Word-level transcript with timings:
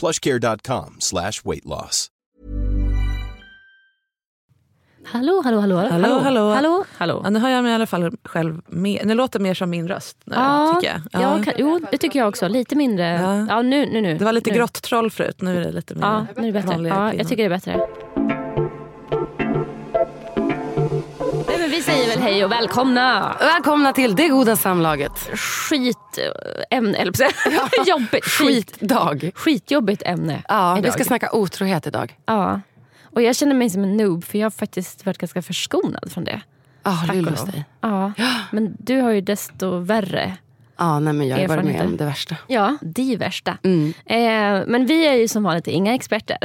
plushcare.com 0.00 0.96
slash 0.98 1.32
weight 1.44 1.64
loss. 1.64 2.08
Hallå, 5.06 5.42
hallå, 5.44 5.60
hallå. 5.60 5.76
Hallå, 5.76 6.18
hallå. 6.22 6.50
hallå, 6.52 6.84
hallå. 6.98 7.20
Ja, 7.24 7.30
nu 7.30 7.38
har 7.38 7.48
jag 7.48 7.62
mig 7.62 7.72
i 7.72 7.74
alla 7.74 7.86
fall 7.86 8.10
själv 8.24 8.60
med. 8.66 9.00
Det 9.08 9.14
låter 9.14 9.40
mer 9.40 9.54
som 9.54 9.70
min 9.70 9.88
röst 9.88 10.18
nu, 10.24 10.34
Ja, 10.36 10.74
tycker 10.80 11.00
jag. 11.12 11.22
ja. 11.22 11.42
kan, 11.44 11.54
jo, 11.58 11.80
det 11.90 11.98
tycker 11.98 12.18
jag 12.18 12.28
också. 12.28 12.48
Lite 12.48 12.76
mindre. 12.76 13.04
Ja. 13.06 13.46
Ja, 13.48 13.62
nu, 13.62 13.86
nu, 13.86 14.00
nu. 14.00 14.18
Det 14.18 14.24
var 14.24 14.32
lite 14.32 14.50
nu. 14.50 14.56
grått 14.56 14.82
troll 14.82 15.10
förut, 15.10 15.42
nu 15.42 15.56
är 15.58 15.64
det 15.64 15.72
lite 15.72 15.94
mer 15.94 16.02
Ja, 16.02 16.26
nu 16.36 16.48
är 16.48 16.52
det 16.52 16.62
bättre. 16.62 16.88
Ja, 16.88 17.14
jag 17.14 17.28
tycker 17.28 17.48
det 17.48 17.54
är 17.54 17.58
bättre. 17.58 18.43
Vi 21.74 21.82
säger 21.82 22.08
väl 22.08 22.18
hej 22.18 22.44
och 22.44 22.52
välkomna. 22.52 23.36
Välkomna 23.40 23.92
till 23.92 24.16
det 24.16 24.28
goda 24.28 24.56
samlaget. 24.56 25.12
Skitämne, 25.34 26.98
eller 26.98 27.12
på 27.12 27.24
att 27.24 27.34
säga. 27.34 27.84
Jobbigt. 27.86 28.24
Skit. 28.24 28.76
Skitdag. 28.80 29.30
Skitjobbigt 29.34 30.02
ämne 30.06 30.42
Ja, 30.48 30.78
idag. 30.78 30.82
vi 30.82 30.92
ska 30.92 31.04
snacka 31.04 31.32
otrohet 31.32 31.86
idag. 31.86 32.16
Ja. 32.26 32.60
Och 33.04 33.22
jag 33.22 33.36
känner 33.36 33.54
mig 33.54 33.70
som 33.70 33.82
en 33.84 33.96
noob 33.96 34.24
för 34.24 34.38
jag 34.38 34.44
har 34.44 34.50
faktiskt 34.50 35.06
varit 35.06 35.18
ganska 35.18 35.42
förskonad 35.42 36.12
från 36.12 36.24
det. 36.24 36.40
Ja, 36.82 37.04
Tack 37.06 37.16
och 37.16 37.46
dig. 37.46 37.64
Ja. 37.80 38.12
Men 38.50 38.76
du 38.78 39.00
har 39.00 39.10
ju 39.10 39.20
desto 39.20 39.78
värre. 39.78 40.36
Ja, 40.76 41.00
nej, 41.00 41.12
men 41.12 41.28
jag 41.28 41.38
har 41.38 41.48
varit 41.48 41.64
med 41.64 41.86
om 41.86 41.96
det 41.96 42.04
värsta. 42.04 42.36
Ja, 42.46 42.76
de 42.82 43.16
värsta. 43.16 43.58
Mm. 43.62 43.94
Eh, 44.06 44.66
men 44.66 44.86
vi 44.86 45.06
är 45.06 45.12
ju 45.14 45.28
som 45.28 45.42
vanligt 45.42 45.66
inga 45.66 45.94
experter. 45.94 46.38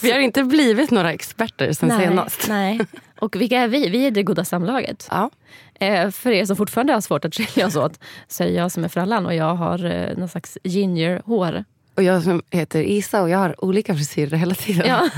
Vi 0.02 0.12
har 0.12 0.18
inte 0.18 0.44
blivit 0.44 0.90
några 0.90 1.12
experter 1.12 1.72
sen 1.72 1.90
senast. 1.90 2.48
Nej. 2.48 2.80
Och 3.24 3.36
vilka 3.36 3.58
är 3.60 3.68
vi? 3.68 3.88
Vi 3.88 4.06
är 4.06 4.10
det 4.10 4.22
goda 4.22 4.44
samlaget. 4.44 5.08
Ja. 5.10 5.30
Eh, 5.74 6.10
för 6.10 6.30
er 6.30 6.44
som 6.44 6.56
fortfarande 6.56 6.92
har 6.92 7.00
svårt 7.00 7.24
att 7.24 7.34
skilja 7.34 7.66
oss 7.66 7.76
åt 7.76 8.00
så 8.28 8.42
är 8.42 8.46
det 8.46 8.54
jag 8.54 8.72
som 8.72 8.84
är 8.84 8.88
frallan 8.88 9.26
och 9.26 9.34
jag 9.34 9.54
har 9.54 9.84
eh, 9.84 10.16
någon 10.16 10.28
slags 10.28 10.58
ginger-hår. 10.64 11.64
Och 11.94 12.02
jag 12.02 12.22
som 12.22 12.42
heter 12.50 12.82
Isa 12.82 13.22
och 13.22 13.30
jag 13.30 13.38
har 13.38 13.64
olika 13.64 13.94
frisyrer 13.94 14.36
hela 14.36 14.54
tiden. 14.54 14.88
Ja. 14.88 15.08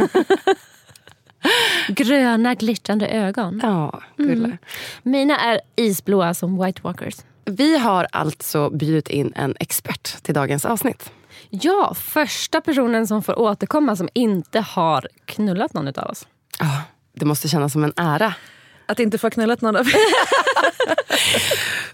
Gröna 1.89 2.55
glittrande 2.55 3.07
ögon. 3.09 3.61
Ja, 3.62 4.01
gullar. 4.17 4.59
Mina 5.03 5.37
är 5.37 5.61
isblåa 5.77 6.34
som 6.34 6.65
White 6.65 6.81
Walkers. 6.83 7.17
Vi 7.44 7.78
har 7.78 8.06
alltså 8.12 8.71
bjudit 8.71 9.09
in 9.09 9.33
en 9.37 9.55
expert 9.61 10.23
till 10.23 10.34
dagens 10.34 10.65
avsnitt. 10.65 11.12
Ja, 11.50 11.94
första 11.94 12.61
personen 12.61 13.06
som 13.06 13.23
får 13.23 13.38
återkomma 13.38 13.97
som 13.97 14.09
inte 14.12 14.61
har 14.61 15.09
knullat 15.25 15.73
någon 15.73 15.88
av 15.88 16.11
oss. 16.11 16.27
Ja, 16.59 16.83
det 17.16 17.27
måste 17.27 17.49
kännas 17.49 17.72
som 17.72 17.84
en 17.84 17.93
ära. 17.97 18.34
Att 18.87 18.99
inte 18.99 19.19
få 19.19 19.31
knullat 19.31 19.60
någon 19.60 19.77
av 19.77 19.87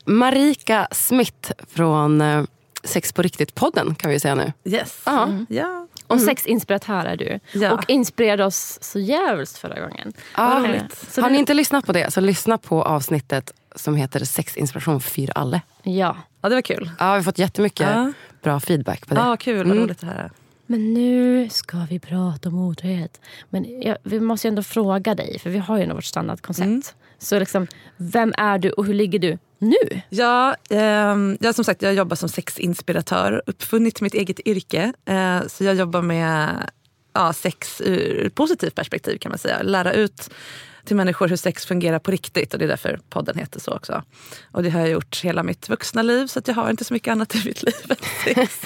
Marika 0.05 0.89
Smith 0.91 1.53
från 1.69 2.21
eh, 2.21 2.45
Sex 2.85 3.13
på 3.13 3.23
riktigt-podden 3.23 3.95
kan 3.95 4.11
vi 4.11 4.21
säga 4.21 4.35
nu. 4.35 4.53
Yes. 4.65 5.03
Ja. 5.07 5.29
Ja. 5.49 5.87
Och 6.07 6.21
sexinspiratör 6.21 7.05
är 7.05 7.17
du. 7.17 7.41
Ja. 7.53 7.73
Och 7.73 7.91
inspirerade 7.91 8.45
oss 8.45 8.79
så 8.83 8.99
jävligt 8.99 9.59
förra 9.59 9.81
gången. 9.81 10.13
Ja, 10.37 10.43
Har 11.17 11.31
ni 11.31 11.39
inte 11.39 11.55
lyssnat 11.55 11.87
på 11.87 11.93
det 11.93 12.11
så 12.13 12.21
lyssna 12.21 12.59
på 12.59 12.83
avsnittet 12.83 13.53
som 13.77 13.97
heter 13.97 14.25
Sexinspiration 14.25 15.01
för 15.01 15.39
alle. 15.39 15.61
Ja. 15.83 16.17
ja, 16.41 16.49
det 16.49 16.55
var 16.55 16.63
kul. 16.63 16.91
Ja, 16.99 17.11
vi 17.13 17.17
har 17.17 17.23
fått 17.23 17.39
jättemycket 17.39 17.87
Ja. 17.91 18.13
bra 18.43 18.61
feedback 18.61 19.07
på 19.07 19.15
det. 19.15 19.21
Ja, 19.21 19.37
kul. 19.37 19.69
Vad 19.69 19.77
roligt 19.77 20.01
det 20.01 20.07
här 20.07 20.15
är. 20.15 20.31
Men 20.73 20.95
nu 20.95 21.49
ska 21.51 21.87
vi 21.91 21.99
prata 21.99 22.49
om 22.49 22.59
otrohet. 22.59 23.21
Men 23.51 23.83
jag, 23.83 23.97
vi 24.03 24.21
måste 24.21 24.47
ju 24.47 24.49
ändå 24.49 24.63
fråga 24.63 25.15
dig, 25.15 25.39
för 25.39 25.51
vi 25.51 25.59
har 25.59 25.77
ju 25.77 25.83
ändå 25.83 25.95
vårt 25.95 26.05
standardkoncept. 26.05 26.95
Så 27.19 27.39
liksom, 27.39 27.67
vem 27.97 28.35
är 28.39 28.59
du 28.59 28.71
och 28.71 28.87
hur 28.87 28.95
ligger 28.95 29.19
du 29.19 29.39
nu? 29.59 30.01
Ja, 30.09 30.57
ehm, 30.71 31.37
jag, 31.41 31.55
som 31.55 31.65
sagt, 31.65 31.83
jag 31.83 31.95
jobbar 31.95 32.17
som 32.17 32.29
sexinspiratör, 32.29 33.43
uppfunnit 33.47 34.01
mitt 34.01 34.15
eget 34.15 34.41
yrke. 34.47 34.93
Eh, 35.05 35.47
så 35.47 35.65
jag 35.65 35.75
jobbar 35.75 36.03
med 36.03 36.71
ja, 37.13 37.33
sex 37.33 37.81
ur 37.81 38.29
positivt 38.29 38.75
perspektiv 38.75 39.19
kan 39.19 39.31
man 39.31 39.39
säga. 39.39 39.63
Lära 39.63 39.93
ut 39.93 40.31
till 40.85 40.97
människor 40.97 41.29
hur 41.29 41.37
sex 41.37 41.67
fungerar 41.67 41.99
på 41.99 42.11
riktigt 42.11 42.53
och 42.53 42.59
det 42.59 42.65
är 42.65 42.69
därför 42.69 43.01
podden 43.09 43.39
heter 43.39 43.61
så 43.61 43.73
också. 43.73 44.03
Och 44.53 44.63
det 44.63 44.71
har 44.71 44.81
jag 44.81 44.91
gjort 44.91 45.21
hela 45.25 45.43
mitt 45.43 45.69
vuxna 45.69 46.03
liv 46.03 46.27
så 46.27 46.39
att 46.39 46.49
jag 46.49 46.55
har 46.55 46.71
inte 46.71 46.85
så 46.85 46.95
mycket 46.95 47.13
annat 47.13 47.35
i 47.35 47.43
mitt 47.45 47.63
liv 47.63 47.75
än 47.89 47.97
sex. 48.25 48.61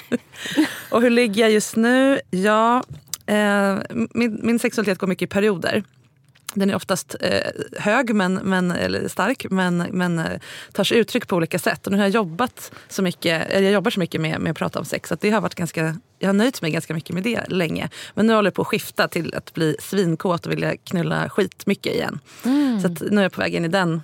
och 0.91 1.03
hur 1.03 1.11
ligger 1.11 1.43
jag 1.43 1.51
just 1.51 1.77
nu? 1.77 2.21
Ja, 2.31 2.83
eh, 3.27 3.79
min, 3.91 4.41
min 4.43 4.59
sexualitet 4.59 4.99
går 4.99 5.07
mycket 5.07 5.27
i 5.27 5.31
perioder. 5.31 5.85
Den 6.55 6.71
är 6.71 6.75
oftast 6.75 7.17
eh, 7.21 7.51
hög, 7.79 8.15
men, 8.15 8.35
men, 8.35 8.71
eller 8.71 9.09
stark, 9.09 9.47
men, 9.51 9.77
men 9.79 10.19
eh, 10.19 10.41
tar 10.73 10.85
sig 10.85 10.99
uttryck 10.99 11.29
på 11.29 11.37
olika 11.37 11.59
sätt. 11.59 11.87
Och 11.87 11.93
nu 11.93 11.99
har 11.99 12.05
jag 12.05 12.11
jobbat 12.11 12.73
så 12.89 13.03
mycket, 13.03 13.51
eller 13.51 13.63
jag 13.63 13.73
jobbar 13.73 13.91
så 13.91 14.01
mycket 14.01 14.21
med, 14.21 14.41
med 14.41 14.51
att 14.51 14.57
prata 14.57 14.79
om 14.79 14.85
sex 14.85 15.13
att 15.13 15.21
det 15.21 15.31
har 15.31 15.41
varit 15.41 15.55
ganska, 15.55 15.97
jag 16.19 16.29
har 16.29 16.35
nöjt 16.35 16.63
mig 16.63 16.71
ganska 16.71 16.95
mycket 16.95 17.15
med 17.15 17.23
det 17.23 17.49
länge. 17.49 17.89
Men 18.15 18.27
nu 18.27 18.35
håller 18.35 18.47
jag 18.47 18.55
på 18.55 18.63
att 18.63 18.69
skifta 18.69 19.09
till 19.09 19.35
att 19.35 19.55
bli 19.55 19.77
svinkåt 19.81 20.47
och 20.47 20.53
vilja 20.53 20.77
knulla 20.77 21.29
skitmycket 21.29 21.95
igen. 21.95 22.19
Så 22.83 22.87
att 22.87 23.01
nu 23.11 23.19
är 23.19 23.23
jag 23.23 23.33
på 23.33 23.41
väg 23.41 23.55
in 23.55 23.65
i 23.65 23.69
den, 23.69 24.03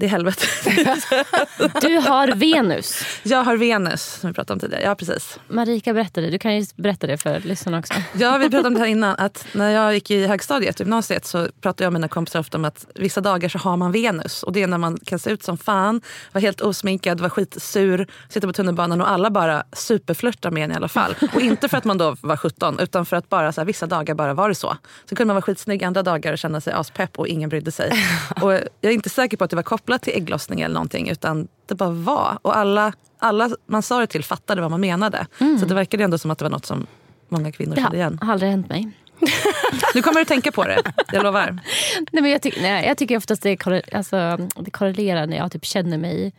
det 0.00 0.06
helvetet. 0.06 0.48
Du 1.80 1.96
har 1.96 2.34
Venus. 2.34 3.04
jag 3.22 3.44
har 3.44 3.56
Venus, 3.56 4.02
som 4.02 4.30
vi 4.30 4.34
pratade 4.34 4.52
om 4.52 4.60
tidigare. 4.60 4.82
Ja, 4.84 4.94
precis. 4.94 5.38
Marika 5.48 5.92
berättade, 5.92 6.30
du 6.30 6.38
kan 6.38 6.56
ju 6.56 6.66
berätta 6.76 7.06
det 7.06 7.18
för 7.18 7.40
lyssnarna 7.40 7.78
också. 7.78 7.94
Ja, 8.12 8.38
vi 8.38 8.50
pratade 8.50 8.68
om 8.68 8.74
det 8.74 8.80
här 8.80 8.86
innan. 8.86 9.14
Att 9.18 9.46
när 9.52 9.70
jag 9.70 9.94
gick 9.94 10.10
i 10.10 10.26
högstadiet, 10.26 10.80
gymnasiet, 10.80 11.26
så 11.26 11.48
pratade 11.60 11.84
jag 11.84 11.92
med 11.92 12.00
mina 12.00 12.08
kompisar 12.08 12.40
ofta 12.40 12.58
om 12.58 12.64
att 12.64 12.86
vissa 12.94 13.20
dagar 13.20 13.48
så 13.48 13.58
har 13.58 13.76
man 13.76 13.92
Venus. 13.92 14.42
Och 14.42 14.52
det 14.52 14.62
är 14.62 14.66
när 14.66 14.78
man 14.78 14.98
kan 15.04 15.18
se 15.18 15.30
ut 15.30 15.42
som 15.42 15.58
fan, 15.58 16.00
vara 16.32 16.42
helt 16.42 16.60
osminkad, 16.60 17.20
vara 17.20 17.30
skitsur, 17.30 18.06
sitta 18.28 18.46
på 18.46 18.52
tunnelbanan 18.52 19.00
och 19.00 19.10
alla 19.10 19.30
bara 19.30 19.64
superflörtar 19.72 20.50
med 20.50 20.64
en 20.64 20.72
i 20.72 20.74
alla 20.74 20.88
fall. 20.88 21.14
Och 21.34 21.40
inte 21.40 21.68
för 21.68 21.76
att 21.78 21.84
man 21.84 21.98
då 21.98 22.16
var 22.20 22.36
17, 22.36 22.78
utan 22.80 23.06
för 23.06 23.16
att 23.16 23.28
bara 23.28 23.52
så 23.52 23.60
här, 23.60 23.66
vissa 23.66 23.86
dagar 23.86 24.14
bara 24.14 24.34
var 24.34 24.48
det 24.48 24.54
så. 24.54 24.76
Så 25.04 25.16
kunde 25.16 25.26
man 25.26 25.34
vara 25.34 25.42
skitsnygg 25.42 25.84
andra 25.84 26.02
dagar 26.02 26.32
och 26.32 26.38
känna 26.38 26.60
sig 26.60 26.72
aspepp 26.72 27.18
och 27.18 27.28
ingen 27.28 27.48
brydde 27.48 27.72
sig. 27.72 27.92
Och 28.42 28.52
jag 28.52 28.64
är 28.80 28.90
inte 28.90 29.10
säker 29.10 29.36
på 29.36 29.44
att 29.44 29.50
det 29.50 29.56
var 29.56 29.62
kopplat 29.62 29.89
till 29.98 30.12
ägglossning 30.16 30.60
eller 30.60 30.74
någonting, 30.74 31.08
utan 31.08 31.48
det 31.66 31.74
bara 31.74 31.90
var. 31.90 32.38
Och 32.42 32.56
alla, 32.56 32.92
alla 33.18 33.50
man 33.66 33.82
sa 33.82 34.00
det 34.00 34.06
till 34.06 34.24
fattade 34.24 34.60
vad 34.60 34.70
man 34.70 34.80
menade. 34.80 35.26
Så 35.38 35.66
det 35.66 35.74
verkade 35.74 36.04
ändå 36.04 36.18
som 36.18 36.30
att 36.30 36.38
det 36.38 36.44
var 36.44 36.50
något 36.50 36.66
som 36.66 36.86
många 37.28 37.52
kvinnor 37.52 37.74
Det 37.74 37.80
kände 37.80 37.96
igen. 37.96 38.18
har 38.22 38.32
aldrig 38.32 38.50
hänt 38.50 38.68
mig. 38.68 38.90
Nu 39.94 40.02
kommer 40.02 40.18
du 40.20 40.24
tänka 40.24 40.52
på 40.52 40.64
det, 40.64 40.82
jag 41.12 41.22
lovar. 41.22 41.50
Nej, 42.10 42.22
men 42.22 42.30
jag, 42.30 42.42
tyck, 42.42 42.58
nej, 42.62 42.86
jag 42.86 42.98
tycker 42.98 43.16
oftast 43.16 43.42
det, 43.42 43.56
korre, 43.56 43.82
alltså, 43.92 44.36
det 44.56 44.70
korrelerar 44.70 45.26
när 45.26 45.36
jag 45.36 45.52
typ 45.52 45.64
känner 45.64 45.98
mig 45.98 46.32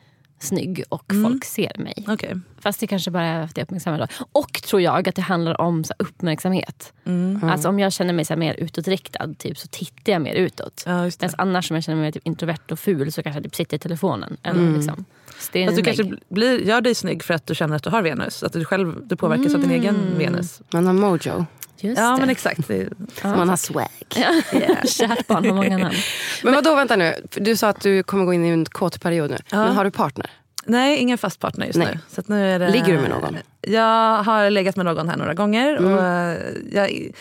snygg 0.44 0.84
och 0.90 1.12
folk 1.24 1.46
ser 1.46 1.78
mig. 1.78 2.06
Okej. 2.08 2.40
Fast 2.60 2.80
det 2.80 2.88
kanske 2.88 3.12
bara 3.12 3.26
är 3.26 3.44
att 3.44 3.58
jag 3.58 3.64
uppmärksammar 3.64 4.00
då. 4.00 4.08
Och 4.32 4.54
tror 4.54 4.82
jag 4.82 5.10
att 5.10 5.16
det 5.16 5.22
handlar 5.22 5.62
om 5.62 5.84
så 5.84 5.94
här, 6.00 6.08
uppmärksamhet. 6.08 6.94
Mm. 7.06 7.44
Alltså 7.44 7.70
om 7.70 7.80
jag 7.80 7.94
känner 7.94 8.14
mig 8.14 8.26
så 8.26 8.34
här, 8.34 8.40
mer 8.40 8.54
utåtriktad 8.54 9.34
typ, 9.38 9.58
så 9.58 9.68
tittar 9.68 10.12
jag 10.14 10.22
mer 10.22 10.34
utåt. 10.34 10.84
Ja, 10.86 10.92
det. 10.92 11.22
Medan 11.22 11.36
annars 11.38 11.72
om 11.72 11.76
jag 11.76 11.84
känner 11.84 12.02
mig 12.02 12.12
typ 12.12 12.28
introvert 12.28 12.72
och 12.72 12.80
ful 12.80 13.12
så 13.12 13.24
kanske 13.24 13.38
jag 13.38 13.44
typ 13.44 13.56
sitter 13.56 13.78
i 13.78 13.80
telefonen. 13.80 14.38
Eller, 14.44 14.74
liksom. 14.74 15.06
Så 15.40 15.50
det 15.52 15.60
är 15.60 15.64
en 15.64 15.70
Fast 15.70 15.78
du 15.78 15.84
kanske 15.84 16.18
blir, 16.30 16.60
gör 16.60 16.82
dig 16.82 16.96
snygg 16.96 17.24
för 17.24 17.34
att 17.34 17.48
du 17.48 17.56
känner 17.56 17.76
att 17.76 17.84
du 17.84 17.90
har 17.90 18.02
Venus. 18.02 18.44
Att 18.44 18.54
du 18.54 18.66
själv 18.66 19.08
du 19.08 19.16
påverkas 19.16 19.56
av 19.56 19.62
din 19.62 19.72
egen 19.72 20.18
Venus. 20.18 20.62
Man 20.72 20.88
har 20.88 20.94
mojo. 20.94 21.46
Just 21.84 21.98
Ja 21.98 22.12
det. 22.12 22.20
men 22.20 22.30
exakt. 22.30 22.68
Det, 22.68 22.90
man 23.24 23.50
har 23.50 23.58
swag. 23.58 23.88
Kärt 24.88 25.28
barn 25.28 25.46
har 25.46 25.54
många 25.54 25.78
namn. 25.78 25.96
Men 26.44 26.54
vadå, 26.54 26.76
vänta 26.76 26.96
nu. 26.96 27.14
Du 27.36 27.58
sa 27.58 27.70
att 27.70 27.82
du 27.82 28.04
kommer 28.04 28.26
gå 28.26 28.34
in 28.34 28.46
i 28.46 28.50
en 28.50 28.66
kåt 28.66 29.02
period 29.02 29.30
nu. 29.32 29.38
Men 29.52 29.76
har 29.76 29.84
du 29.84 29.92
partner? 29.92 30.30
Nej, 30.66 30.98
ingen 30.98 31.18
fast 31.18 31.40
partner 31.40 31.66
just 31.66 31.80
Nej. 31.80 31.88
nu. 31.92 32.00
Så 32.10 32.22
att 32.22 32.28
nu 32.28 32.52
är 32.52 32.60
det, 32.60 32.70
Ligger 32.70 32.94
du 32.94 33.00
med 33.00 33.10
någon? 33.10 33.38
Jag 33.62 34.24
har 34.24 34.50
legat 34.50 34.76
med 34.76 34.86
någon 34.86 35.10
här 35.10 35.18
några 35.18 35.34
gånger. 35.34 35.86
Och 35.86 36.04
eh, 36.04 36.38
jag, 36.72 37.12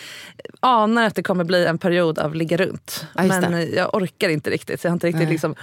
anar 0.59 1.03
att 1.03 1.15
det 1.15 1.23
kommer 1.23 1.43
bli 1.43 1.65
en 1.65 1.77
period 1.77 2.19
av 2.19 2.35
ligga 2.35 2.57
runt. 2.57 3.05
Just 3.19 3.41
men 3.41 3.51
det. 3.51 3.65
jag 3.65 3.95
orkar 3.95 4.29
inte 4.29 4.49
riktigt. 4.49 4.81
Så 4.81 4.87
jag 4.87 4.91
har 4.91 4.95
inte 4.95 5.07
riktigt 5.07 5.23
Nej. 5.23 5.31
liksom, 5.31 5.55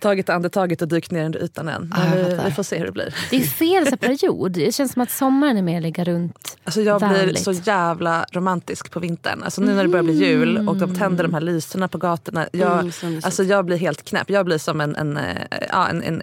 tagit 0.00 0.28
andetaget 0.28 0.82
och 0.82 0.88
dykt 0.88 1.10
ner 1.10 1.24
under 1.24 1.44
ytan 1.44 1.68
än. 1.68 1.94
Jag 1.96 2.16
vi, 2.16 2.38
vi 2.44 2.50
får 2.50 2.62
se 2.62 2.78
hur 2.78 2.86
det 2.86 2.92
blir. 2.92 3.14
Det 3.30 3.36
är 3.36 3.40
fel 3.40 3.86
så 3.86 3.96
period. 3.96 4.52
Det 4.52 4.74
känns 4.74 4.92
som 4.92 5.02
att 5.02 5.10
sommaren 5.10 5.56
är 5.56 5.62
mer 5.62 5.80
ligga 5.80 6.04
runt. 6.04 6.58
Alltså 6.64 6.80
jag 6.82 7.00
blir 7.00 7.10
Vänligt. 7.10 7.44
så 7.44 7.52
jävla 7.52 8.26
romantisk 8.32 8.90
på 8.90 9.00
vintern. 9.00 9.42
Alltså 9.42 9.60
nu 9.60 9.74
när 9.74 9.82
det 9.82 9.88
börjar 9.88 10.04
bli 10.04 10.14
jul 10.14 10.68
och 10.68 10.76
de 10.76 10.94
tänder 10.94 11.24
de 11.24 11.34
här 11.34 11.40
lyserna 11.40 11.88
på 11.88 11.98
gatorna. 11.98 12.46
Jag, 12.52 12.92
Mm, 13.02 13.20
alltså 13.24 13.42
jag 13.44 13.64
blir 13.64 13.76
helt 13.76 14.04
knäpp. 14.04 14.30
Jag 14.30 14.46
blir 14.46 14.58
som 14.58 14.80
en, 14.80 14.96
en, 14.96 15.16
eh, 15.16 15.36
ja, 15.68 15.88
en, 15.88 16.02
en 16.02 16.22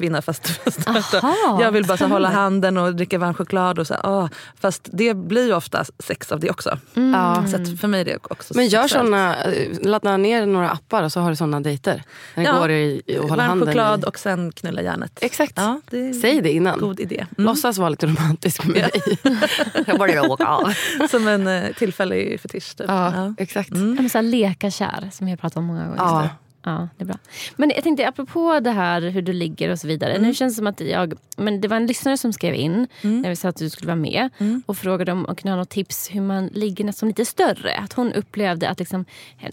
ägglossningskvinna. 0.00 0.22
Fast, 0.22 0.48
fast 0.84 1.14
Aha, 1.14 1.58
jag 1.62 1.72
vill 1.72 1.86
bara 1.86 1.96
så 1.96 2.06
hålla 2.06 2.28
handen 2.30 2.76
och 2.76 2.94
dricka 2.96 3.18
varm 3.18 3.34
choklad. 3.34 3.78
Och 3.78 3.86
så, 3.86 3.94
åh. 4.04 4.28
Fast 4.60 4.88
det 4.92 5.14
blir 5.14 5.46
ju 5.46 5.54
ofta 5.54 5.84
sex 5.98 6.32
av 6.32 6.40
det 6.40 6.50
också. 6.50 6.78
Ja. 6.94 7.44
Så 7.50 7.56
att 7.56 7.80
för 7.80 7.88
mig 7.88 8.00
är 8.00 8.04
det 8.04 8.18
också 8.22 8.54
Men 8.56 8.68
gör 8.68 8.82
sexuellt. 8.82 9.06
såna, 9.06 9.36
eh, 9.44 9.68
ladda 9.82 10.16
ner 10.16 10.46
några 10.46 10.70
appar 10.70 11.02
och 11.02 11.12
så 11.12 11.20
har 11.20 11.30
du 11.30 11.36
såna 11.36 11.60
dejter. 11.60 12.02
När 12.34 12.44
Ja. 12.44 12.58
går 12.58 12.70
i, 12.70 13.02
hålla 13.20 13.28
Varm 13.36 13.40
handen 13.48 13.68
choklad 13.68 14.00
i. 14.00 14.04
och 14.06 14.18
sen 14.18 14.52
knulla 14.52 14.82
järnet. 14.82 15.18
Exakt. 15.20 15.52
Ja, 15.56 15.80
det 15.90 16.08
är 16.08 16.12
Säg 16.12 16.40
det 16.42 16.52
innan. 16.52 16.78
god 16.78 17.00
idé. 17.00 17.16
Mm. 17.38 17.46
Låtsas 17.46 17.78
vara 17.78 17.88
lite 17.88 18.06
romantisk 18.06 18.64
med 18.64 18.74
dig. 18.92 19.18
jag 19.86 19.98
bara 19.98 20.22
åka 20.22 20.46
av. 20.46 20.74
Som 21.10 21.28
en 21.28 21.46
eh, 21.46 21.72
tillfällig 21.72 22.40
fetisch. 22.40 22.76
Typ. 22.76 22.86
Ja, 22.88 23.12
Ja. 23.16 23.34
exakt. 23.38 23.70
Ja, 23.72 23.76
men 23.78 24.10
så 24.10 24.18
här, 24.18 24.22
leka 24.22 24.70
kär, 24.70 25.10
som 25.12 25.28
jag 25.28 25.40
pratat 25.40 25.56
om 25.56 25.64
många 25.64 25.82
gånger. 25.84 25.96
Ja. 25.98 26.28
Ja, 26.64 26.88
det 26.96 27.04
är 27.04 27.06
bra. 27.06 27.16
Men 27.56 27.70
jag 27.74 27.82
tänkte 27.84 28.08
apropå 28.08 28.60
det 28.60 28.70
här 28.70 29.02
hur 29.02 29.22
du 29.22 29.32
ligger 29.32 29.70
och 29.70 29.78
så 29.78 29.86
vidare. 29.86 30.18
Nu 30.18 30.34
känns 30.34 30.54
det 30.54 30.56
som 30.56 30.66
att 30.66 30.80
jag, 30.80 31.14
men 31.36 31.60
det 31.60 31.68
var 31.68 31.76
en 31.76 31.86
lyssnare 31.86 32.16
som 32.16 32.32
skrev 32.32 32.54
in 32.54 32.86
när 33.22 33.28
vi 33.28 33.36
sa 33.36 33.48
att 33.48 33.56
du 33.56 33.70
skulle 33.70 33.86
vara 33.86 33.96
med 33.96 34.28
och 34.66 34.76
frågade 34.76 35.12
om 35.12 35.24
hon 35.26 35.36
kunde 35.36 35.50
ha 35.50 35.56
något 35.56 35.70
tips 35.70 36.08
hur 36.12 36.20
man 36.20 36.46
ligger 36.46 36.84
nästan 36.84 37.08
lite 37.08 37.24
större. 37.24 37.74
Att 37.74 37.92
hon 37.92 38.12
upplevde 38.12 38.68
att 38.68 38.78
liksom, 38.78 39.04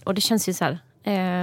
och 0.04 0.14
det 0.14 0.20
känns 0.20 0.48
ju 0.48 0.52
så 0.52 0.64
här, 0.64 0.78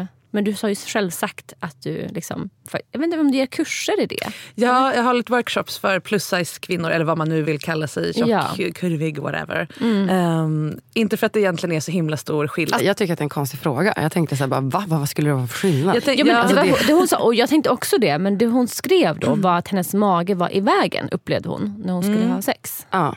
eh, 0.01 0.05
men 0.31 0.44
du 0.44 0.56
har 0.62 0.69
ju 0.69 0.75
själv 0.75 1.09
sagt 1.09 1.53
att 1.59 1.81
du 1.83 2.07
liksom, 2.09 2.50
för, 2.69 2.81
jag 2.91 3.00
vet 3.00 3.06
inte 3.06 3.19
om 3.19 3.31
du 3.31 3.38
ger 3.38 3.45
kurser 3.45 4.01
i 4.01 4.06
det? 4.06 4.19
Ja, 4.56 4.94
jag 4.95 5.03
har 5.03 5.13
lite 5.13 5.31
workshops 5.31 5.77
för 5.77 6.00
plus 6.00 6.25
size 6.25 6.59
kvinnor 6.59 6.89
eller 6.91 7.06
vad 7.06 7.18
man 7.18 7.29
nu 7.29 7.41
vill 7.44 7.59
kalla 7.59 7.88
sig. 7.88 8.13
Tjock, 8.13 8.27
Ja. 8.29 8.45
kurvig, 8.75 9.19
whatever. 9.19 9.68
Ehm, 10.09 10.79
inte 10.94 11.18
för 11.18 11.25
att 11.27 11.33
det 11.33 11.39
egentligen 11.39 11.75
är 11.75 11.79
så 11.79 11.91
himla 11.91 12.18
stor 12.18 12.47
skillnad. 12.47 12.81
Jag 12.81 12.97
tycker 12.97 13.13
att 13.13 13.19
det 13.19 13.21
är 13.21 13.25
en 13.25 13.29
konstig 13.29 13.59
fråga. 13.59 13.94
Jag 13.97 14.12
tänkte 14.12 14.38
så 14.38 14.44
här, 14.44 14.47
bara, 14.47 14.62
va? 14.62 14.83
vad 14.88 15.09
skulle 15.09 15.29
det 15.29 15.33
vara 15.35 15.47
för 15.47 15.57
skillnad? 15.57 15.95
Jag 15.95 16.03
tänk- 16.03 16.19
Ja, 16.19 16.25
men 16.25 16.35
ja, 16.35 16.44
det 16.47 16.56
var, 16.56 16.88
det- 16.88 16.94
hon 16.94 17.07
sa, 17.07 17.18
och 17.18 17.35
jag 17.35 17.50
tänkte 17.50 17.69
också 17.69 17.97
det, 17.97 18.18
men 18.18 18.38
det 18.38 18.45
hon 18.45 18.68
skrev 18.68 19.19
då 19.19 19.35
var 19.35 19.57
att 19.57 19.68
hennes 19.68 19.94
mage 19.94 20.35
var 20.35 20.56
i 20.56 20.59
vägen 20.59 21.09
upplevde 21.09 21.50
hon 21.50 21.81
när 21.85 21.94
hon 21.94 22.03
skulle 22.03 22.25
ha 22.25 22.41
sex. 22.41 22.88
ja. 22.91 23.15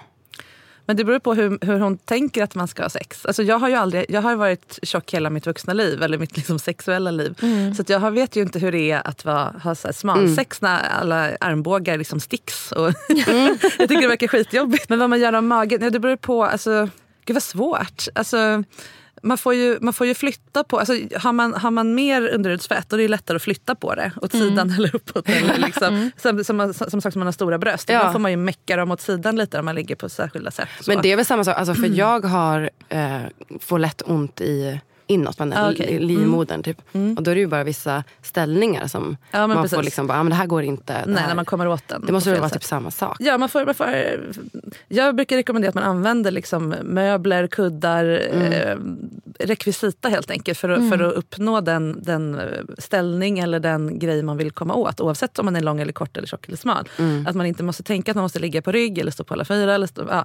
Men 0.91 0.97
det 0.97 1.05
beror 1.05 1.19
på 1.19 1.35
hur, 1.35 1.59
hur 1.61 1.79
hon 1.79 1.99
tänker 1.99 2.43
att 2.43 2.55
man 2.55 2.69
ska 2.69 2.83
ha 2.83 2.91
sex. 2.91 3.27
Alltså 3.27 3.43
jag 3.43 3.59
har 3.59 3.69
ju 3.69 3.75
aldrig, 3.75 4.07
jag 4.09 4.23
har 4.23 4.37
varit 4.37 4.79
tjock 4.83 5.15
hela 5.15 5.31
mitt 5.31 5.47
vuxna 5.47 5.73
liv, 5.73 6.03
eller 6.03 6.19
mitt 6.19 6.37
liksom 6.37 6.59
sexuella 6.59 7.11
liv. 7.11 7.35
Så 7.77 7.83
att 7.83 7.89
jag 7.89 8.11
vet 8.11 8.37
ju 8.37 8.43
inte 8.43 8.59
hur 8.59 8.73
det 8.73 8.91
är 8.91 9.09
att 9.09 9.25
vara, 9.25 9.55
ha 9.65 9.75
så 9.75 9.89
här 9.89 9.93
smalsex 9.93 10.61
när 10.61 10.89
alla 10.89 11.37
armbågar 11.41 11.99
liksom 11.99 12.21
sticks. 12.21 12.73
Och 12.73 12.89
jag 13.79 13.89
tycker 13.89 14.01
det 14.01 14.09
verkar 14.09 14.29
skitjobbigt. 14.29 14.89
Men 14.89 14.99
vad 14.99 15.11
man 15.11 15.21
gör 15.21 15.33
av 15.33 15.45
magen, 15.45 15.83
ja, 15.83 15.91
det 15.91 16.01
beror 16.01 16.17
på. 16.17 16.45
Alltså, 16.45 16.89
gud 17.25 17.35
vad 17.35 17.43
svårt. 17.43 18.05
Alltså, 18.15 18.65
man 19.23 19.39
får, 19.39 19.55
ju, 19.55 19.79
man 19.81 19.95
får 19.95 20.07
ju 20.07 20.15
flytta 20.15 20.65
på, 20.65 20.79
alltså, 20.79 20.95
har, 21.17 21.33
man, 21.33 21.55
har 21.55 21.71
man 21.71 21.95
mer 21.95 22.29
underhudsfett 22.29 22.89
då 22.89 22.97
är 22.97 22.99
det 22.99 23.03
ju 23.03 23.09
lättare 23.09 23.37
att 23.37 23.43
flytta 23.43 23.75
på 23.75 23.95
det. 23.95 24.13
Åt 24.23 24.33
sidan 24.33 24.71
eller 24.71 24.97
uppåt. 24.97 25.29
Eller 25.29 25.59
liksom, 25.67 26.11
som, 26.17 26.45
som, 26.45 26.57
man- 26.57 26.75
som 26.75 27.01
sagt 27.01 27.13
som 27.13 27.21
man 27.21 27.27
har 27.27 27.33
stora 27.33 27.59
bröst. 27.59 27.89
Ja. 27.89 28.05
Då 28.07 28.13
får 28.13 28.19
man 28.19 28.31
ju 28.31 28.37
mecka 28.37 28.77
dem 28.77 28.91
åt 28.91 29.01
sidan 29.01 29.37
lite 29.37 29.59
om 29.59 29.65
man 29.65 29.75
ligger 29.75 29.95
på 29.97 30.09
särskilda 30.09 30.51
sätt. 30.51 30.69
så. 30.81 30.91
Men 30.91 31.03
det 31.03 31.13
är 31.13 31.17
väl 31.17 31.25
samma 31.25 31.45
sak, 31.45 31.57
alltså, 31.57 31.75
för 31.75 31.87
jag 31.89 32.25
har, 32.25 32.71
eh, 32.89 33.21
får 33.61 33.79
lätt 33.79 34.03
ont 34.07 34.41
i 34.41 34.81
inåt, 35.11 35.39
men 35.39 35.53
Ah, 35.53 35.71
okej. 35.71 35.87
i 35.87 35.99
livmodern. 35.99 36.63
Typ. 36.63 36.81
Och 37.17 37.23
då 37.23 37.31
är 37.31 37.35
det 37.35 37.41
ju 37.41 37.47
bara 37.47 37.65
vissa 37.65 38.05
ställningar 38.23 38.87
som 38.87 39.17
Ja, 39.31 39.47
man 39.47 39.57
får 39.57 39.63
precis. 39.63 39.85
liksom 39.85 40.07
bara, 40.07 40.19
ah, 40.21 40.23
men 40.23 40.31
det 40.31 40.37
här 40.37 40.47
går 40.47 40.63
inte. 40.63 40.93
Det, 40.93 41.11
Nej, 41.13 41.23
när 41.29 41.35
man 41.35 41.45
kommer 41.45 41.69
åt 41.69 41.89
den. 41.89 42.07
det 42.07 42.13
måste 42.13 42.31
väl 42.31 42.41
vara 42.41 42.51
typ 42.51 42.65
samma 42.65 42.91
sak? 42.91 43.17
Ja, 43.21 43.39
man 43.39 43.49
får, 43.49 43.65
man 43.67 43.75
får, 43.75 43.87
jag 44.89 45.17
brukar 45.17 45.37
rekommendera 45.37 45.69
att 45.69 45.75
man 45.75 45.85
använder 45.85 46.31
liksom 46.31 46.75
möbler, 46.83 47.47
kuddar, 47.47 48.05
Mm. 48.05 48.53
eh, 48.53 48.77
rekvisita 49.47 50.09
helt 50.09 50.31
enkelt 50.31 50.59
för, 50.59 50.69
att- 50.69 50.89
för 50.89 51.03
att 51.03 51.15
uppnå 51.15 51.61
den, 51.61 52.03
den 52.03 52.41
ställning 52.79 53.39
eller 53.39 53.61
den 53.61 53.99
grej 53.99 54.23
man 54.23 54.37
vill 54.37 54.51
komma 54.51 54.75
åt. 54.75 55.01
Oavsett 55.01 55.39
om 55.39 55.45
man 55.45 55.57
är 55.57 55.61
lång 55.61 55.81
eller 55.81 55.93
kort 55.93 56.17
eller 56.17 56.27
tjock 56.27 56.47
eller 56.49 56.57
smal. 56.57 56.89
Mm. 56.99 57.27
Att 57.27 57.37
man 57.37 57.47
inte 57.47 57.63
måste 57.63 57.83
tänka 57.83 58.11
att 58.13 58.15
man 58.15 58.23
måste 58.23 58.39
ligga 58.39 58.63
på 58.63 58.73
rygg 58.73 58.99
eller 58.99 59.11
stå 59.11 59.25
på 59.25 59.35
alla 59.35 59.45
fyra. 59.45 59.75
Eller 59.75 59.87
stå, 59.87 60.07
ja. 60.11 60.25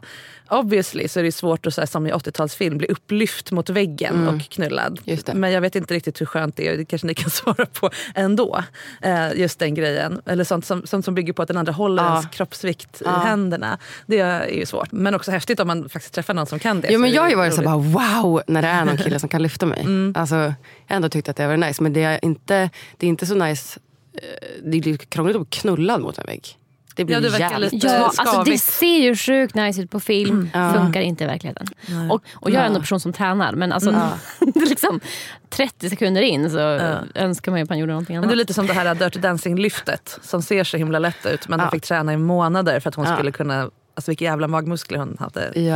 Obviously 0.50 1.08
så 1.08 1.20
är 1.20 1.24
det 1.24 1.32
svårt 1.32 1.66
att 1.68 1.74
så 1.74 1.82
här, 1.82 1.86
som 1.86 2.08
i 2.08 2.12
80-talsfilm 2.12 2.78
bli 2.78 2.88
upplyft 2.88 3.52
mot 3.52 3.70
väggen 3.70 4.28
och 4.28 4.42
knullad. 4.50 4.75
Det. 5.06 5.34
Men 5.34 5.52
jag 5.52 5.62
vet 5.62 5.76
inte 5.76 5.94
riktigt 5.94 6.22
hur 6.22 6.26
skönt 6.26 6.56
det 6.56 6.68
är. 6.68 6.78
Det 6.78 6.86
kanske 6.86 7.08
ni 7.08 7.14
kan 7.14 7.30
svara 7.30 7.66
på 7.66 7.90
ändå. 8.16 8.64
Eh, 9.02 9.34
just 9.36 9.60
den 9.60 9.74
grejen. 9.76 10.22
Eller 10.26 10.44
sånt 10.44 10.66
som, 10.66 10.86
sånt 10.88 11.06
som 11.06 11.16
bygger 11.16 11.34
på 11.34 11.42
att 11.42 11.48
den 11.48 11.58
andra 11.58 11.72
håller 11.74 12.04
Ja. 12.04 12.10
ens 12.10 12.26
kroppsvikt 12.36 13.02
Ja. 13.06 13.24
i 13.24 13.28
händerna. 13.28 13.78
Det 14.06 14.20
är 14.20 14.48
ju 14.48 14.66
svårt. 14.66 14.92
Men 14.92 15.16
också 15.16 15.32
häftigt 15.32 15.60
om 15.60 15.68
man 15.68 15.90
faktiskt 15.90 16.14
träffar 16.14 16.34
någon 16.34 16.46
som 16.46 16.60
kan 16.60 16.82
det. 16.82 16.88
Jo, 16.92 17.00
men 17.00 17.10
är 17.10 17.14
jag 17.16 17.22
har 17.22 17.30
ju 17.30 17.36
varit 17.36 17.54
så 17.54 17.62
roligt. 17.62 17.94
bara 17.94 18.22
wow 18.24 18.42
när 18.48 18.62
det 18.62 18.68
är 18.68 18.86
någon 18.86 18.98
kille 18.98 19.20
som 19.20 19.30
kan 19.30 19.44
lyfta 19.44 19.66
mig. 19.66 19.80
Mm. 19.80 20.14
Alltså, 20.18 20.36
jag 20.36 20.44
har 20.88 20.96
ändå 20.96 21.10
tyckt 21.10 21.30
att 21.30 21.36
det 21.36 21.48
var 21.48 21.58
nice. 21.58 21.84
Men 21.84 21.94
det 21.94 22.04
är 22.04 22.20
inte, 22.26 22.70
det 22.98 23.06
är 23.06 23.10
inte 23.10 23.26
så 23.26 23.36
nice. 23.36 23.80
eh, 24.14 24.62
Det 24.64 24.80
blir 24.80 24.98
krångligt 24.98 25.36
att 25.36 25.42
bli 25.50 25.60
knullad 25.60 26.02
mot 26.02 26.18
en 26.18 26.26
vägg. 26.26 26.58
Det 26.96 27.06
blir 27.06 27.16
Ja, 27.16 27.22
det 27.30 27.40
jävligt... 27.40 27.74
lite- 27.74 27.88
Ja, 27.88 27.94
alltså 28.06 28.24
det 28.24 28.30
skavigt. 28.32 28.64
ser 28.64 28.98
ju 29.00 29.16
sjukt 29.16 29.56
nice 29.56 29.82
ut 29.82 29.92
på 29.92 30.00
film. 30.00 30.50
Funkar 30.74 31.02
inte 31.02 31.24
i 31.24 31.28
verkligheten. 31.28 31.68
Och, 32.12 32.22
och 32.36 32.52
jag 32.52 32.62
är 32.62 32.66
ändå 32.66 32.76
en 32.76 32.82
person 32.82 33.00
som 33.00 33.14
tränar. 33.14 33.54
Men 33.54 33.72
alltså, 33.72 33.92
det 34.40 34.60
är 34.60 34.70
liksom 34.70 35.00
30 35.50 35.90
sekunder 35.90 36.22
in 36.22 36.50
så 36.52 36.60
önskar 37.16 37.52
man 37.52 37.60
ju 37.60 37.64
att 37.64 37.70
man 37.70 37.80
gjorde 37.80 37.92
någonting 37.92 38.16
Men 38.16 38.24
annat. 38.24 38.30
det 38.30 38.34
är 38.34 38.38
lite 38.38 38.54
som 38.54 38.68
det 38.68 38.74
här 38.74 38.96
Dirty 38.96 39.20
Dancing-lyftet 39.20 40.20
som 40.22 40.42
ser 40.42 40.64
så 40.64 40.78
himla 40.78 41.00
lätt 41.00 41.26
ut 41.26 41.48
men 41.48 41.60
hon 41.60 41.68
Ja. 41.68 41.72
fick 41.72 41.84
träna 41.84 42.14
i 42.14 42.18
månader 42.18 42.80
för 42.80 42.90
att 42.90 42.96
hon 42.96 43.06
skulle 43.16 43.32
kunna 43.32 43.70
Alltså 43.96 44.12
vilka 44.12 44.26
jävla 44.26 44.48
magmuskler 44.48 44.98
hon 44.98 45.18
hade. 45.20 45.60
Ja, 45.60 45.76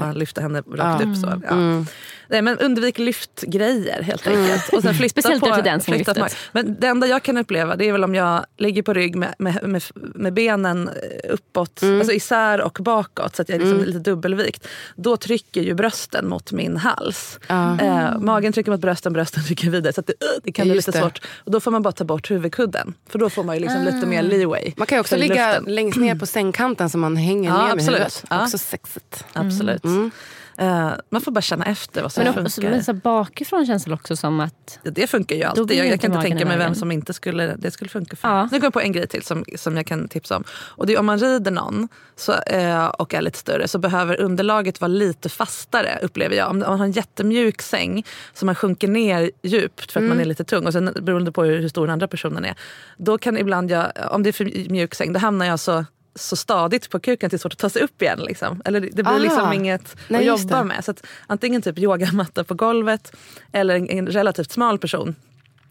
han 0.00 0.14
lyfte 0.14 0.42
henne 0.42 0.60
rakt 0.60 1.04
Ja. 1.04 1.10
upp. 1.10 1.16
Så. 1.16 1.40
Ja. 1.44 1.50
Mm. 1.50 1.86
Nej, 2.28 2.42
men 2.42 2.58
undvik 2.58 2.98
lyftgrejer 2.98 4.02
helt 4.02 4.26
enkelt. 4.26 4.72
Och 4.72 4.82
sen 4.82 4.94
flytta 4.94 5.20
Speciellt 5.20 5.40
på, 5.40 5.46
Dirty 5.46 5.62
Dancing-lyftet. 5.62 6.14
flytta 6.14 6.28
Men 6.52 6.76
det 6.80 6.86
enda 6.86 7.06
jag 7.06 7.22
kan 7.22 7.36
uppleva 7.36 7.76
det 7.76 7.88
är 7.88 7.92
väl 7.92 8.04
om 8.04 8.14
jag 8.14 8.44
ligger 8.56 8.82
på 8.82 8.92
rygg 8.92 9.16
med, 9.16 9.34
med, 9.38 9.58
med, 9.62 9.82
med 9.94 10.32
benen 10.32 10.88
eh, 10.88 11.32
uppåt, 11.32 11.80
alltså 11.82 12.12
isär 12.12 12.60
och 12.60 12.78
bakåt 12.80 13.36
så 13.36 13.42
att 13.42 13.48
jag 13.48 13.56
är 13.56 13.60
liksom 13.60 13.84
lite 13.84 13.98
dubbelvikt. 13.98 14.66
Då 14.96 15.16
trycker 15.16 15.62
ju 15.62 15.74
brösten 15.74 16.28
mot 16.28 16.52
min 16.52 16.76
hals. 16.76 17.38
Eh, 17.48 18.18
magen 18.18 18.52
trycker 18.52 18.70
mot 18.70 18.80
brösten, 18.80 19.12
brösten 19.12 19.44
trycker 19.46 19.70
vidare. 19.70 19.92
Så 19.92 20.00
att 20.00 20.06
det, 20.06 20.12
uh, 20.12 20.28
det 20.44 20.52
kan 20.52 20.66
bli 20.66 20.74
lite 20.74 20.90
det. 20.90 20.98
svårt. 20.98 21.20
Och 21.36 21.50
då 21.50 21.60
får 21.60 21.70
man 21.70 21.82
bara 21.82 21.92
ta 21.92 22.04
bort 22.04 22.30
huvudkudden. 22.30 22.94
För 23.08 23.18
då 23.18 23.30
får 23.30 23.44
man 23.44 23.56
ju 23.56 23.60
liksom 23.60 23.82
lite 23.84 24.06
mer 24.06 24.22
leeway. 24.22 24.72
Man 24.76 24.86
kan 24.86 25.00
också 25.00 25.16
ligga 25.16 25.54
luften. 25.54 25.74
längst 25.74 25.98
ner 25.98 26.14
på 26.14 26.26
sängkanten 26.34 26.90
så 26.90 26.98
man 26.98 27.16
hänger 27.16 27.50
Ja, 27.54 27.72
absolut. 27.72 28.24
Ja. 28.30 28.42
Också 28.42 28.58
sexigt. 28.58 29.24
Absolut. 29.32 29.84
Mm. 29.84 30.10
Eh, 30.58 30.90
man 31.10 31.20
får 31.20 31.32
bara 31.32 31.40
känna 31.40 31.64
efter 31.64 32.02
vad 32.02 32.12
som 32.12 32.24
men, 32.24 32.34
funkar. 32.34 32.70
men 32.70 32.84
så 32.84 32.92
bakifrån 32.92 33.66
känns 33.66 33.84
det 33.84 33.94
också 33.94 34.16
som 34.16 34.40
att... 34.40 34.78
Ja, 34.82 34.90
Det 34.90 35.06
funkar 35.06 35.36
ju 35.36 35.42
alltid. 35.42 35.78
Jag, 35.78 35.86
jag 35.86 36.00
kan 36.00 36.12
inte 36.12 36.28
tänka 36.28 36.46
mig 36.46 36.58
vem 36.58 36.74
som 36.74 36.92
inte 36.92 37.12
skulle, 37.12 37.56
det 37.56 37.70
skulle 37.70 37.88
funka 37.88 38.16
för. 38.16 38.28
Ja. 38.28 38.42
Nu 38.42 38.48
kommer 38.48 38.64
jag 38.64 38.72
på 38.72 38.80
en 38.80 38.92
grej 38.92 39.06
till 39.06 39.22
som, 39.22 39.44
som 39.56 39.76
jag 39.76 39.86
kan 39.86 40.08
tipsa 40.08 40.36
om. 40.36 40.44
Och 40.50 40.86
det 40.86 40.92
är 40.94 40.98
om 40.98 41.06
man 41.06 41.18
rider 41.18 41.50
någon 41.50 41.88
så, 42.16 42.32
eh, 42.32 42.86
och 42.86 43.14
är 43.14 43.22
lite 43.22 43.38
större 43.38 43.68
så 43.68 43.78
behöver 43.78 44.20
underlaget 44.20 44.80
vara 44.80 44.88
lite 44.88 45.28
fastare 45.28 45.98
upplever 46.02 46.36
jag. 46.36 46.50
Om 46.50 46.58
man 46.58 46.78
har 46.78 46.86
en 46.86 46.92
jättemjuk 46.92 47.62
säng 47.62 48.04
så 48.34 48.46
man 48.46 48.54
sjunker 48.54 48.88
ner 48.88 49.30
djupt 49.42 49.92
för 49.92 50.00
att 50.00 50.08
man 50.08 50.20
är 50.20 50.24
lite 50.24 50.44
tung 50.44 50.66
och 50.66 50.72
sen 50.72 50.96
beroende 51.00 51.32
på 51.32 51.44
hur, 51.44 51.60
hur 51.60 51.68
stor 51.68 51.86
den 51.86 51.92
andra 51.92 52.08
personen 52.08 52.44
är. 52.44 52.54
Då 52.96 53.18
kan 53.18 53.38
ibland 53.38 53.70
jag, 53.70 53.92
om 54.10 54.22
det 54.22 54.30
är 54.30 54.32
för 54.32 54.70
mjuk 54.70 54.94
säng, 54.94 55.12
då 55.12 55.20
hamnar 55.20 55.46
jag 55.46 55.60
så 55.60 55.84
så 56.14 56.36
stadigt 56.36 56.90
på 56.90 57.00
kuken 57.00 57.26
att 57.26 57.30
det 57.30 57.36
är 57.36 57.38
svårt 57.38 57.52
att 57.52 57.58
ta 57.58 57.68
sig 57.70 57.82
upp 57.82 58.02
igen. 58.02 58.20
Liksom. 58.20 58.62
Eller 58.64 58.80
det 58.80 58.90
blir 59.02 59.06
Ah. 59.14 59.18
liksom 59.18 59.52
inget 59.52 59.96
Nej, 60.08 60.20
att 60.20 60.40
jobba 60.40 60.58
det. 60.58 60.64
med. 60.64 60.84
Så 60.84 60.90
att 60.90 61.06
antingen 61.26 61.62
typ 61.62 61.78
yogamatta 61.78 62.44
på 62.44 62.54
golvet 62.54 63.12
eller 63.52 63.74
en, 63.76 63.90
en 63.90 64.06
relativt 64.06 64.50
smal 64.52 64.78
person 64.78 65.14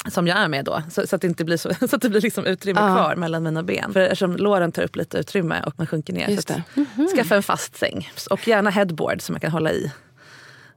som 0.07 0.27
jag 0.27 0.37
är 0.37 0.47
med 0.47 0.65
då. 0.65 0.83
Så, 0.91 1.07
så 1.07 1.15
att 1.15 1.21
det 1.21 1.27
inte 1.27 1.45
blir, 1.45 1.57
så, 1.57 1.69
så 1.89 1.95
att 1.95 2.01
det 2.01 2.09
blir 2.09 2.21
liksom 2.21 2.45
utrymme 2.45 2.79
Ja. 2.81 2.95
kvar 2.95 3.15
mellan 3.15 3.43
mina 3.43 3.63
ben. 3.63 3.93
För 3.93 3.99
eftersom 3.99 4.35
låren 4.37 4.71
tar 4.71 4.83
upp 4.83 4.95
lite 4.95 5.17
utrymme 5.17 5.63
och 5.65 5.73
man 5.77 5.87
sjunker 5.87 6.13
ner. 6.13 6.27
Just 6.29 6.47
så 6.47 6.53
att, 6.53 6.61
det. 6.97 7.07
Skaffa 7.15 7.35
en 7.35 7.43
fast 7.43 7.75
säng. 7.75 8.11
Och 8.29 8.47
gärna 8.47 8.69
headboard 8.69 9.21
som 9.21 9.33
man 9.33 9.39
kan 9.39 9.51
hålla 9.51 9.71
i. 9.71 9.91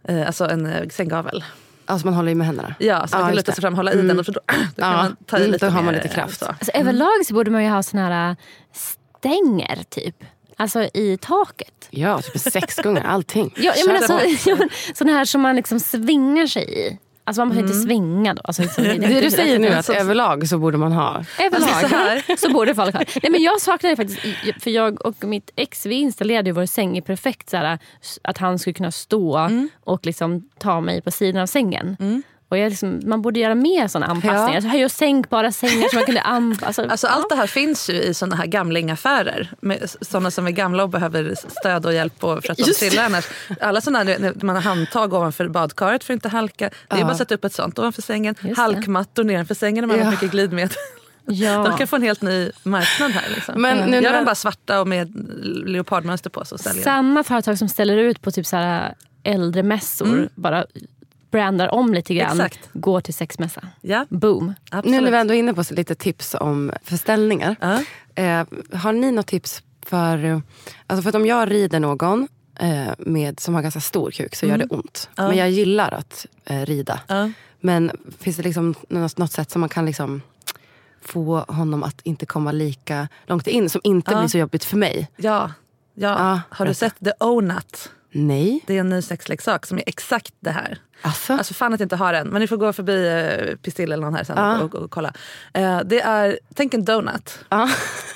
Eh, 0.09 0.27
alltså 0.27 0.45
en 0.49 0.67
eh, 0.67 0.89
sänggavel. 0.89 1.45
Alltså 1.89 2.07
man 2.07 2.15
håller 2.15 2.33
i 2.33 2.35
med 2.35 2.47
händerna. 2.47 2.75
Ja, 2.79 3.07
så 3.07 3.17
man 3.17 3.25
kan 3.27 3.35
just 3.35 3.47
luta 3.47 3.53
sig 3.55 3.63
fram 3.63 3.73
och 3.73 3.77
hålla 3.77 3.93
i 3.93 4.03
den. 4.03 4.19
Och 4.19 4.27
så 4.27 4.33
då, 4.33 4.41
då 4.77 4.83
kan 4.83 4.93
man 4.93 5.17
ta 5.27 5.37
i 5.39 5.41
Mm, 5.41 5.53
lite 5.53 5.67
då 5.67 5.71
har 5.73 5.83
man 5.83 5.95
mer, 5.95 6.03
lite 6.03 6.15
kraft. 6.15 6.39
Så. 6.41 6.47
Alltså, 6.47 6.71
Överlag 6.75 7.27
så 7.27 7.35
borde 7.35 7.51
man 7.51 7.65
ju 7.65 7.71
ha 7.71 7.83
såna 7.83 8.09
här 8.09 8.31
äh, 8.31 8.37
stänger 9.19 9.79
typ. 9.89 10.25
Alltså 10.57 10.83
i 10.83 11.19
taket. 11.21 11.89
Ja, 11.91 12.21
typ 12.23 12.39
sexgungar, 12.53 13.05
allting. 13.05 13.55
Ja, 13.57 13.73
jag 13.77 13.87
menar, 13.87 14.01
så, 14.37 14.51
ja, 14.51 14.57
såna 14.95 15.13
här 15.13 15.25
som 15.25 15.41
man 15.41 15.57
liksom 15.57 15.81
svingar 15.81 16.47
sig 16.47 16.79
i. 16.89 16.99
Alltså 17.25 17.41
man 17.41 17.49
behöver 17.49 17.69
inte 17.69 17.81
svänga 17.81 18.35
då. 18.35 18.43
Alltså, 18.45 18.63
liksom, 18.63 18.85
Det 18.99 19.21
du 19.21 19.31
säger 19.31 19.59
nu 19.59 19.69
att 19.69 19.85
Så- 19.87 19.93
överlag 19.93 20.49
så 20.49 20.59
borde 20.59 20.79
man 20.79 20.93
ha. 20.93 21.25
Överlag 21.41 21.69
Alltså, 21.69 21.89
så 21.89 21.97
här. 21.97 22.37
så 22.39 22.51
borde 22.53 22.75
folk 22.75 22.95
ha 22.95 23.03
Nej, 23.23 23.31
men 23.33 23.43
Jag 23.43 23.61
saknade 23.61 23.93
det 23.95 23.97
faktiskt, 23.97 24.63
för 24.63 24.71
jag 24.71 25.07
och 25.07 25.25
mitt 25.25 25.51
ex 25.57 25.87
vi 25.87 25.95
installerade 25.95 26.53
vår 26.53 26.67
säng 26.67 26.97
i 26.99 27.03
perfekt 27.03 27.51
så 27.51 27.57
här, 27.57 27.79
att 28.23 28.39
han 28.39 28.59
skulle 28.59 28.75
kunna 28.75 28.91
stå 28.93 29.37
Mm. 29.37 29.69
och 29.85 30.07
liksom 30.07 30.49
ta 30.59 30.81
mig 30.81 31.03
på 31.03 31.11
sidan 31.11 31.43
av 31.43 31.47
sängen. 31.47 31.97
Och 32.49 32.59
jag 32.59 32.71
liksom, 32.71 33.01
man 33.05 33.23
borde 33.23 33.41
göra 33.41 33.55
mer 33.55 33.89
såna 33.89 34.07
anpassningar. 34.07 34.49
Ja. 34.49 34.55
Alltså, 34.55 34.69
höj 34.71 34.85
och 34.85 34.91
sänkbara 34.91 35.53
sängar 35.53 35.89
som 35.89 35.97
man 35.99 36.05
kunde 36.05 36.21
anpassa. 36.21 36.83
Alltså, 36.91 37.07
allt 37.07 37.29
det 37.31 37.37
här 37.37 37.47
finns 37.47 37.91
ju 37.91 37.95
i 37.95 38.15
såna 38.15 38.37
här 38.37 38.47
gamlingaffärer. 38.47 39.51
Med 39.61 39.91
såna 40.01 40.31
som 40.31 40.47
är 40.47 40.51
gamla 40.51 40.83
och 40.83 40.89
behöver 40.89 41.35
stöd 41.61 41.87
och 41.87 41.95
hjälp 41.95 42.25
och 42.25 42.45
för 42.45 42.53
att 42.53 42.59
de 42.59 42.65
trillar 42.73 43.05
annars. 43.05 43.29
Alla 43.61 43.81
såna 43.81 43.99
här, 43.99 44.45
man 44.45 44.57
har 44.57 44.63
handtag 44.63 45.13
ovanför 45.15 45.49
badkaret 45.49 46.05
för 46.05 46.13
att 46.13 46.17
inte 46.17 46.29
halka. 46.29 46.71
Det 46.89 46.97
är 46.97 47.03
bara 47.03 47.11
att 47.13 47.19
sätta 47.19 47.35
upp 47.35 47.45
ett 47.45 47.53
sånt 47.55 47.79
ovanför 47.79 48.03
sängen. 48.03 48.35
Just 48.41 48.57
det. 48.57 48.63
Halkmattor 48.63 49.25
nedanför 49.25 49.55
sängen 49.55 49.83
när 49.83 49.89
man 49.89 49.99
Ja. 49.99 50.05
har 50.05 50.11
mycket 50.11 50.31
glidmedel. 50.31 50.77
ja. 51.27 51.63
De 51.69 51.77
kan 51.79 51.87
få 51.87 51.97
en 51.97 52.03
helt 52.03 52.23
ny 52.23 52.51
marknad 52.63 53.11
här. 53.11 53.25
Liksom. 53.35 53.63
Men 53.63 53.91
nu 53.91 53.97
Gör 53.97 54.03
när- 54.03 54.13
dem 54.13 54.25
bara 54.25 54.35
svarta 54.35 54.81
och 54.81 54.89
med 54.89 55.13
leopardmönster 55.67 56.31
på 56.31 56.45
så 56.45 56.59
säljer 56.59 56.79
de. 56.81 56.85
Samma 56.85 57.25
företag 57.25 57.59
som 57.59 57.69
ställer 57.69 57.97
ut 57.97 58.23
på 58.23 58.31
typ 58.31 58.47
så 58.47 58.57
här 58.57 58.95
äldremässor 59.23 60.29
bara 60.35 60.67
brandar 61.31 61.75
om 61.75 61.95
lite 61.95 62.15
grann. 62.15 62.33
Mm. 62.33 62.47
Exakt. 62.47 62.69
Går 62.73 63.01
till 63.01 63.15
sexmässa. 63.15 63.69
Ja, 63.81 64.07
Boom. 64.09 64.55
absolut. 64.71 64.97
Nu 64.97 65.01
när 65.01 65.11
vi 65.11 65.17
ändå 65.17 65.35
är 65.35 65.39
inne 65.39 65.55
på 65.55 65.65
så 65.65 65.75
lite 65.75 65.95
tips 65.95 66.35
om 66.41 66.73
förställningar. 66.83 67.57
Ja. 67.61 67.83
Eh, 68.23 68.47
har 68.73 68.93
ni 68.93 69.13
något 69.13 69.27
tips 69.27 69.63
för... 69.87 70.43
Alltså 70.87 71.03
för 71.03 71.09
att 71.09 71.15
om 71.15 71.27
jag 71.27 71.51
rider 71.51 71.81
någon 71.81 72.29
eh, 72.61 72.93
med, 72.99 73.41
som 73.41 73.55
har 73.55 73.63
ganska 73.63 73.81
stor 73.81 74.11
kuk 74.11 74.35
så 74.35 74.47
gör 74.47 74.59
det 74.59 74.67
ont. 74.67 75.09
Ja. 75.17 75.29
Men 75.29 75.37
jag 75.37 75.51
gillar 75.51 75.95
att 75.95 76.27
eh, 76.45 76.67
rida. 76.67 77.01
Ja. 77.07 77.31
Men 77.61 77.91
finns 78.19 78.37
det 78.37 78.43
liksom 78.43 78.75
något, 78.89 79.19
något 79.19 79.33
sätt 79.33 79.51
som 79.51 79.61
man 79.61 79.69
kan 79.69 79.87
liksom 79.87 80.23
få 81.03 81.39
honom 81.39 81.83
att 81.83 82.01
inte 82.03 82.27
komma 82.27 82.53
lika 82.53 83.09
långt 83.27 83.47
in 83.47 83.71
som 83.71 83.81
inte 83.85 84.17
blir 84.17 84.29
så 84.29 84.39
jobbigt 84.39 84.65
för 84.65 84.77
mig? 84.77 85.11
Ja. 85.17 85.51
Ja. 85.95 86.41
Har 86.51 86.67
du 86.67 86.75
sett 86.75 86.95
The 87.05 87.13
Onut? 87.21 87.91
Nej. 88.19 88.61
Det 88.67 88.77
är 88.77 88.81
en 88.81 88.89
ny 88.89 89.03
sexleksak 89.03 89.67
som 89.67 89.79
är 89.79 89.85
exakt 89.87 90.35
det 90.41 90.51
här. 90.51 90.79
Alltså? 91.03 91.33
Alltså 91.33 91.55
fan 91.55 91.75
att 91.75 91.81
jag 91.81 91.85
inte 91.85 91.97
har 91.97 92.13
den. 92.13 92.29
Men 92.29 92.41
ni 92.41 92.47
får 92.47 92.57
gå 92.57 92.73
förbi 92.73 93.07
eh, 93.09 93.57
Pistill 93.57 93.93
eller 93.93 94.03
någon 94.05 94.15
här 94.15 94.25
sen 94.25 94.37
Ja. 94.39 94.59
och, 94.61 94.75
och, 94.75 94.83
och 94.83 94.91
kolla. 94.91 95.13
Eh, 95.55 95.81
det 95.85 96.01
är, 96.01 96.39
tänk 96.55 96.75
en 96.75 96.85
donut. 96.85 97.39
ja. 97.49 97.69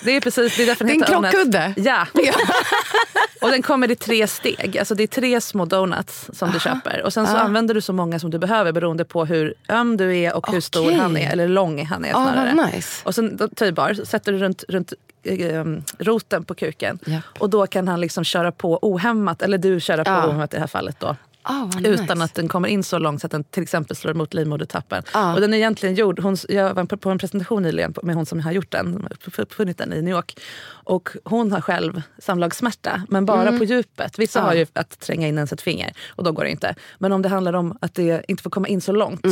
Det 0.05 0.11
är 0.17 0.21
precis, 0.21 0.57
det 0.57 0.63
är 0.63 0.67
därför 0.67 0.85
Det 0.85 0.91
är 0.91 0.95
den 0.95 1.03
en 1.03 1.03
heter 1.03 1.15
donut. 1.15 1.31
krockkudde? 1.31 1.75
Ja. 1.77 2.07
och 3.41 3.51
den 3.51 3.63
kommer 3.63 3.91
i 3.91 3.97
tre 3.97 4.27
steg. 4.27 4.79
Alltså 4.79 4.95
det 4.95 5.03
är 5.03 5.07
tre 5.07 5.41
små 5.41 5.65
donuts 5.65 6.31
som 6.33 6.51
du 6.51 6.61
köper. 6.61 7.03
Och 7.05 7.13
sen 7.13 7.27
så 7.27 7.37
Ah. 7.37 7.41
använder 7.41 7.75
du 7.75 7.81
så 7.81 7.93
många 7.93 8.19
som 8.19 8.31
du 8.31 8.39
behöver 8.39 8.73
beroende 8.73 9.05
på 9.05 9.25
hur 9.25 9.55
öm 9.69 9.97
du 9.97 10.17
är 10.19 10.35
och 10.37 10.53
hur 10.53 10.61
stor 10.61 10.85
Okej. 10.87 10.95
han 10.99 11.17
är. 11.17 11.33
Eller 11.33 11.49
lång 11.49 11.85
han 11.87 12.05
är 12.05 12.11
Ah, 12.15 12.33
snarare. 12.33 12.55
vad 12.57 12.67
nice. 12.75 13.03
Och 13.05 13.15
sen 13.15 13.39
töjbar 13.57 13.95
sätter 14.05 14.33
du 14.33 14.39
runt, 14.39 14.65
runt 14.69 14.93
eh, 15.23 15.65
roten 15.99 16.45
på 16.45 16.55
kuken. 16.55 16.99
Japp. 17.07 17.25
Och 17.39 17.51
då 17.51 17.67
kan 17.67 17.89
han 17.89 18.01
liksom 18.01 18.25
köra 18.25 18.53
på 18.53 18.79
ohämmat, 18.83 19.43
eller 19.43 19.59
du 19.59 19.81
köra 19.81 20.05
på 20.05 20.11
Ja. 20.11 20.27
ohämmat 20.29 20.55
i 20.55 20.57
det 20.57 20.61
här 20.61 20.67
fallet 20.67 21.01
då. 21.01 21.17
Ah, 21.43 21.69
vad 21.75 21.87
Utan 21.87 22.05
nice. 22.07 22.25
att 22.25 22.35
den 22.35 22.49
kommer 22.49 22.69
in 22.69 22.85
så 22.85 22.99
långt 22.99 23.21
så 23.21 23.27
att 23.27 23.31
den 23.31 23.45
till 23.45 23.63
exempel 23.63 23.97
slår 23.97 24.11
emot 24.15 24.35
livmodertappen. 24.35 25.03
Ja. 25.15 25.35
Och 25.35 25.41
den 25.41 25.53
är 25.55 25.59
egentligen 25.59 25.95
gjord, 25.95 26.21
hon, 26.21 26.37
jag 26.49 26.75
var 26.75 26.85
på 26.85 27.11
en 27.11 27.19
presentation 27.19 27.63
nyligen 27.63 27.95
med 28.03 28.15
hon 28.17 28.27
som 28.27 28.41
har 28.41 28.53
gjort 28.53 28.71
den, 28.71 29.09
uppfunnit 29.39 29.79
den 29.79 29.93
i 29.93 30.03
New 30.03 30.15
York. 30.15 30.41
Och 30.69 31.09
hon 31.25 31.53
har 31.53 31.61
själv 31.61 32.03
samlagssmärta, 32.19 33.03
men 33.09 33.27
bara 33.27 33.59
på 33.59 33.65
djupet. 33.65 34.19
Vissa 34.19 34.39
Ja. 34.39 34.45
har 34.45 34.55
ju 34.55 34.67
att 34.73 35.01
tränga 35.01 35.29
in 35.29 35.35
ens 35.39 35.53
ett 35.53 35.61
finger 35.63 35.93
och 36.09 36.25
då 36.25 36.33
går 36.33 36.45
det 36.45 36.51
inte. 36.51 36.75
Men 36.99 37.13
om 37.13 37.23
det 37.23 37.29
handlar 37.29 37.53
om 37.53 37.79
att 37.81 37.95
det 37.95 38.25
inte 38.29 38.43
får 38.43 38.51
komma 38.51 38.69
in 38.69 38.81
så 38.81 38.93
långt. 38.93 39.25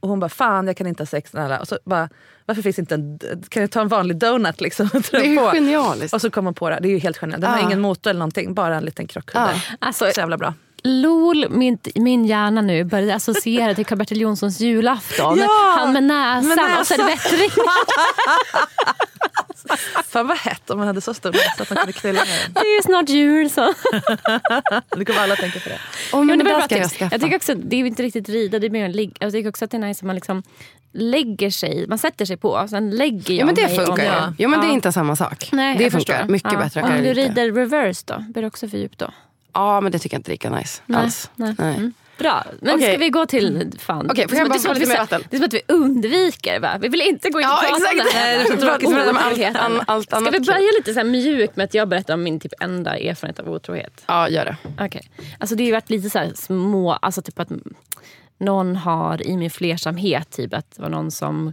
Och 0.00 0.08
hon 0.08 0.20
bara, 0.20 0.28
fan 0.28 0.66
jag 0.66 0.76
kan 0.76 0.86
inte 0.86 1.02
ha 1.02 1.06
sex. 1.06 1.32
Nära. 1.32 1.58
Och 1.60 1.68
så 1.68 1.78
bara, 1.84 2.08
varför 2.46 2.62
finns 2.62 2.78
inte 2.78 2.94
en, 2.94 3.18
kan 3.48 3.60
jag 3.62 3.70
ta 3.70 3.80
en 3.80 3.88
vanlig 3.88 4.16
donut 4.16 4.60
liksom? 4.60 4.88
och 4.94 5.02
Det 5.10 5.16
är 5.16 5.36
på? 5.36 5.50
genialiskt. 5.54 6.14
Och 6.14 6.20
så 6.20 6.30
kom 6.30 6.44
hon 6.44 6.54
på 6.54 6.70
det, 6.70 6.78
det 6.82 6.88
är 6.88 6.90
ju 6.90 6.98
helt 6.98 7.18
genialt. 7.18 7.40
Den 7.42 7.50
har 7.50 7.58
Ja. 7.58 7.64
ingen 7.64 7.80
motor 7.80 8.10
eller 8.10 8.18
någonting, 8.18 8.54
bara 8.54 8.76
en 8.76 8.84
liten 8.84 9.06
krockkudde. 9.06 9.50
Ja. 9.54 9.76
Alltså, 9.78 10.10
Så 10.14 10.20
jävla 10.20 10.36
bra. 10.38 10.54
LOL, 10.82 11.46
min, 11.50 11.78
min 11.94 12.24
hjärna 12.24 12.60
nu 12.60 12.84
började 12.84 13.14
associera 13.14 13.74
till 13.74 13.86
Karl-Bertil 13.86 14.20
Jonssons 14.20 14.60
julafton. 14.60 15.38
Ja, 15.38 15.74
Han 15.78 15.92
med 15.92 16.02
näsan, 16.04 16.48
med 16.56 16.80
och 16.80 16.86
servettring. 16.86 17.50
Fan 20.08 20.26
vad 20.26 20.38
hett 20.38 20.70
om 20.70 20.78
man 20.78 20.86
hade 20.86 21.00
så 21.00 21.14
stor 21.14 21.32
näsa 21.32 21.62
att 21.62 21.70
man 21.70 21.76
kunde 21.76 21.92
knulla 21.92 22.20
med 22.24 22.28
den. 22.44 22.52
Det 22.52 22.60
är 22.60 22.76
ju 22.76 22.82
snart 22.82 23.08
jul. 23.08 23.50
Så. 23.50 23.74
Nu 24.96 25.04
kommer 25.04 25.20
alla 25.20 25.36
tänka 25.36 25.60
på 25.60 25.68
det. 25.68 25.74
Oh, 25.74 25.80
Ja, 26.12 26.16
men 26.18 26.26
men 26.26 26.38
det 26.38 26.44
det 26.54 26.62
ska 26.62 26.76
jag 26.78 26.90
skaffa. 26.90 27.14
jag 27.14 27.20
tycker 27.20 27.36
också, 27.36 27.54
det 27.54 27.76
är 27.76 27.80
ju 27.80 27.86
inte 27.86 28.02
riktigt 28.02 28.28
rida, 28.28 28.58
det 28.58 28.66
är 28.66 28.70
mer 28.70 28.84
en 28.84 28.92
ligg. 28.92 29.16
Jag 29.20 29.32
tycker 29.32 29.48
också 29.48 29.64
att 29.64 29.70
det 29.70 29.76
är 29.76 29.78
nice 29.78 29.98
att 29.98 30.06
man 30.06 30.14
liksom 30.14 30.42
lägger 30.92 31.50
sig, 31.50 31.86
man 31.88 31.98
sätter 31.98 32.24
sig 32.24 32.36
på 32.36 32.50
och 32.50 32.70
sen 32.70 32.90
lägger 32.90 33.34
jag 33.34 33.40
Ja 33.40 33.46
men 33.46 33.54
det 33.54 33.62
mig 33.62 33.76
funkar 33.76 33.92
om 33.92 33.98
jag- 34.00 34.34
Jo 34.38 34.48
men 34.48 34.60
det 34.60 34.66
är 34.66 34.68
Ja. 34.68 34.74
inte 34.74 34.92
samma 34.92 35.16
sak. 35.16 35.48
Nej, 35.52 35.76
det 35.78 35.90
funkar 35.90 36.14
förstår. 36.14 36.32
mycket 36.32 36.52
Ja. 36.52 36.58
bättre. 36.58 36.82
Om 36.82 36.88
kan 36.88 37.02
du 37.02 37.12
rider 37.12 37.52
reverse 37.52 38.04
då? 38.06 38.18
Blir 38.28 38.42
det 38.42 38.46
också 38.48 38.68
för 38.68 38.78
djupt 38.78 38.98
då? 38.98 39.10
Ja 39.52 39.80
men 39.80 39.92
det 39.92 39.98
tycker 39.98 40.14
jag 40.14 40.18
inte 40.18 40.30
är 40.30 40.32
lika 40.32 40.50
nice 40.50 40.82
alls. 40.94 41.30
Nej. 41.36 41.54
Nej. 41.58 41.74
Mm. 41.74 41.92
Bra, 42.18 42.44
men 42.60 42.74
Okej. 42.74 42.88
ska 42.88 42.98
vi 42.98 43.10
gå 43.10 43.26
till... 43.26 43.72
Fan. 43.78 44.10
Okej, 44.10 44.28
får 44.28 44.36
det, 44.36 44.42
är 44.42 44.44
bara 44.44 44.74
vi, 44.74 44.84
det 44.84 44.92
är 44.94 45.36
som 45.36 45.44
att 45.44 45.54
vi 45.54 45.62
undviker. 45.66 46.60
Va? 46.60 46.78
Vi 46.80 46.88
vill 46.88 47.00
inte 47.00 47.30
gå 47.30 47.40
in 47.40 47.46
och 47.46 47.52
Ja 47.52 47.60
prata 47.60 47.90
om 47.90 47.96
det 47.96 48.18
här. 48.18 48.36
Det 48.38 48.42
är 48.42 48.56
så 48.56 48.68
allt, 49.18 49.56
an, 49.56 49.80
allt 49.86 50.06
Ska 50.08 50.30
vi 50.30 50.40
börja 50.40 50.70
lite 50.78 50.94
så 50.94 51.04
mjukt 51.04 51.56
med 51.56 51.64
att 51.64 51.74
jag 51.74 51.88
berättar 51.88 52.14
om 52.14 52.22
min 52.22 52.40
typ 52.40 52.52
enda 52.60 52.96
erfarenhet 52.96 53.38
av 53.38 53.48
otrohet? 53.48 54.04
Ja 54.06 54.28
gör 54.28 54.44
det. 54.44 54.56
Okej. 54.84 55.10
Alltså 55.38 55.56
det 55.56 55.62
har 55.62 55.66
ju 55.66 55.72
varit 55.72 55.90
lite 55.90 56.10
så 56.10 56.18
här 56.18 56.32
små, 56.34 56.92
alltså 56.92 57.22
typ 57.22 57.38
att 57.38 57.48
någon 58.38 58.76
har 58.76 59.26
i 59.26 59.36
min 59.36 59.50
flersamhet, 59.50 60.30
typ 60.30 60.54
att 60.54 60.70
det 60.76 60.82
var 60.82 60.88
någon 60.88 61.10
som 61.10 61.52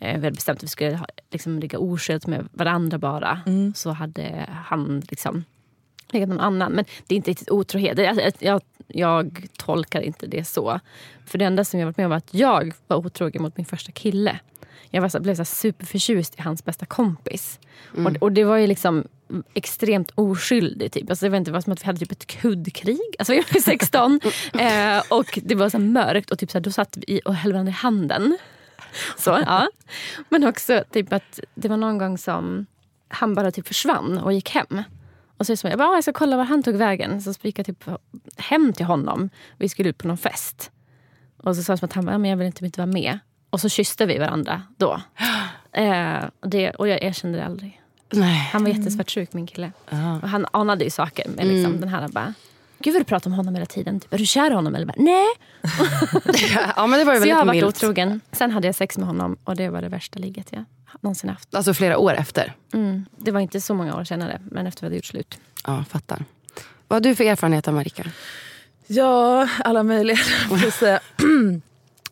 eh, 0.00 0.20
väl 0.20 0.32
bestämt 0.32 0.58
att 0.58 0.62
vi 0.62 0.68
skulle 0.68 0.96
ha, 0.96 1.06
liksom, 1.30 1.58
ligga 1.58 1.78
oskyldigt 1.78 2.26
med 2.26 2.48
varandra 2.52 2.98
bara. 2.98 3.40
Så 3.74 3.90
hade 3.90 4.46
han 4.68 5.02
liksom 5.10 5.44
legat 6.14 6.28
någon 6.28 6.40
annan. 6.40 6.72
Men 6.72 6.84
det 7.06 7.14
är 7.14 7.16
inte 7.16 7.30
riktigt 7.30 7.50
otrohet. 7.50 7.96
Det 7.96 8.06
är- 8.06 8.20
Jag, 8.20 8.32
jag, 8.38 8.60
jag 8.88 9.46
tolkar 9.58 10.00
inte 10.00 10.26
det 10.26 10.44
så. 10.44 10.80
För 11.26 11.38
det 11.38 11.44
enda 11.44 11.64
som 11.64 11.80
jag 11.80 11.86
varit 11.86 11.96
med 11.96 12.06
om 12.06 12.10
var 12.10 12.16
att 12.16 12.34
jag 12.34 12.72
var 12.86 12.96
otrogen 12.96 13.42
mot 13.42 13.56
min 13.56 13.66
första 13.66 13.92
kille. 13.92 14.38
Jag 14.90 15.02
var 15.02 15.08
så, 15.08 15.20
blev 15.20 15.34
så 15.34 15.44
superförtjust 15.44 16.38
i 16.38 16.42
hans 16.42 16.64
bästa 16.64 16.86
kompis. 16.86 17.58
Och, 18.06 18.22
och 18.22 18.32
det 18.32 18.44
var 18.44 18.56
ju 18.56 18.66
liksom 18.66 19.04
extremt 19.54 20.10
oskyldigt. 20.14 20.94
Typ. 20.94 21.10
Alltså, 21.10 21.26
det 21.26 21.30
var 21.30 21.36
inte 21.38 21.50
det 21.50 21.52
var 21.52 21.60
som 21.60 21.72
att 21.72 21.82
vi 21.82 21.86
hade 21.86 21.98
typ 21.98 22.12
ett 22.12 22.26
kuddkrig. 22.26 23.00
Alltså, 23.18 23.32
vi 23.32 23.38
var 23.38 23.54
ju 23.54 23.60
16 23.60 24.20
eh, 24.58 25.02
och 25.10 25.38
det 25.42 25.54
var 25.54 25.68
så 25.68 25.78
mörkt 25.78 26.30
och 26.30 26.38
typ 26.38 26.50
så 26.50 26.58
här, 26.58 26.62
då 26.62 26.70
satt 26.70 26.98
vi 27.06 27.20
och 27.24 27.34
höll 27.34 27.52
varandra 27.52 27.70
i 27.70 27.74
handen. 27.74 28.38
Så, 29.18 29.30
ja. 29.46 29.68
Men 30.28 30.44
också 30.44 30.84
typ 30.92 31.12
att 31.12 31.40
det 31.54 31.68
var 31.68 31.76
någon 31.76 31.98
gång 31.98 32.18
som 32.18 32.66
han 33.08 33.34
bara 33.34 33.50
typ 33.50 33.66
försvann 33.66 34.18
och 34.18 34.32
gick 34.32 34.50
hem. 34.50 34.82
Och 35.44 35.46
så 35.46 35.52
är 35.52 35.54
det 35.54 35.58
som, 35.58 35.70
jag 35.70 35.78
bara, 35.78 35.88
"Ah, 35.88 35.94
jag 35.94 36.04
ska 36.04 36.12
kolla 36.12 36.36
var 36.36 36.44
han 36.44 36.62
tog 36.62 36.74
vägen. 36.76 37.22
Så 37.22 37.34
gick 37.42 37.58
jag 37.58 37.66
typ 37.66 37.84
hem 38.36 38.72
till 38.72 38.86
honom. 38.86 39.30
Vi 39.58 39.68
skulle 39.68 39.88
ut 39.88 39.98
på 39.98 40.08
någon 40.08 40.16
fest. 40.18 40.70
Och 41.36 41.56
så 41.56 41.62
sa 41.62 41.72
jag 41.72 41.78
som 41.78 41.86
att 41.86 41.92
han 41.92 42.04
bara, 42.04 42.12
"Ja, 42.12 42.18
men 42.18 42.30
jag 42.30 42.36
vill 42.36 42.46
inte, 42.46 42.64
inte 42.64 42.80
vara 42.80 42.92
med. 42.92 43.18
Och 43.50 43.60
så 43.60 43.68
kysste 43.68 44.06
vi 44.06 44.18
varandra 44.18 44.62
då. 44.76 45.00
Eh, 45.76 46.24
och, 46.40 46.48
det, 46.48 46.70
och 46.70 46.88
jag 46.88 47.02
erkände 47.02 47.38
det 47.38 47.44
aldrig. 47.44 47.80
Nej. 48.12 48.50
Han 48.52 48.64
var 48.64 48.70
jättesvartsjuk 48.70 49.32
min 49.32 49.46
kille. 49.46 49.72
Och 50.22 50.28
han 50.28 50.46
anade 50.50 50.84
ju 50.84 50.90
saker 50.90 51.28
med 51.28 51.46
liksom, 51.46 51.80
den 51.80 51.88
här 51.88 52.08
bara 52.08 52.34
Gud 52.78 52.92
vad 52.94 53.00
du 53.00 53.04
pratar 53.04 53.30
om 53.30 53.34
honom 53.34 53.54
hela 53.54 53.66
tiden. 53.66 54.00
Typ, 54.00 54.12
är 54.12 54.18
du 54.18 54.26
kär 54.26 54.50
i 54.50 54.54
honom? 54.54 54.74
Eller 54.74 54.86
bara, 54.86 54.94
nej. 54.98 55.26
Ja 56.76 56.86
men 56.86 56.98
det 56.98 57.04
var 57.04 57.14
ju 57.14 57.20
Så 57.20 57.26
jag 57.28 57.36
har 57.36 57.44
varit 57.44 57.62
milt. 57.64 57.76
otrogen. 57.76 58.20
Sen 58.32 58.50
hade 58.50 58.66
jag 58.68 58.74
sex 58.74 58.98
med 58.98 59.06
honom 59.06 59.36
och 59.44 59.56
det 59.56 59.68
var 59.68 59.82
det 59.82 59.88
värsta 59.88 60.18
ligget 60.18 60.48
jag 60.52 60.64
någonsin 61.00 61.30
haft. 61.30 61.54
Alltså 61.54 61.74
flera 61.74 61.98
år 61.98 62.14
efter. 62.14 62.54
Mm. 62.72 63.06
Det 63.16 63.30
var 63.30 63.40
inte 63.40 63.60
så 63.60 63.74
många 63.74 63.96
år 63.96 64.04
senare, 64.04 64.40
men 64.50 64.66
efter 64.66 64.82
vi 64.82 64.86
hade 64.86 64.96
gjort 64.96 65.04
slut. 65.04 65.38
Ja 65.66 65.84
fattar. 65.90 66.24
Vad 66.88 66.96
har 66.96 67.00
du 67.00 67.14
för 67.14 67.24
erfarenhet 67.24 67.68
av 67.68 67.74
Marika? 67.74 68.04
Ja, 68.86 69.48
alla 69.64 69.82
möjliga. 69.82 70.18
säga. 70.78 71.00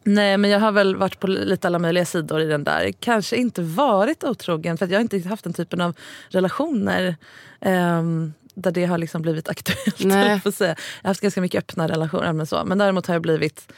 Nej, 0.05 0.37
men 0.37 0.51
jag 0.51 0.61
har 0.61 0.73
väl 0.73 0.97
varit 0.97 1.21
på 1.21 1.27
lite 1.27 1.67
alla 1.67 1.79
möjliga 1.79 2.05
sidor 2.05 2.41
i 2.41 2.47
den 2.47 2.65
där. 2.65 2.93
Kanske 3.01 3.37
inte 3.37 3.63
varit 3.63 4.25
otrogen 4.25 4.79
för 4.79 4.85
att 4.85 4.91
jag 4.91 4.99
har 4.99 5.03
inte 5.03 5.29
haft 5.29 5.45
den 5.45 5.53
typen 5.53 5.81
av 5.81 5.97
relationer 6.29 7.17
ehm, 7.61 8.33
där 8.55 8.71
det 8.71 8.85
har 8.85 8.99
liksom 8.99 9.23
blivit 9.23 9.49
aktuellt. 9.49 10.01
Nej. 10.05 10.41
jag. 10.45 10.55
Jag 10.61 10.67
har 11.03 11.09
haft 11.09 11.21
ganska 11.21 11.41
mycket 11.41 11.59
öppna 11.59 11.89
relationer. 11.89 12.33
Men, 12.33 12.47
så. 12.47 12.65
men 12.65 12.79
däremot 12.79 13.07
har 13.07 13.15
jag 13.15 13.23
blivit 13.23 13.73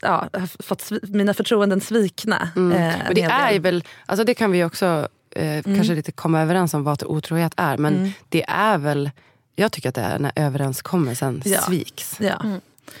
ja, 0.00 0.28
fått 0.60 0.90
mina 1.02 1.34
förtroenden 1.34 1.80
svikna. 1.80 2.36
eh, 2.42 2.50
Men 2.62 2.72
en 2.72 3.14
det 3.14 3.22
är 3.22 3.52
del. 3.52 3.60
väl, 3.62 3.84
alltså 4.06 4.24
det 4.24 4.34
kan 4.34 4.50
vi 4.50 4.64
också 4.64 5.08
eh, 5.30 5.62
kanske 5.62 5.94
lite 5.94 6.12
komma 6.12 6.40
överens 6.42 6.74
om 6.74 6.84
vad 6.84 7.02
otrohet 7.02 7.52
är. 7.56 7.76
Men 7.76 8.12
det 8.28 8.44
är 8.48 8.78
väl, 8.78 9.10
jag 9.56 9.72
tycker 9.72 9.88
att 9.88 9.94
det 9.94 10.00
är 10.00 10.18
när 10.18 10.32
överenskommelsen 10.36 11.42
Ja. 11.44 11.60
sviks, 11.60 12.16
Ja. 12.20 12.42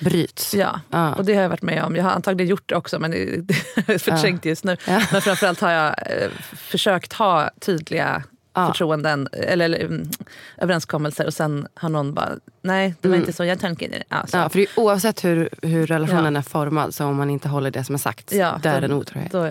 bryts. 0.00 0.54
Ja, 0.54 0.80
Ja. 0.90 1.14
och 1.14 1.24
det 1.24 1.34
har 1.34 1.42
jag 1.42 1.48
varit 1.48 1.62
med 1.62 1.84
om. 1.84 1.96
Jag 1.96 2.04
har 2.04 2.10
antagligen 2.10 2.50
gjort 2.50 2.68
det 2.68 2.74
också 2.76 2.98
men 2.98 3.10
det 3.10 3.16
är 3.86 3.98
förträngt 3.98 4.44
just 4.44 4.64
nu. 4.64 4.76
Ja. 4.86 5.02
Men 5.12 5.22
framförallt 5.22 5.60
har 5.60 5.70
jag 5.70 5.88
eh, 5.88 6.28
försökt 6.56 7.12
ha 7.12 7.50
tydliga 7.60 8.22
ja. 8.60 8.66
förtroenden 8.66 9.28
eller, 9.32 9.64
eller 9.64 9.84
um, 9.84 10.10
överenskommelser 10.56 11.26
och 11.26 11.34
sen 11.34 11.68
har 11.74 11.88
någon 11.88 12.14
bara, 12.14 12.28
nej 12.62 12.94
det 13.00 13.08
var 13.08 13.14
Mm. 13.14 13.22
inte 13.22 13.32
så 13.36 13.44
jag 13.44 13.58
tänker. 13.60 14.02
Ja, 14.08 14.26
så. 14.26 14.36
Ja, 14.36 14.48
för 14.48 14.58
det 14.58 14.64
är 14.64 14.78
oavsett 14.80 15.24
hur, 15.24 15.48
hur 15.62 15.86
relationen 15.86 16.34
Ja. 16.34 16.38
är 16.38 16.42
formad, 16.42 16.94
så 16.94 17.04
om 17.04 17.16
man 17.16 17.30
inte 17.30 17.48
håller 17.48 17.70
det 17.70 17.84
som 17.84 17.94
är 17.94 17.98
sagt, 17.98 18.32
Ja, 18.32 18.60
då 18.62 18.68
är 18.68 18.82
en 18.82 18.92
otrohet. 18.92 19.32
Då, 19.32 19.50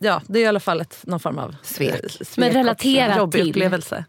ja, 0.00 0.22
det 0.26 0.38
är 0.38 0.42
i 0.42 0.46
alla 0.46 0.60
fall 0.60 0.80
ett, 0.80 0.98
någon 1.02 1.20
form 1.20 1.38
av 1.38 1.54
Svek. 1.62 1.94
eh, 2.04 2.08
svek 2.08 2.28
Men 2.36 2.50
relaterat 2.52 3.16
jobbig 3.16 3.40
till- 3.42 3.50
upplevelse. 3.50 4.04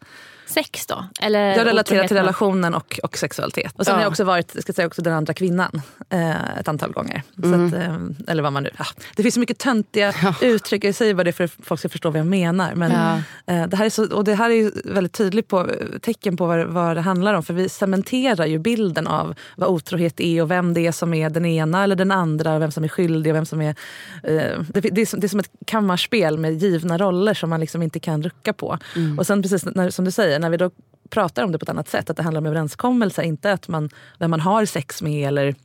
Sex 0.47 0.85
då? 0.87 1.05
Eller 1.21 1.57
Jag 1.57 1.65
relaterar 1.65 2.07
till 2.07 2.17
relationen 2.17 2.73
och, 2.75 2.99
och 3.03 3.17
sexualitet. 3.17 3.73
Och 3.75 3.85
sen 3.85 3.91
Ja. 3.91 3.95
har 3.97 4.01
jag 4.03 4.09
också 4.09 4.23
varit 4.23 4.55
ska 4.61 4.73
säga, 4.73 4.87
också 4.87 5.01
den 5.01 5.13
andra 5.13 5.33
kvinnan 5.33 5.81
eh, 6.09 6.57
ett 6.59 6.67
antal 6.67 6.91
gånger. 6.91 7.21
Så 7.35 7.53
att, 7.53 7.73
eh, 7.73 7.97
eller 8.27 8.43
vad 8.43 8.53
man 8.53 8.63
nu... 8.63 8.69
Ja. 8.77 8.85
Det 9.15 9.23
finns 9.23 9.33
så 9.33 9.39
mycket 9.39 9.57
töntiga 9.57 10.13
uttryck. 10.41 10.83
Jag 10.83 10.95
säger 10.95 11.13
bara 11.13 11.23
det 11.23 11.31
för 11.31 11.43
att 11.43 11.51
folk 11.63 11.79
ska 11.79 11.89
förstå 11.89 12.09
vad 12.09 12.19
jag 12.19 12.27
menar. 12.27 12.75
Men, 12.75 12.91
Ja. 12.91 13.15
eh, 13.53 13.67
det 13.67 13.77
här 13.77 13.85
är 13.85 13.89
så, 13.89 14.13
och 14.15 14.23
det 14.23 14.35
här 14.35 14.49
är 14.49 14.53
ju 14.55 14.71
väldigt 14.85 15.13
tydligt 15.13 15.47
på, 15.47 15.69
tecken 16.01 16.37
på 16.37 16.45
vad, 16.45 16.65
vad 16.67 16.97
det 16.97 17.01
handlar 17.01 17.33
om. 17.33 17.43
För 17.43 17.53
vi 17.53 17.69
cementerar 17.69 18.45
ju 18.45 18.59
bilden 18.59 19.07
av 19.07 19.35
vad 19.55 19.69
otrohet 19.69 20.19
är 20.19 20.41
och 20.41 20.51
vem 20.51 20.73
det 20.73 20.87
är 20.87 20.91
som 20.91 21.13
är 21.13 21.29
den 21.29 21.45
ena 21.45 21.83
eller 21.83 21.95
den 21.95 22.11
andra. 22.11 22.59
Vem 22.59 22.71
som 22.71 22.83
är 22.83 22.87
skyldig 22.87 23.31
och 23.31 23.35
vem 23.35 23.45
som 23.45 23.61
är... 23.61 23.75
Eh, 24.23 24.59
det, 24.67 24.81
det, 24.81 25.01
är 25.01 25.05
som, 25.05 25.19
det 25.19 25.27
är 25.27 25.29
som 25.29 25.39
ett 25.39 25.49
kammarspel 25.65 26.37
med 26.37 26.53
givna 26.53 26.97
roller 26.97 27.33
som 27.33 27.49
man 27.49 27.59
liksom 27.59 27.81
inte 27.81 27.99
kan 27.99 28.23
rucka 28.23 28.53
på. 28.53 28.77
Och 29.17 29.27
sen 29.27 29.41
precis 29.41 29.65
när, 29.65 29.89
som 29.89 30.05
du 30.05 30.11
säger, 30.11 30.32
när 30.39 30.49
vi 30.49 30.57
då 30.57 30.71
pratar 31.09 31.43
om 31.43 31.51
det 31.51 31.59
på 31.59 31.63
ett 31.63 31.69
annat 31.69 31.89
sätt, 31.89 32.09
att 32.09 32.17
det 32.17 32.23
handlar 32.23 32.41
om 32.41 32.45
överenskommelser, 32.45 33.23
inte 33.23 33.51
att 33.53 33.67
man, 33.67 33.89
vem 34.19 34.31
man 34.31 34.39
har 34.39 34.65
sex 34.65 35.01
med 35.01 35.27
eller 35.27 35.55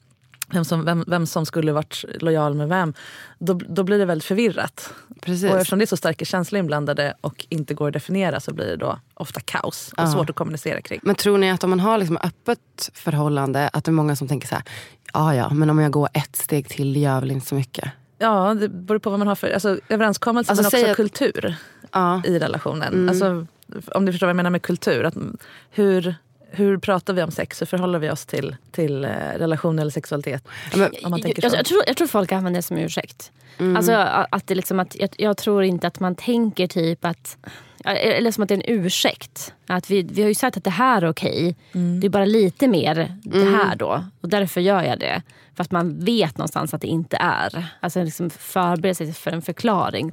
vem 0.52 0.64
som, 0.64 0.84
vem, 0.84 1.04
vem 1.06 1.26
som 1.26 1.46
skulle 1.46 1.72
varit 1.72 2.04
lojal 2.20 2.54
med 2.54 2.68
vem, 2.68 2.94
då, 3.38 3.54
då 3.68 3.82
blir 3.82 3.98
det 3.98 4.04
väldigt 4.04 4.24
förvirrat. 4.24 4.92
Precis. 5.22 5.50
Och 5.50 5.56
eftersom 5.56 5.78
det 5.78 5.84
är 5.84 5.86
så 5.86 5.96
starka 5.96 6.24
känslor 6.24 6.58
inblandade 6.58 7.14
och 7.20 7.46
inte 7.48 7.74
går 7.74 7.86
att 7.88 7.92
definiera 7.92 8.40
så 8.40 8.54
blir 8.54 8.66
det 8.66 8.76
då 8.76 8.98
ofta 9.14 9.40
kaos 9.40 9.92
och 9.96 10.02
Ja. 10.02 10.06
svårt 10.12 10.30
att 10.30 10.36
kommunicera 10.36 10.80
kring. 10.80 11.00
Men 11.02 11.14
tror 11.14 11.38
ni 11.38 11.50
att 11.50 11.64
om 11.64 11.70
man 11.70 11.80
har 11.80 11.98
liksom 11.98 12.16
öppet 12.22 12.90
förhållande, 12.94 13.70
att 13.72 13.84
det 13.84 13.90
är 13.90 13.92
många 13.92 14.16
som 14.16 14.28
tänker 14.28 14.48
så 14.48 14.54
här, 14.54 14.64
ja 15.12 15.34
ja, 15.34 15.50
men 15.50 15.70
om 15.70 15.78
jag 15.78 15.92
går 15.92 16.08
ett 16.12 16.36
steg 16.36 16.68
till 16.68 16.92
det 16.92 17.00
gör 17.00 17.20
väl 17.20 17.30
inte 17.30 17.46
så 17.46 17.54
mycket. 17.54 17.88
Ja, 18.18 18.54
det 18.54 18.68
beror 18.68 18.98
på 18.98 19.10
vad 19.10 19.18
man 19.18 19.28
har 19.28 19.34
för 19.34 19.50
alltså, 19.52 19.78
överenskommelse 19.88 20.52
Alltså, 20.52 20.62
men 20.62 20.80
också 20.82 20.90
att- 20.90 20.96
kultur 20.96 21.56
Ja. 21.92 22.22
i 22.24 22.38
relationen. 22.38 22.94
Mm. 22.94 23.08
Alltså, 23.08 23.46
om 23.86 24.04
du 24.04 24.12
förstår 24.12 24.26
vad 24.26 24.30
jag 24.30 24.36
menar 24.36 24.50
med 24.50 24.62
kultur. 24.62 25.04
Att, 25.04 25.14
hur, 25.70 26.14
hur 26.50 26.78
pratar 26.78 27.14
vi 27.14 27.22
om 27.22 27.30
sex? 27.30 27.60
Hur 27.60 27.66
förhåller 27.66 27.98
vi 27.98 28.10
oss 28.10 28.26
till, 28.26 28.56
till 28.70 29.04
eh, 29.04 29.10
relation 29.10 29.78
eller 29.78 29.90
sexualitet? 29.90 30.48
Men, 30.76 30.90
Om 31.04 31.10
man 31.10 31.20
tänker 31.22 31.42
jag, 31.42 31.52
så. 31.52 31.58
jag, 31.58 31.66
tror, 31.66 31.82
jag 31.86 31.96
tror 31.96 32.06
folk 32.06 32.32
använder 32.32 32.58
det 32.58 32.62
som 32.62 32.78
ursäkt. 32.78 33.32
Mm. 33.58 33.76
Alltså, 33.76 33.92
att 34.30 34.46
det 34.46 34.54
liksom 34.54 34.80
att, 34.80 34.96
jag, 34.96 35.10
jag 35.16 35.36
tror 35.36 35.64
inte 35.64 35.86
att 35.86 36.00
man 36.00 36.14
tänker 36.14 36.66
typ 36.66 37.04
att... 37.04 37.36
Eller 37.84 38.30
som 38.30 38.42
att 38.42 38.48
det 38.48 38.54
är 38.54 38.68
en 38.68 38.74
ursäkt. 38.84 39.54
Att 39.66 39.90
vi, 39.90 40.02
vi 40.02 40.22
har 40.22 40.28
ju 40.28 40.34
sagt 40.34 40.56
att 40.56 40.64
det 40.64 40.70
här 40.70 41.02
är 41.02 41.08
okej. 41.10 41.56
Mm. 41.72 42.00
Det 42.00 42.06
är 42.06 42.08
bara 42.08 42.24
lite 42.24 42.68
mer 42.68 43.14
det 43.22 43.44
här 43.44 43.76
då. 43.76 44.04
Och 44.20 44.28
därför 44.28 44.60
gör 44.60 44.82
jag 44.82 44.98
det. 44.98 45.22
För 45.54 45.62
att 45.64 45.70
man 45.70 46.04
vet 46.04 46.38
någonstans 46.38 46.74
att 46.74 46.80
det 46.80 46.86
inte 46.86 47.16
är. 47.16 47.66
Alltså 47.80 48.04
liksom 48.04 48.30
förbereda 48.30 48.94
sig 48.94 49.12
för 49.12 49.30
en 49.30 49.42
förklaring. 49.42 50.12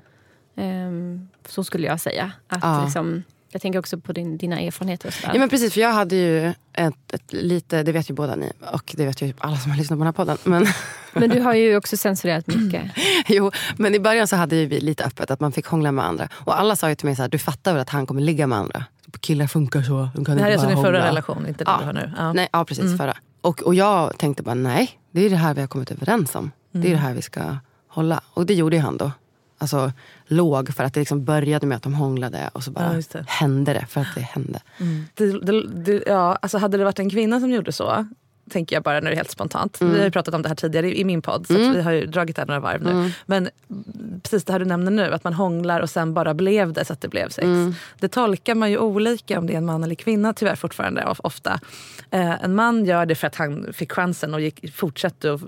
Ehm, 0.55 1.27
så 1.47 1.63
skulle 1.63 1.87
jag 1.87 1.99
säga. 1.99 2.31
Att 2.47 2.59
Ja. 2.63 2.83
liksom, 2.83 3.23
jag 3.55 3.61
tänker 3.61 3.79
också 3.79 3.99
på 3.99 4.13
din, 4.13 4.37
dina 4.37 4.59
erfarenheter. 4.59 5.07
Och. 5.07 5.33
Ja 5.33 5.39
men 5.39 5.49
precis, 5.49 5.73
för 5.73 5.81
jag 5.81 5.93
hade 5.93 6.15
ju 6.15 6.53
ett, 6.73 7.13
ett 7.13 7.33
lite, 7.33 7.83
det 7.83 7.91
vet 7.91 8.09
ju 8.09 8.13
båda 8.13 8.35
ni 8.35 8.51
och 8.71 8.93
det 8.97 9.05
vet 9.05 9.21
ju 9.21 9.33
alla 9.37 9.57
som 9.57 9.71
har 9.71 9.77
lyssnat 9.77 9.99
på 9.99 10.03
den 10.03 10.05
här 10.05 10.11
podden. 10.11 10.37
Men, 10.43 10.65
Men 11.13 11.29
du 11.29 11.41
har 11.41 11.53
ju 11.53 11.77
också 11.77 11.97
censurerat 11.97 12.47
mycket. 12.47 12.83
jo, 13.27 13.51
men 13.77 13.95
i 13.95 13.99
början 13.99 14.27
så 14.27 14.35
hade 14.35 14.55
ju 14.55 14.65
vi 14.65 14.79
lite 14.79 15.03
öppet 15.05 15.31
att 15.31 15.39
man 15.39 15.51
fick 15.51 15.65
hångla 15.65 15.91
med 15.91 16.05
andra. 16.05 16.29
Och 16.33 16.59
alla 16.59 16.75
sa 16.75 16.89
ju 16.89 16.95
till 16.95 17.05
mig 17.05 17.15
så 17.15 17.21
här, 17.21 17.29
du 17.29 17.37
fattar 17.37 17.73
väl 17.73 17.81
att 17.81 17.89
han 17.89 18.05
kommer 18.05 18.21
ligga 18.21 18.47
med 18.47 18.57
andra? 18.57 18.85
Killar 19.19 19.47
funkar 19.47 19.81
så, 19.81 20.09
de 20.15 20.25
kan 20.25 20.37
Det 20.37 20.43
här 20.43 20.49
är 20.49 20.53
inte 20.53 20.65
alltså 20.65 20.75
din 20.75 20.85
förra 20.85 21.07
relation, 21.07 21.47
inte 21.47 21.63
den 21.63 21.73
Ja. 21.73 21.79
du 21.79 21.85
har 21.85 21.93
nu. 21.93 22.11
Ja. 22.17 22.33
Nej, 22.33 22.49
ja 22.51 22.65
precis, 22.65 22.97
förra. 22.97 23.17
Och, 23.41 23.61
och 23.61 23.75
jag 23.75 24.17
tänkte 24.17 24.43
bara 24.43 24.55
nej, 24.55 24.99
det 25.11 25.25
är 25.25 25.29
det 25.29 25.35
här 25.35 25.53
vi 25.53 25.61
har 25.61 25.67
kommit 25.67 25.91
överens 25.91 26.35
om. 26.35 26.51
Det 26.71 26.87
är 26.87 26.91
det 26.91 26.97
här 26.97 27.13
vi 27.13 27.21
ska 27.21 27.57
hålla. 27.87 28.21
Och 28.33 28.45
det 28.45 28.53
gjorde 28.53 28.75
ju 28.75 28.81
han 28.81 28.97
då. 28.97 29.11
Alltså 29.65 29.91
låg 30.27 30.73
för 30.73 30.83
att 30.83 30.93
det 30.93 30.99
liksom 30.99 31.25
började 31.25 31.67
med 31.67 31.75
att 31.75 31.83
de 31.83 31.93
hånglade 31.93 32.49
och 32.53 32.63
så 32.63 32.71
bara 32.71 32.93
Ja, 32.95 33.01
det. 33.11 33.25
hände 33.27 33.73
det 33.73 33.85
för 33.89 34.01
att 34.01 34.15
det 34.15 34.21
hände. 34.21 34.59
Det, 35.13 35.39
det, 35.39 35.67
det, 35.67 36.03
ja, 36.07 36.37
alltså 36.41 36.57
hade 36.57 36.77
det 36.77 36.83
varit 36.83 36.99
en 36.99 37.09
kvinna 37.09 37.39
som 37.39 37.51
gjorde 37.51 37.71
så, 37.71 38.07
tänker 38.49 38.75
jag 38.75 38.83
bara 38.83 38.99
nu 38.99 39.15
helt 39.15 39.31
spontant. 39.31 39.81
Vi 39.81 39.97
har 39.97 40.05
ju 40.05 40.11
pratat 40.11 40.33
om 40.33 40.41
det 40.41 40.47
här 40.49 40.55
tidigare 40.55 40.87
i, 40.89 41.01
i 41.01 41.05
min 41.05 41.21
podd, 41.21 41.47
så 41.47 41.53
att 41.53 41.75
vi 41.75 41.81
har 41.81 41.91
ju 41.91 42.05
dragit 42.05 42.35
det 42.35 42.41
här 42.41 42.47
några 42.47 42.59
varv 42.59 42.83
nu. 42.83 43.11
Men 43.25 43.49
precis 44.23 44.43
det 44.43 44.51
här 44.53 44.59
du 44.59 44.65
nämner 44.65 44.91
nu, 44.91 45.13
att 45.13 45.23
man 45.23 45.33
hånglar 45.33 45.81
och 45.81 45.89
sen 45.89 46.13
bara 46.13 46.33
blev 46.33 46.73
det 46.73 46.85
så 46.85 46.93
att 46.93 47.01
det 47.01 47.07
blev 47.07 47.29
sex. 47.29 47.47
Det 47.99 48.07
tolkar 48.07 48.55
man 48.55 48.71
ju 48.71 48.77
olika 48.77 49.39
om 49.39 49.47
det 49.47 49.53
är 49.53 49.57
en 49.57 49.65
man 49.65 49.83
eller 49.83 49.95
kvinna 49.95 50.33
tyvärr 50.33 50.55
fortfarande 50.55 51.05
of- 51.05 51.19
ofta. 51.23 51.59
Eh, 52.11 52.43
en 52.43 52.55
man 52.55 52.85
gör 52.85 53.05
det 53.05 53.15
för 53.15 53.27
att 53.27 53.35
han 53.35 53.73
fick 53.73 53.91
chansen 53.91 54.33
och 54.33 54.41
gick, 54.41 54.75
fortsatte 54.75 55.31
och 55.31 55.41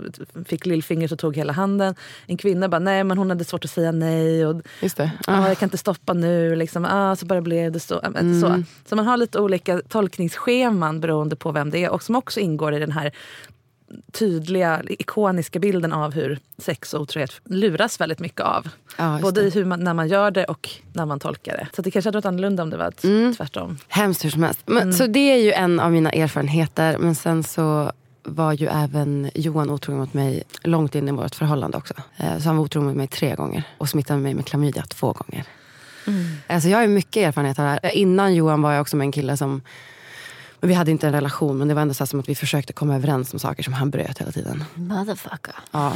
fick 0.46 0.66
lillfingret 0.66 1.12
och 1.12 1.20
tog 1.20 1.36
hela 1.38 1.54
handen. 1.54 1.96
En 2.28 2.38
kvinna 2.38 2.70
bara, 2.70 2.80
nej 2.80 3.04
men 3.04 3.18
hon 3.18 3.30
hade 3.30 3.44
svårt 3.44 3.66
att 3.66 3.72
säga 3.72 3.92
nej. 3.92 4.46
Och, 4.46 4.62
Just 4.82 4.98
det. 4.98 5.12
ah, 5.28 5.48
jag 5.48 5.58
kan 5.58 5.68
inte 5.68 5.78
stoppa 5.78 6.14
nu. 6.14 6.56
Liksom. 6.56 6.86
Ah, 6.86 7.16
så 7.16 7.26
bara 7.26 7.42
blev 7.42 7.72
det 7.72 7.80
så. 7.80 8.00
Mm. 8.02 8.42
så. 8.42 8.64
Så 8.90 8.96
man 8.96 9.08
har 9.08 9.18
lite 9.18 9.40
olika 9.40 9.82
tolkningsscheman 9.90 11.00
beroende 11.00 11.36
på 11.36 11.52
vem 11.52 11.70
det 11.70 11.84
är 11.84 11.90
och 11.90 12.04
som 12.04 12.16
också 12.16 12.40
ingår 12.40 12.74
i 12.74 12.80
den 12.88 12.94
här 12.94 13.12
tydliga, 14.14 14.82
ikoniska 14.90 15.60
bilden 15.60 15.94
av 15.94 16.14
hur 16.14 16.40
sex 16.58 16.94
och 16.94 17.02
otrohet 17.02 17.32
luras 17.46 18.02
väldigt 18.02 18.20
mycket 18.20 18.42
av. 18.42 18.68
Ja, 18.98 19.20
Både 19.22 19.42
i 19.42 19.50
hur 19.50 19.66
man, 19.66 19.84
när 19.84 19.94
man 19.94 20.08
gör 20.08 20.32
det 20.32 20.46
och 20.46 20.70
när 20.94 21.06
man 21.06 21.20
tolkar 21.20 21.58
det. 21.58 21.68
Så 21.76 21.82
det 21.82 21.92
kanske 21.92 22.08
hade 22.08 22.18
varit 22.18 22.26
annorlunda 22.26 22.64
om 22.64 22.70
det 22.70 22.78
var 22.78 22.94
Mm. 23.04 23.36
tvärtom. 23.36 23.78
Hemskt 23.88 24.26
hur 24.26 24.30
som 24.30 24.44
helst. 24.44 24.60
Men, 24.66 24.78
Mm. 24.78 24.94
Så 24.94 25.08
det 25.08 25.20
är 25.20 25.38
ju 25.38 25.52
en 25.52 25.80
av 25.80 25.92
mina 25.92 26.10
erfarenheter. 26.10 26.98
Men 26.98 27.16
sen 27.16 27.44
så 27.44 27.92
var 28.24 28.54
ju 28.54 28.68
även 28.68 29.32
Johan 29.36 29.70
otrogen 29.70 30.00
mot 30.00 30.14
mig 30.14 30.44
långt 30.64 30.96
in 30.96 31.08
i 31.08 31.12
vårt 31.12 31.36
förhållande 31.36 31.78
också. 31.78 31.94
Eh, 32.18 32.38
Så 32.40 32.44
han 32.50 32.58
var 32.58 32.64
otrogen 32.64 32.88
mot 32.88 32.96
mig 32.96 33.08
tre 33.08 33.36
gånger 33.36 33.64
och 33.78 33.90
smittade 33.90 34.20
mig 34.20 34.34
med 34.34 34.46
klamydia 34.46 34.84
två 34.84 35.12
gånger. 35.14 35.44
Alltså 36.48 36.70
jag 36.70 36.78
har 36.78 36.88
mycket 36.88 37.28
erfarenhet 37.28 37.60
av 37.60 37.66
det 37.66 37.72
här. 37.84 37.96
Innan 37.96 38.36
Johan 38.36 38.62
var 38.62 38.72
jag 38.74 38.82
också 38.82 38.96
med 38.98 39.06
en 39.06 39.12
kille 39.12 39.38
som 39.38 39.62
men 40.60 40.68
vi 40.70 40.74
hade 40.74 40.92
inte 40.92 41.08
en 41.08 41.14
relation 41.14 41.58
men 41.58 41.68
det 41.68 41.74
var 41.74 41.82
ändå 41.82 41.94
så 41.94 42.06
som 42.06 42.20
att 42.20 42.30
vi 42.30 42.36
försökte 42.36 42.74
komma 42.74 42.96
överens 42.96 43.34
om 43.34 43.40
saker 43.40 43.64
som 43.64 43.74
han 43.74 43.90
bröt 43.90 44.22
hela 44.22 44.32
tiden. 44.32 44.64
Motherfucker. 44.76 45.56
Ja, 45.72 45.94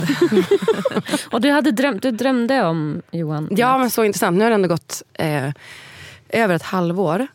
Och 1.32 1.41
du, 1.41 1.52
hade 1.52 1.71
drömt, 1.71 2.02
du 2.02 2.12
drömde 2.12 2.63
om 2.63 3.02
Johan? 3.12 3.47
ja 3.52 3.78
men 3.78 3.91
så 3.91 4.04
intressant. 4.04 4.38
Nu 4.38 4.43
har 4.43 4.50
det 4.50 4.56
ändå 4.56 4.67
gått 4.67 5.04
eh, 5.13 5.52
över 6.30 6.56
ett 6.56 6.63
halvår 6.63 7.28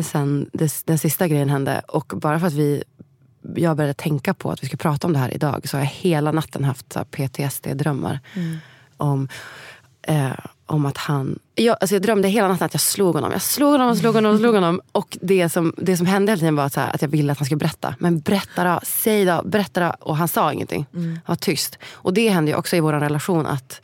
sen 0.00 0.50
det, 0.52 0.86
den 0.86 0.98
sista 0.98 1.28
grejen 1.28 1.48
hände. 1.48 1.82
Och 1.88 2.12
bara 2.16 2.40
för 2.40 2.46
att 2.46 2.52
vi, 2.52 2.84
jag 3.54 3.76
började 3.76 3.94
tänka 3.94 4.34
på 4.34 4.50
att 4.50 4.62
vi 4.62 4.66
ska 4.66 4.76
prata 4.76 5.06
om 5.06 5.12
det 5.12 5.18
här 5.18 5.34
idag 5.34 5.68
så 5.68 5.76
har 5.76 5.84
jag 5.84 5.90
hela 5.90 6.32
natten 6.32 6.64
haft 6.64 6.96
PTSD-drömmar. 7.10 8.20
Om, 8.96 9.28
eh, 10.02 10.32
om 10.72 10.86
att 10.86 10.98
han... 10.98 11.38
Jag, 11.54 11.76
alltså 11.80 11.94
jag 11.94 12.02
drömde 12.02 12.28
hela 12.28 12.48
natten 12.48 12.66
att 12.66 12.74
jag 12.74 12.80
slog 12.80 13.14
honom. 13.14 13.32
Jag 13.32 13.42
slog 13.42 13.70
honom, 13.72 13.96
slog 13.96 14.14
honom, 14.14 14.38
slog 14.38 14.54
honom. 14.54 14.80
Och 14.92 15.18
det 15.20 15.48
som, 15.48 15.74
det 15.76 15.96
som 15.96 16.06
hände 16.06 16.32
hela 16.32 16.38
tiden 16.40 16.56
var 16.56 16.64
att, 16.64 16.76
här, 16.76 16.94
att 16.94 17.02
jag 17.02 17.08
ville 17.08 17.32
att 17.32 17.38
han 17.38 17.46
skulle 17.46 17.58
berätta. 17.58 17.94
Men 17.98 18.20
berätta 18.20 18.64
då, 18.64 18.80
säg 18.82 19.24
då, 19.24 19.42
berätta 19.44 19.80
då. 19.80 19.92
Och 20.00 20.16
han 20.16 20.28
sa 20.28 20.52
ingenting. 20.52 20.86
Han 20.92 21.20
var 21.26 21.36
tyst. 21.36 21.78
Och 21.92 22.14
det 22.14 22.28
hände 22.28 22.50
ju 22.50 22.56
också 22.56 22.76
i 22.76 22.80
vår 22.80 22.92
relation 22.92 23.46
att 23.46 23.80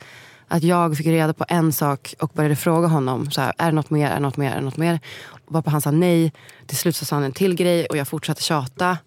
att 0.51 0.63
jag 0.63 0.97
fick 0.97 1.07
reda 1.07 1.33
på 1.33 1.45
en 1.47 1.73
sak 1.73 2.15
och 2.19 2.31
började 2.33 2.55
fråga 2.55 2.87
honom. 2.87 3.31
Så 3.31 3.41
här, 3.41 3.53
är 3.57 3.65
det 3.65 3.71
något 3.71 3.89
mer? 3.89 4.09
Är 4.09 4.13
det 4.13 4.19
något 4.19 4.37
mer? 4.37 4.51
Är 4.51 4.55
det 4.55 4.61
något 4.61 4.77
mer? 4.77 4.99
Och 5.29 5.39
varpå 5.53 5.69
han 5.69 5.81
sa 5.81 5.91
nej. 5.91 6.33
Till 6.65 6.77
slut 6.77 6.95
så 6.95 7.05
sa 7.05 7.15
han 7.15 7.23
en 7.23 7.31
till 7.31 7.55
grej 7.55 7.85
och 7.85 7.97
jag 7.97 8.07
fortsatte 8.07 8.43
tjata. 8.43 8.97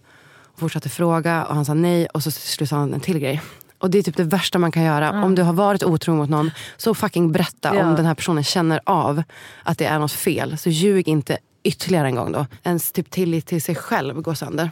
Och 0.53 0.61
fortsatte 0.61 0.89
fråga 0.89 1.45
och 1.45 1.55
han 1.55 1.65
sa 1.65 1.75
nej. 1.75 2.07
Och 2.07 2.23
så 2.23 2.31
till 2.31 2.41
slut 2.41 2.69
sa 2.69 2.77
han 2.77 2.95
en 2.95 3.01
till 3.01 3.19
grej. 3.19 3.43
Och 3.83 3.91
det 3.91 3.99
är 3.99 4.03
typ 4.03 4.17
det 4.17 4.25
värsta 4.25 4.59
man 4.59 4.73
kan 4.73 4.83
göra. 4.83 5.25
Om 5.25 5.35
du 5.35 5.43
har 5.43 5.53
varit 5.53 5.83
otrogen 5.85 6.19
mot 6.19 6.29
någon, 6.31 6.51
så 6.77 6.95
fucking 6.95 7.33
berätta 7.33 7.75
Ja. 7.77 7.87
om 7.87 7.95
den 7.97 8.07
här 8.07 8.15
personen 8.15 8.45
känner 8.45 8.81
av 8.87 9.23
att 9.63 9.79
det 9.79 9.85
är 9.85 9.99
något 9.99 10.13
fel. 10.13 10.59
Så 10.59 10.71
ljug 10.71 11.09
inte 11.09 11.39
ytterligare 11.63 12.07
en 12.07 12.15
gång 12.15 12.33
då. 12.33 12.47
Ens 12.63 12.93
typ 12.93 13.11
tillit 13.11 13.47
till 13.47 13.63
sig 13.63 13.75
själv 13.75 14.21
går 14.21 14.35
sönder. 14.35 14.71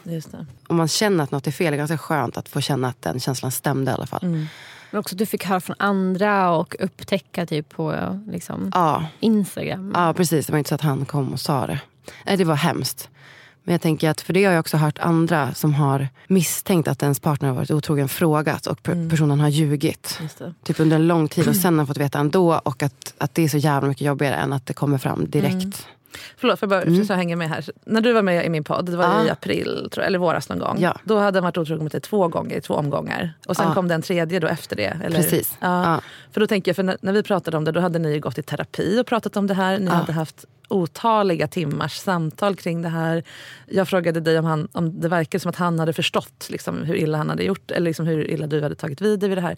Om 0.68 0.77
man 0.77 0.88
känner 0.88 1.25
att 1.25 1.31
något 1.31 1.46
är 1.46 1.51
fel, 1.51 1.70
det 1.73 1.77
är 1.77 1.79
ganska 1.79 1.99
skönt 1.99 2.37
att 2.37 2.49
få 2.49 2.61
känna 2.61 2.88
att 2.88 3.03
den 3.03 3.20
känslan 3.20 3.51
stämde 3.53 3.90
i 3.90 3.94
alla 3.94 4.07
fall. 4.07 4.20
Men 4.90 5.01
också 5.01 5.14
att 5.14 5.18
du 5.18 5.27
fick 5.27 5.44
höra 5.44 5.61
från 5.61 5.77
andra 5.79 6.51
och 6.51 6.77
upptäcka 6.81 7.46
typ 7.46 7.68
på 7.68 8.18
liksom, 8.31 8.70
Ja. 8.75 9.05
Instagram. 9.20 9.92
Ja 9.94 10.12
precis, 10.14 10.46
det 10.46 10.53
var 10.53 10.59
inte 10.59 10.68
så 10.68 10.75
att 10.75 10.81
han 10.81 11.05
kom 11.05 11.33
och 11.33 11.40
sa 11.40 11.66
det. 11.66 11.81
Nej, 12.27 12.37
det 12.37 12.44
var 12.44 12.55
hemskt. 12.55 13.09
Men 13.64 13.73
jag 13.73 13.81
tänker 13.81 14.11
att, 14.11 14.20
för 14.20 14.33
det 14.33 14.44
har 14.44 14.53
jag 14.53 14.61
också 14.61 14.77
hört 14.77 14.99
andra 14.99 15.55
som 15.55 15.75
har 15.75 16.09
misstänkt 16.27 16.88
att 16.88 17.03
ens 17.03 17.20
partner 17.20 17.49
har 17.49 17.57
varit 17.57 17.70
otrogen 17.70 18.09
frågat 18.09 18.66
och 18.66 18.83
per- 18.83 19.11
personen 19.11 19.40
har 19.40 19.49
ljugit. 19.49 20.20
Typ 20.64 20.81
under 20.81 20.96
en 20.96 21.07
lång 21.07 21.29
tid 21.29 21.49
och 21.49 21.57
sen 21.62 21.79
har 21.79 21.87
fått 21.87 21.96
veta 21.99 22.18
ändå 22.18 22.61
och 22.64 22.83
att, 22.83 23.14
att 23.18 23.35
det 23.35 23.42
är 23.42 23.49
så 23.49 23.59
jävla 23.59 23.88
mycket 23.88 24.07
jobbigare 24.07 24.35
än 24.35 24.53
att 24.53 24.66
det 24.66 24.73
kommer 24.75 24.99
fram 24.99 25.31
direkt. 25.31 25.87
Förlåt, 26.37 26.59
för 26.59 26.66
jag 26.66 26.87
bara 26.87 27.05
så 27.05 27.12
jag 27.12 27.16
hänger 27.16 27.37
med 27.37 27.49
här. 27.49 27.64
När 27.85 28.01
du 28.01 28.12
var 28.12 28.23
med 28.23 28.46
i 28.46 28.49
min 28.49 28.64
podd, 28.64 28.87
det 28.87 28.96
var 28.96 29.05
Ja. 29.05 29.25
i 29.27 29.31
april 29.31 29.88
tror 29.92 30.03
jag, 30.03 30.07
eller 30.07 30.18
våras 30.18 30.49
någon 30.49 30.59
gång. 30.59 30.77
Ja. 30.81 30.96
Då 31.05 31.18
hade 31.18 31.38
han 31.38 31.42
varit 31.44 31.59
otrogen 31.59 31.83
mot 31.85 31.92
dig 31.92 32.01
två 32.01 32.29
gånger 32.29 32.57
i 32.57 32.61
två 32.61 32.75
omgångar. 32.75 33.33
Och 33.46 33.57
sen 33.57 33.66
Ja. 33.68 33.75
kom 33.75 33.88
den 33.88 34.03
tredje 34.03 34.40
då 34.40 34.46
efter 34.46 34.77
det. 34.77 34.96
Eller? 35.05 35.16
Precis. 35.16 35.57
Ja. 35.61 35.85
Ja. 35.92 36.01
För 36.33 36.40
då 36.40 36.46
tänker 36.46 36.68
jag, 36.68 36.77
för 36.77 36.83
när, 36.83 36.96
när 37.03 37.12
vi 37.12 37.23
pratade 37.23 37.57
om 37.57 37.64
det 37.64 37.73
då 37.73 37.81
hade 37.81 37.99
ni 37.99 38.18
gått 38.18 38.38
i 38.38 38.42
terapi 38.42 39.01
och 39.01 39.07
pratat 39.07 39.37
om 39.37 39.46
det 39.46 39.55
här. 39.55 39.79
Ni 39.79 39.90
hade 39.90 40.12
haft 40.12 40.44
otaliga 40.70 41.48
timmars 41.48 41.96
samtal 41.96 42.56
kring 42.56 42.83
det 42.83 42.88
här. 42.88 43.22
Jag 43.66 43.88
frågade 43.88 44.20
dig 44.20 44.38
om, 44.38 44.44
han, 44.44 44.68
om 44.72 45.00
det 45.00 45.09
verkade 45.09 45.40
som 45.40 45.48
att 45.48 45.56
han 45.56 45.78
hade 45.78 45.92
förstått 45.92 46.46
liksom, 46.50 46.83
hur 46.83 46.94
illa 46.94 47.18
han 47.18 47.30
hade 47.30 47.42
gjort 47.42 47.70
eller 47.70 47.85
liksom, 47.90 48.06
hur 48.06 48.30
illa 48.30 48.46
du 48.46 48.62
hade 48.62 48.74
tagit 48.74 49.00
vid 49.00 49.20
dig 49.20 49.28
vid 49.28 49.38
det 49.38 49.42
här. 49.42 49.56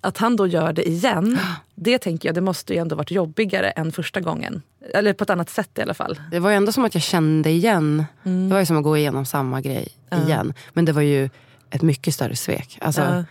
Att 0.00 0.18
han 0.18 0.36
då 0.36 0.46
gör 0.46 0.72
det 0.72 0.88
igen, 0.88 1.38
det 1.74 1.98
tänker 1.98 2.28
jag 2.28 2.34
det 2.34 2.40
måste 2.40 2.72
ju 2.72 2.78
ändå 2.78 2.96
varit 2.96 3.10
jobbigare 3.10 3.70
än 3.70 3.92
första 3.92 4.20
gången. 4.20 4.62
Eller 4.94 5.12
på 5.12 5.24
ett 5.24 5.30
annat 5.30 5.50
sätt 5.50 5.78
i 5.78 5.82
alla 5.82 5.94
fall. 5.94 6.20
Det 6.30 6.38
var 6.38 6.50
ju 6.50 6.56
ändå 6.56 6.72
som 6.72 6.84
att 6.84 6.94
jag 6.94 7.02
kände 7.02 7.50
igen. 7.50 8.04
Det 8.22 8.52
var 8.52 8.60
ju 8.60 8.66
som 8.66 8.76
att 8.76 8.84
gå 8.84 8.96
igenom 8.96 9.26
samma 9.26 9.60
grej 9.60 9.88
igen. 10.26 10.54
Men 10.72 10.84
det 10.84 10.92
var 10.92 11.02
ju 11.02 11.30
ett 11.70 11.82
mycket 11.82 12.14
större 12.14 12.36
svek. 12.36 12.78
Alltså, 12.80 13.00
Ja. 13.00 13.24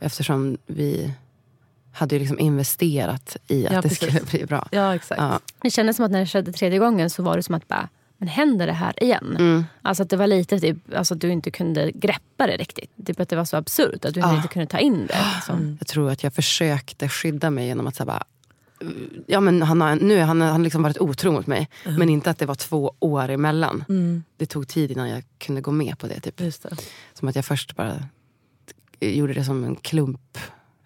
Eftersom 0.00 0.58
vi 0.66 1.14
hade 1.94 2.14
ju 2.14 2.18
liksom 2.18 2.38
investerat 2.38 3.36
i 3.48 3.66
att 3.66 3.72
Ja, 3.72 3.80
det 3.82 3.88
precis. 3.88 4.08
skulle 4.08 4.20
bli 4.20 4.46
bra. 4.46 4.68
Ja, 4.70 4.94
exakt. 4.94 5.20
Ja. 5.20 5.40
Det 5.62 5.70
kändes 5.70 5.96
som 5.96 6.04
att 6.06 6.10
när 6.12 6.20
det 6.20 6.26
skedde 6.26 6.52
tredje 6.52 6.78
gången 6.78 7.10
så 7.10 7.22
var 7.22 7.36
det 7.36 7.42
som 7.42 7.54
att 7.54 7.68
bara, 7.68 7.88
men 8.18 8.28
händer 8.28 8.66
det 8.66 8.72
här 8.72 9.02
igen? 9.02 9.36
Mm. 9.38 9.64
Alltså 9.82 10.02
att 10.02 10.10
det 10.10 10.16
var 10.16 10.26
lite 10.26 10.60
typ, 10.60 10.76
alltså 10.96 11.14
att 11.14 11.20
du 11.20 11.28
inte 11.30 11.50
kunde 11.50 11.90
greppa 11.92 12.46
det 12.46 12.56
riktigt. 12.56 12.90
Typ 13.06 13.20
att 13.20 13.28
det 13.28 13.36
var 13.36 13.44
så 13.44 13.56
absurt 13.56 14.04
att 14.04 14.14
du 14.14 14.20
Ja. 14.20 14.36
inte 14.36 14.48
kunde 14.48 14.66
ta 14.66 14.78
in 14.78 15.06
det. 15.06 15.18
Liksom. 15.34 15.76
Jag 15.80 15.86
tror 15.88 16.10
att 16.10 16.22
jag 16.24 16.34
försökte 16.34 17.08
skydda 17.08 17.50
mig 17.50 17.66
genom 17.66 17.86
att 17.86 17.96
säga 17.96 18.06
bara 18.06 18.24
Ja, 19.26 19.40
men 19.40 19.62
han 19.62 19.80
har, 19.80 19.96
nu 19.96 20.18
har 20.18 20.24
han, 20.26 20.40
han 20.40 20.62
liksom 20.62 20.82
varit 20.82 20.98
otro 21.00 21.32
mot 21.32 21.46
mig. 21.46 21.68
Men 21.98 22.08
inte 22.08 22.30
att 22.30 22.38
det 22.38 22.46
var 22.46 22.54
två 22.54 22.94
år 23.00 23.28
emellan. 23.28 23.84
Det 24.36 24.46
tog 24.46 24.68
tid 24.68 24.90
innan 24.90 25.08
jag 25.08 25.22
kunde 25.38 25.60
gå 25.60 25.70
med 25.70 25.98
på 25.98 26.06
det. 26.06 26.20
Typ. 26.20 26.40
Just 26.40 26.62
det. 26.62 26.76
Som 27.14 27.28
att 27.28 27.36
jag 27.36 27.44
först 27.44 27.76
bara 27.76 27.92
gjorde 29.00 29.32
det 29.32 29.44
som 29.44 29.64
en 29.64 29.76
klump 29.76 30.38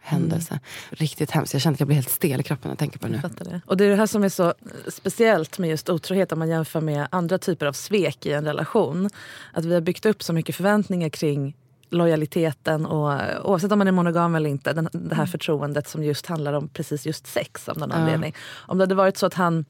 händelse. 0.08 0.60
Riktigt 0.90 1.30
hemskt. 1.30 1.52
Jag 1.52 1.62
kände 1.62 1.74
att 1.76 1.80
jag 1.80 1.86
blev 1.86 1.96
helt 1.96 2.10
stel 2.10 2.40
i 2.40 2.42
kroppen 2.42 2.68
när 2.68 2.72
jag 2.72 2.78
tänker 2.78 2.98
på 2.98 3.06
det 3.06 3.22
nu. 3.22 3.50
Det. 3.50 3.60
Och 3.66 3.76
det 3.76 3.84
är 3.84 3.88
det 3.88 3.96
här 3.96 4.06
som 4.06 4.24
är 4.24 4.28
så 4.28 4.54
speciellt 4.88 5.58
med 5.58 5.70
just 5.70 5.88
otrohet 5.88 6.32
om 6.32 6.38
man 6.38 6.48
jämför 6.48 6.80
med 6.80 7.08
andra 7.10 7.38
typer 7.38 7.66
av 7.66 7.72
svek 7.72 8.26
i 8.26 8.32
en 8.32 8.44
relation. 8.44 9.10
Att 9.52 9.64
vi 9.64 9.74
har 9.74 9.80
byggt 9.80 10.06
upp 10.06 10.22
så 10.22 10.32
mycket 10.32 10.56
förväntningar 10.56 11.08
kring 11.08 11.56
lojaliteten 11.90 12.86
och 12.86 13.20
oavsett 13.50 13.72
om 13.72 13.78
man 13.78 13.88
är 13.88 13.92
monogam 13.92 14.34
eller 14.34 14.50
inte, 14.50 14.72
den, 14.72 14.88
det 14.92 15.14
här 15.14 15.26
förtroendet 15.26 15.88
som 15.88 16.04
just 16.04 16.26
handlar 16.26 16.52
om 16.52 16.68
precis 16.68 17.06
just 17.06 17.26
sex 17.26 17.68
av 17.68 17.78
någon 17.78 17.92
anledning. 17.92 18.34
Om 18.56 18.78
det 18.78 18.82
hade 18.82 18.94
varit 18.94 19.16
så 19.16 19.26
att 19.26 19.34
han 19.34 19.64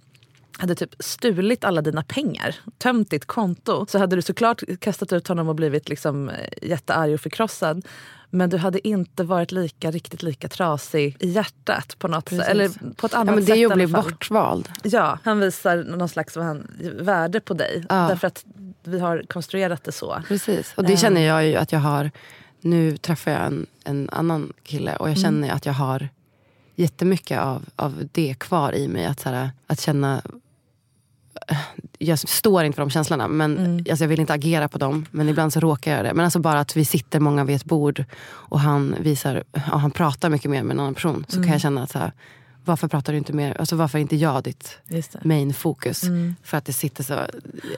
hade 0.58 0.74
typ 0.74 0.94
stulit 0.98 1.64
alla 1.64 1.82
dina 1.82 2.02
pengar, 2.02 2.56
tömt 2.78 3.10
ditt 3.10 3.24
konto, 3.26 3.86
så 3.88 3.98
hade 3.98 4.16
du 4.16 4.22
såklart 4.22 4.62
kastat 4.80 5.12
ut 5.12 5.28
honom 5.28 5.48
och 5.48 5.54
blivit 5.54 5.88
liksom 5.88 6.28
eh, 6.28 6.36
jättearg 6.62 7.14
och 7.14 7.20
förkrossad. 7.20 7.86
Men 8.30 8.50
du 8.50 8.56
hade 8.56 8.88
inte 8.88 9.24
varit 9.24 9.52
lika, 9.52 9.90
riktigt 9.90 10.22
lika 10.22 10.48
trasig 10.48 11.16
i 11.20 11.30
hjärtat 11.30 11.98
på 11.98 12.08
något 12.08 12.28
sätt. 12.28 12.48
Eller 12.48 12.94
på 12.94 13.06
ett 13.06 13.14
annat 13.14 13.26
Ja, 13.26 13.34
men 13.34 13.44
det 13.44 13.52
är 13.52 13.56
ju 13.56 13.66
att 13.66 13.74
bli 13.74 13.86
bortvald. 13.86 14.68
Ja, 14.82 15.18
han 15.24 15.40
visar 15.40 15.76
någon 15.76 16.08
slags 16.08 16.36
han, 16.36 16.66
värde 17.00 17.40
på 17.40 17.54
dig. 17.54 17.84
Ja. 17.88 17.94
Därför 18.08 18.26
att 18.26 18.44
vi 18.84 18.98
har 19.00 19.22
konstruerat 19.28 19.84
det 19.84 19.92
så. 19.92 20.22
Precis. 20.28 20.72
Och 20.76 20.84
det 20.84 20.96
känner 20.96 21.20
jag 21.20 21.46
ju 21.46 21.56
att 21.56 21.72
jag 21.72 21.80
har. 21.80 22.10
Nu 22.60 22.96
träffar 22.96 23.30
jag 23.30 23.40
en, 23.40 23.66
en 23.84 24.08
annan 24.12 24.52
kille 24.62 24.96
och 24.96 25.10
jag 25.10 25.18
känner 25.18 25.50
att 25.50 25.66
jag 25.66 25.72
har 25.72 26.08
jättemycket 26.76 27.40
av, 27.40 27.64
av 27.76 28.08
det 28.12 28.34
kvar 28.38 28.74
i 28.74 28.88
mig. 28.88 29.06
Att, 29.06 29.20
så 29.20 29.28
här, 29.28 29.50
att 29.66 29.80
känna 29.80 30.22
jag 31.98 32.18
står 32.18 32.64
inte 32.64 32.76
för 32.76 32.82
de 32.82 32.90
känslorna. 32.90 33.28
Men, 33.28 33.76
alltså 33.90 34.04
jag 34.04 34.08
vill 34.08 34.20
inte 34.20 34.32
agera 34.32 34.68
på 34.68 34.78
dem. 34.78 35.06
Men 35.10 35.28
ibland 35.28 35.52
så 35.52 35.60
råkar 35.60 35.96
jag 35.96 36.04
det. 36.04 36.14
Men 36.14 36.24
alltså 36.24 36.38
bara 36.38 36.60
att 36.60 36.76
vi 36.76 36.84
sitter 36.84 37.20
många 37.20 37.44
vid 37.44 37.56
ett 37.56 37.64
bord 37.64 38.04
och 38.28 38.60
han 38.60 38.94
visar, 39.00 39.42
ja, 39.52 39.60
han 39.60 39.90
pratar 39.90 40.30
mycket 40.30 40.50
mer 40.50 40.62
med 40.62 40.74
en 40.74 40.80
annan 40.80 40.94
person. 40.94 41.24
Så 41.28 41.42
kan 41.42 41.52
jag 41.52 41.60
känna 41.60 41.82
att 41.82 41.90
så 41.90 41.98
här, 41.98 42.12
varför 42.68 42.88
pratar 42.88 43.12
du 43.12 43.18
inte 43.18 43.32
mer? 43.32 43.56
Alltså 43.58 43.76
varför 43.76 43.98
är 43.98 44.02
inte 44.02 44.16
jag 44.16 44.42
ditt 44.42 44.78
det. 44.88 45.24
main 45.24 45.54
fokus? 45.54 46.02
För 46.42 46.56
att 46.56 46.64
det 46.64 46.72
sitter 46.72 47.04
så 47.04 47.14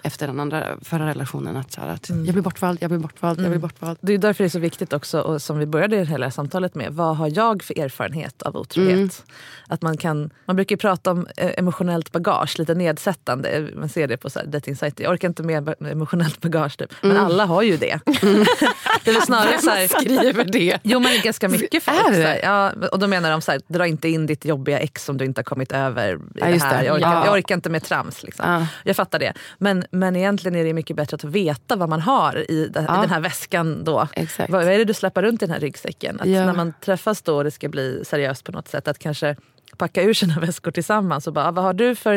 efter 0.03 0.27
den 0.27 0.41
andra 0.41 0.67
förra 0.83 1.07
relationen. 1.07 1.57
Att, 1.57 1.73
så 1.73 1.81
här, 1.81 1.89
att 1.89 2.09
jag 2.09 2.33
blir 2.33 2.43
bortvald, 2.43 2.79
jag 2.81 2.91
blir 2.91 2.99
bortvald, 2.99 3.41
jag 3.41 3.51
blir 3.51 3.61
bortvald. 3.61 3.99
Det 4.01 4.13
är 4.13 4.19
därför 4.19 4.45
det 4.45 4.49
är 4.49 4.51
så 4.51 4.59
viktigt 4.59 4.93
också, 4.93 5.21
och 5.21 5.43
som 5.43 5.59
vi 5.59 5.67
började 5.67 6.05
hela 6.05 6.31
samtalet 6.31 6.75
med, 6.75 6.93
vad 6.93 7.17
har 7.17 7.33
jag 7.35 7.63
för 7.63 7.79
erfarenhet 7.79 8.43
av 8.43 8.57
otrohet? 8.57 9.25
Att 9.67 9.83
man, 9.83 9.97
kan, 9.97 10.31
man 10.45 10.57
brukar 10.57 10.77
prata 10.77 11.11
om 11.11 11.27
eh, 11.37 11.51
emotionellt 11.57 12.13
bagage, 12.13 12.59
lite 12.59 12.75
nedsättande. 12.75 13.69
Man 13.77 13.89
ser 13.89 14.09
det 14.09 14.17
på 14.17 14.31
så 14.31 14.39
här 14.39 14.47
dating 14.47 14.77
sajter. 14.77 15.05
Jag 15.05 15.13
orkar 15.13 15.29
inte 15.29 15.43
med 15.43 15.75
emotionellt 15.81 16.41
bagage 16.41 16.79
typ. 16.79 16.93
Men 17.03 17.17
alla 17.17 17.47
har 17.47 17.63
ju 17.63 17.77
det. 17.77 18.01
det 19.05 19.11
är 19.11 19.21
snarare 19.21 19.59
så 19.59 19.71
här, 19.71 19.89
skriver 19.89 20.45
det? 20.45 20.79
Jo 20.83 21.01
men 21.01 21.21
ganska 21.23 21.49
mycket 21.49 21.83
folk. 21.83 22.11
Det? 22.11 22.41
Ja, 22.43 22.73
och 22.93 22.99
då 22.99 23.07
menar 23.07 23.31
de 23.31 23.41
så 23.41 23.53
här, 23.53 23.61
dra 23.67 23.87
inte 23.87 24.09
in 24.09 24.27
ditt 24.27 24.45
jobbiga 24.45 24.80
ex 24.81 25.05
som 25.05 25.17
du 25.19 25.25
inte 25.25 25.39
har 25.39 25.45
kommit 25.45 25.73
över. 25.73 26.15
I 26.15 26.19
Ja, 26.35 26.47
det 26.47 26.59
här. 26.63 26.85
Jag, 26.85 26.97
orkar, 26.97 27.13
Ja. 27.13 27.25
jag 27.27 27.35
orkar 27.35 27.55
inte 27.55 27.71
med 27.71 27.83
trams. 27.83 28.23
Liksom. 28.23 28.45
Ja. 28.53 28.67
Jag 28.85 28.97
fattar 28.97 29.19
det. 29.19 29.33
Men, 29.59 29.85
men 29.91 30.17
egentligen 30.17 30.57
är 30.57 30.65
det 30.65 30.73
mycket 30.75 30.97
bättre 30.97 31.15
att 31.15 31.25
veta 31.25 31.77
vad 31.77 31.89
man 31.89 32.01
har 32.01 32.51
i, 32.51 32.69
det, 32.69 32.81
i 32.81 32.85
den 33.01 33.11
här 33.11 33.21
väskan. 33.21 33.85
då. 33.85 34.09
Exakt. 34.13 34.51
Vad, 34.51 34.65
vad 34.65 34.75
är 34.75 34.79
det 34.79 34.85
du 34.85 34.95
släpper 34.95 35.23
runt 35.23 35.43
i 35.43 35.47
den 35.47 35.53
här 35.55 35.61
ryggsäcken? 35.61 36.21
Att. 36.21 36.27
När 36.27 36.53
man 36.55 36.73
träffas 36.85 37.23
då 37.23 37.37
och 37.37 37.45
det 37.45 37.51
ska 37.51 37.69
bli 37.69 38.05
seriöst 38.05 38.45
på 38.45 38.53
något 38.53 38.69
sätt, 38.69 38.89
att 38.89 38.99
kanske 38.99 39.37
packa 39.77 40.03
ur 40.03 40.15
sina 40.15 40.41
väskor 40.41 40.71
tillsammans 40.71 41.27
och 41.27 41.33
bara, 41.33 41.49
ah, 41.49 41.51
vad 41.51 41.65
har 41.65 41.73
du 41.75 41.95
för 41.95 42.15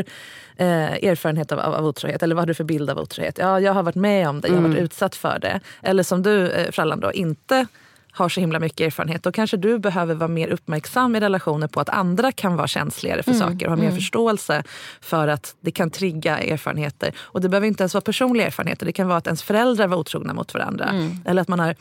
eh, 0.57 0.83
erfarenhet 0.93 1.51
av, 1.51 1.59
av, 1.59 1.73
av 1.73 1.85
otrohet? 1.85 2.23
Eller 2.23 2.35
vad 2.35 2.41
har 2.41 2.47
du 2.47 2.53
för 2.53 2.63
bild 2.63 2.89
av 2.89 2.97
otrohet? 2.99 3.37
Ja, 3.37 3.59
jag 3.59 3.73
har 3.73 3.83
varit 3.83 3.95
med 3.95 4.29
om 4.29 4.41
det, 4.41 4.47
jag 4.47 4.55
har 4.55 4.61
varit 4.61 4.77
utsatt 4.77 5.15
för 5.15 5.39
det. 5.39 5.59
Eller 5.81 6.03
som 6.03 6.23
du, 6.23 6.49
eh, 6.49 6.71
Frallan, 6.71 6.99
då, 6.99 7.11
inte 7.11 7.65
har 8.13 8.29
så 8.29 8.39
himla 8.39 8.59
mycket 8.59 8.87
erfarenhet, 8.87 9.23
då 9.23 9.31
kanske 9.31 9.57
du 9.57 9.79
behöver 9.79 10.15
vara 10.15 10.27
mer 10.27 10.47
uppmärksam 10.47 11.15
i 11.15 11.19
relationer 11.19 11.67
på 11.67 11.79
att 11.79 11.89
andra 11.89 12.31
kan 12.31 12.55
vara 12.55 12.67
känsligare 12.67 13.23
för 13.23 13.33
saker 13.33 13.65
och 13.65 13.71
ha 13.71 13.77
mer 13.83 13.91
förståelse 13.91 14.63
för 15.01 15.27
att 15.27 15.55
det 15.61 15.71
kan 15.71 15.89
trigga 15.89 16.37
erfarenheter. 16.39 17.13
Och 17.17 17.41
det 17.41 17.49
behöver 17.49 17.67
inte 17.67 17.83
ens 17.83 17.93
vara 17.93 18.01
personliga 18.01 18.47
erfarenheter, 18.47 18.85
det 18.85 18.91
kan 18.91 19.07
vara 19.07 19.17
att 19.17 19.27
ens 19.27 19.43
föräldrar 19.43 19.87
var 19.87 19.97
otrogna 19.97 20.33
mot 20.33 20.53
varandra. 20.53 21.09
Eller 21.25 21.41
att 21.41 21.47
man 21.47 21.59
har 21.59 21.75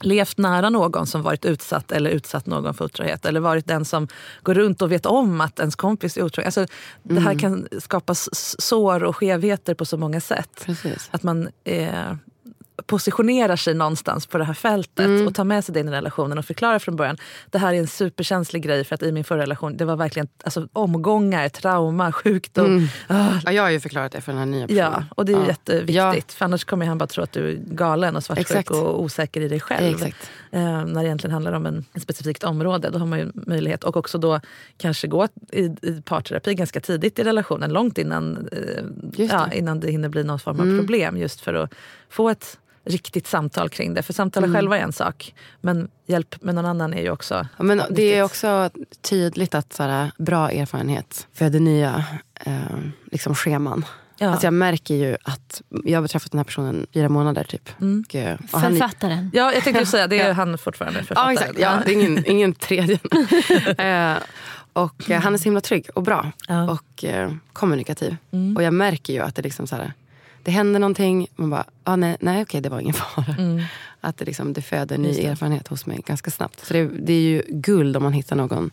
levt 0.00 0.38
nära 0.38 0.70
någon 0.70 1.06
som 1.06 1.22
varit 1.22 1.44
utsatt 1.44 1.92
eller 1.92 2.10
utsatt 2.10 2.46
någon 2.46 2.74
för 2.74 2.84
otrohet. 2.84 3.24
Eller 3.26 3.40
varit 3.40 3.66
den 3.66 3.84
som 3.84 4.08
går 4.42 4.54
runt 4.54 4.82
och 4.82 4.92
vet 4.92 5.06
om 5.06 5.40
att 5.40 5.58
ens 5.58 5.76
kompis 5.76 6.16
är 6.16 6.22
otrogen. 6.22 6.46
Alltså, 6.46 6.66
Det 7.02 7.20
här 7.20 7.38
kan 7.38 7.68
skapa 7.78 8.14
sår 8.14 9.04
och 9.04 9.16
skevheter 9.16 9.74
på 9.74 9.84
så 9.84 9.96
många 9.96 10.20
sätt. 10.20 10.62
Precis. 10.66 11.08
Att 11.10 11.22
man 11.22 11.48
eh, 11.64 12.12
positionerar 12.86 13.56
sig 13.56 13.74
någonstans 13.74 14.26
på 14.26 14.38
det 14.38 14.44
här 14.44 14.54
fältet 14.54 15.26
och 15.26 15.34
tar 15.34 15.44
med 15.44 15.64
sig 15.64 15.74
det 15.74 15.80
in 15.80 15.88
i 15.88 15.90
relationen 15.90 16.38
och 16.38 16.44
förklarar 16.44 16.78
från 16.78 16.96
början. 16.96 17.16
Det 17.50 17.58
här 17.58 17.74
är 17.74 17.78
en 17.78 17.86
superkänslig 17.86 18.62
grej 18.62 18.84
för 18.84 18.94
att 18.94 19.02
i 19.02 19.12
min 19.12 19.24
förra 19.24 19.42
relation 19.42 19.76
det 19.76 19.84
var 19.84 19.96
verkligen 19.96 20.28
alltså, 20.44 20.68
omgångar, 20.72 21.48
trauma, 21.48 22.12
sjukdom. 22.12 22.88
Ah, 23.08 23.30
Ja, 23.44 23.52
jag 23.52 23.62
har 23.62 23.70
ju 23.70 23.80
förklarat 23.80 24.12
det 24.12 24.20
för 24.20 24.32
den 24.32 24.38
här 24.38 24.46
nya 24.46 24.66
personen. 24.66 24.92
Ja, 24.92 25.04
och 25.16 25.24
det 25.24 25.32
är 25.32 25.36
ja. 25.36 25.46
jätteviktigt. 25.46 25.96
Ja, 25.96 26.14
För 26.28 26.44
annars 26.44 26.64
kommer 26.64 26.86
han 26.86 26.98
bara 26.98 27.06
tro 27.06 27.24
att 27.24 27.32
du 27.32 27.48
är 27.48 27.54
galen 27.66 28.16
och 28.16 28.24
svartsjuk 28.24 28.50
Exakt. 28.50 28.70
och 28.70 29.02
osäker 29.02 29.40
i 29.40 29.48
dig 29.48 29.60
själv. 29.60 29.94
Exakt. 29.94 30.30
Eh, 30.50 30.60
när 30.60 31.02
det 31.02 31.06
egentligen 31.06 31.32
handlar 31.32 31.52
om 31.52 31.66
en, 31.66 31.84
ett 31.94 32.02
specifikt 32.02 32.44
område. 32.44 32.90
Då 32.90 32.98
har 32.98 33.06
man 33.06 33.18
ju 33.18 33.30
möjlighet 33.34 33.84
och 33.84 33.96
också 33.96 34.18
då 34.18 34.40
kanske 34.76 35.06
gå 35.06 35.28
i, 35.52 35.64
i 35.64 36.02
parterapi 36.04 36.54
ganska 36.54 36.80
tidigt 36.80 37.18
i 37.18 37.24
relationen. 37.24 37.72
Långt 37.72 37.98
innan, 37.98 38.48
eh, 38.52 38.58
ja, 39.16 39.26
det. 39.26 39.32
Mm. 39.32 39.58
innan 39.58 39.80
det 39.80 39.90
hinner 39.90 40.08
bli 40.08 40.24
någon 40.24 40.38
form 40.38 40.60
av 40.60 40.78
problem. 40.78 41.16
Just 41.16 41.40
för 41.40 41.54
att 41.54 41.74
få 42.08 42.28
ett 42.30 42.58
riktigt 42.84 43.26
samtal 43.26 43.68
kring 43.68 43.94
det. 43.94 44.02
För 44.02 44.12
samtala 44.12 44.46
Mm. 44.46 44.56
själva 44.56 44.78
är 44.78 44.82
en 44.82 44.92
sak. 44.92 45.34
Men 45.60 45.88
hjälp 46.06 46.42
med 46.42 46.54
någon 46.54 46.66
annan 46.66 46.94
är 46.94 47.02
ju 47.02 47.10
också 47.10 47.46
Ja, 47.56 47.64
men 47.64 47.78
det 47.78 47.84
viktigt. 47.88 48.14
är 48.14 48.22
också 48.22 48.70
tydligt 49.02 49.54
att 49.54 49.72
så 49.72 49.82
här, 49.82 50.10
bra 50.18 50.50
erfarenhet 50.50 51.26
föder 51.32 51.60
nya 51.60 52.04
eh, 52.34 52.52
liksom 53.12 53.34
scheman. 53.34 53.84
Ja. 54.18 54.28
Alltså 54.30 54.46
jag 54.46 54.54
märker 54.54 54.94
ju 54.94 55.16
att 55.24 55.62
jag 55.84 56.00
har 56.00 56.08
träffat 56.08 56.30
den 56.32 56.38
här 56.38 56.44
personen 56.44 56.86
fyra 56.94 57.08
månader 57.08 57.44
typ. 57.44 57.80
Mm. 57.80 58.04
Och, 58.08 58.14
eh, 58.14 58.38
han, 58.52 58.62
Författaren. 58.62 59.30
Ja, 59.34 59.52
jag 59.52 59.64
tänkte 59.64 59.80
ju 59.80 59.86
säga 59.86 60.06
det 60.06 60.20
är 60.20 60.32
han 60.42 60.58
fortfarande 60.58 60.98
ja, 60.98 61.04
författaren. 61.04 61.32
exakt. 61.32 61.58
Ja, 61.58 61.78
det 61.86 61.92
är 61.92 61.94
ingen, 61.94 62.24
ingen 62.26 62.52
tredje. 62.54 62.98
eh, 64.14 64.22
och 64.72 65.10
eh, 65.10 65.20
han 65.20 65.34
är 65.34 65.38
så 65.38 65.44
himla 65.44 65.60
trygg 65.60 65.88
och 65.94 66.02
bra. 66.02 66.32
Ja. 66.48 66.70
Och 66.70 67.04
eh, 67.04 67.32
kommunikativ. 67.52 68.16
Och 68.56 68.62
jag 68.62 68.74
märker 68.74 69.12
ju 69.12 69.20
att 69.20 69.34
det 69.34 69.42
liksom 69.42 69.66
så 69.66 69.76
här, 69.76 69.92
det 70.44 70.50
händer 70.50 70.80
någonting. 70.80 71.28
Man 71.36 71.50
bara, 71.50 71.64
ah, 71.84 71.96
nej, 71.96 72.16
nej 72.20 72.42
okej 72.42 72.60
det 72.60 72.68
var 72.68 72.80
ingen 72.80 72.94
fara. 73.14 73.36
Att 74.00 74.16
det, 74.16 74.24
liksom, 74.24 74.52
det 74.52 74.62
föder 74.62 74.98
ny 74.98 75.20
erfarenhet 75.20 75.68
hos 75.68 75.86
mig 75.86 76.00
ganska 76.06 76.30
snabbt. 76.30 76.66
Så 76.66 76.72
det, 76.74 76.84
det 76.84 77.12
är 77.12 77.20
ju 77.20 77.42
guld 77.48 77.96
om 77.96 78.02
man 78.02 78.12
hittar 78.12 78.36
någon 78.36 78.70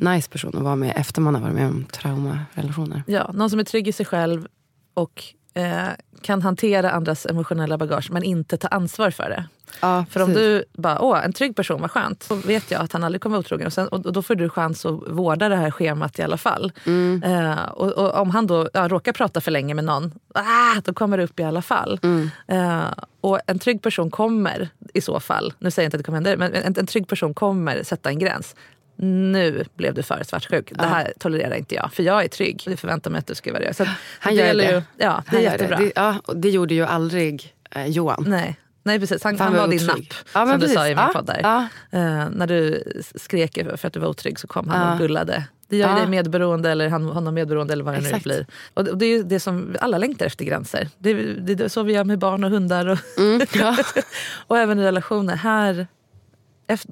nice 0.00 0.30
person 0.30 0.56
att 0.56 0.62
vara 0.62 0.76
med 0.76 0.92
efter 0.96 1.20
man 1.20 1.34
har 1.34 1.42
varit 1.42 1.54
med 1.54 1.66
om 1.66 1.84
traumarelationer. 1.84 3.02
Ja, 3.06 3.30
någon 3.34 3.50
som 3.50 3.58
är 3.58 3.64
trygg 3.64 3.88
i 3.88 3.92
sig 3.92 4.06
själv 4.06 4.46
och 4.94 5.24
eh, 5.54 5.88
kan 6.22 6.42
hantera 6.42 6.90
andras 6.90 7.26
emotionella 7.26 7.78
bagage 7.78 8.10
men 8.10 8.22
inte 8.22 8.56
ta 8.56 8.68
ansvar 8.68 9.10
för 9.10 9.28
det. 9.30 9.44
Ja, 9.80 10.04
För 10.10 10.22
om 10.22 10.32
du 10.32 10.64
bara, 10.72 11.00
åh 11.00 11.24
en 11.24 11.32
trygg 11.32 11.56
person, 11.56 11.80
vad 11.80 11.90
skönt. 11.90 12.26
Då 12.28 12.34
vet 12.34 12.70
jag 12.70 12.80
att 12.80 12.92
han 12.92 13.04
aldrig 13.04 13.22
kommer 13.22 13.36
vara 13.36 13.40
otrogen. 13.40 13.66
Och, 13.66 13.72
sen, 13.72 13.88
och 13.88 14.12
då 14.12 14.22
får 14.22 14.34
du 14.34 14.48
chans 14.48 14.86
att 14.86 15.00
vårda 15.08 15.48
det 15.48 15.56
här 15.56 15.70
schemat 15.70 16.18
i 16.18 16.22
alla 16.22 16.36
fall. 16.36 16.72
Mm. 16.84 17.22
Eh, 17.22 17.62
och, 17.68 17.92
och 17.92 18.14
om 18.20 18.30
han 18.30 18.46
då 18.46 18.68
ja, 18.72 18.88
råkar 18.88 19.12
prata 19.12 19.40
för 19.40 19.50
länge 19.50 19.74
med 19.74 19.84
någon, 19.84 20.12
ah, 20.34 20.80
då 20.84 20.92
kommer 20.94 21.16
det 21.16 21.24
upp 21.24 21.40
i 21.40 21.42
alla 21.42 21.62
fall. 21.62 22.00
Mm. 22.02 22.30
Eh, 22.48 22.84
och 23.20 23.40
en 23.46 23.58
trygg 23.58 23.82
person 23.82 24.10
kommer 24.10 24.68
i 24.94 25.00
så 25.00 25.20
fall, 25.20 25.52
nu 25.58 25.70
säger 25.70 25.84
jag 25.84 25.88
inte 25.88 25.96
att 25.96 25.98
det 25.98 26.04
kommer 26.04 26.16
hända, 26.16 26.36
men 26.36 26.54
en, 26.54 26.74
en 26.78 26.86
trygg 26.86 27.08
person 27.08 27.34
kommer 27.34 27.82
sätta 27.82 28.08
en 28.08 28.18
gräns. 28.18 28.54
nu 28.96 29.64
blev 29.76 29.94
du 29.94 30.02
för 30.02 30.22
svartsjuk. 30.24 30.72
Det 30.74 30.86
här 30.86 31.12
tolererar 31.18 31.54
inte 31.54 31.74
jag. 31.74 31.92
För 31.92 32.02
jag 32.02 32.24
är 32.24 32.28
trygg. 32.28 32.62
Jag 32.66 32.78
förväntar 32.78 33.10
mig 33.10 33.18
att 33.18 33.26
du 33.26 33.34
ska 33.34 33.52
vara 33.52 33.62
det. 33.62 33.74
Så 33.74 33.86
Han 34.20 34.34
gör 34.34 34.54
det. 34.54 34.70
Ju, 34.72 34.82
ja, 34.96 35.22
Han 35.26 35.42
gör 35.42 35.50
jättebra. 35.52 35.78
Det. 35.78 35.92
Ja, 35.94 36.14
det 36.34 36.50
gjorde 36.50 36.74
ju 36.74 36.84
aldrig 36.84 37.54
eh, 37.70 37.86
Johan. 37.86 38.24
Nej. 38.28 38.56
Nej 38.86 39.00
precis, 39.00 39.24
han, 39.24 39.38
han 39.38 39.46
han 39.46 39.52
var 39.56 39.60
var 39.60 39.68
din 39.68 39.86
napp. 39.86 39.98
Ja, 40.34 40.46
som 40.46 40.48
du 40.54 40.58
precis. 40.60 40.74
sa 40.74 40.86
i 40.86 40.88
min 40.88 40.98
Ja, 40.98 41.10
podd 41.14 41.26
där. 41.26 41.40
ja. 41.42 41.58
Eh, 41.98 42.28
när 42.30 42.46
du 42.46 42.82
skrek 43.14 43.58
för 43.76 43.86
att 43.86 43.92
du 43.92 44.00
var 44.00 44.08
otrygg 44.08 44.38
så 44.38 44.46
kom 44.46 44.68
han 44.68 44.86
Ja. 44.88 44.92
och 44.92 44.98
gullade. 44.98 45.44
Det 45.68 45.76
gör 45.76 45.88
Ja. 45.88 45.94
dig 45.96 46.06
medberoende 46.08 46.70
eller 46.70 46.88
han, 46.88 47.04
honom 47.04 47.34
medberoende 47.34 47.72
eller 47.72 47.84
vad 47.84 47.94
det 47.94 48.00
nu 48.00 48.06
Exakt. 48.06 48.24
blir. 48.24 48.46
Och 48.74 48.84
det, 48.84 48.92
det 48.96 49.04
är 49.06 49.16
ju 49.16 49.22
det 49.22 49.40
som 49.40 49.76
alla 49.80 49.98
längtar 49.98 50.26
efter 50.26 50.44
gränser. 50.44 50.88
Det, 50.98 51.10
är- 51.10 51.36
det 51.40 51.64
är 51.64 51.68
så 51.68 51.82
vi 51.82 51.92
gör 51.92 52.04
med 52.04 52.18
barn 52.18 52.44
och 52.44 52.50
hundar 52.50 52.86
och, 52.86 52.98
Mm, 53.18 53.46
ja. 53.54 53.76
och 54.46 54.58
även 54.58 54.78
i 54.78 54.82
relationer. 54.82 55.36
Här, 55.36 55.86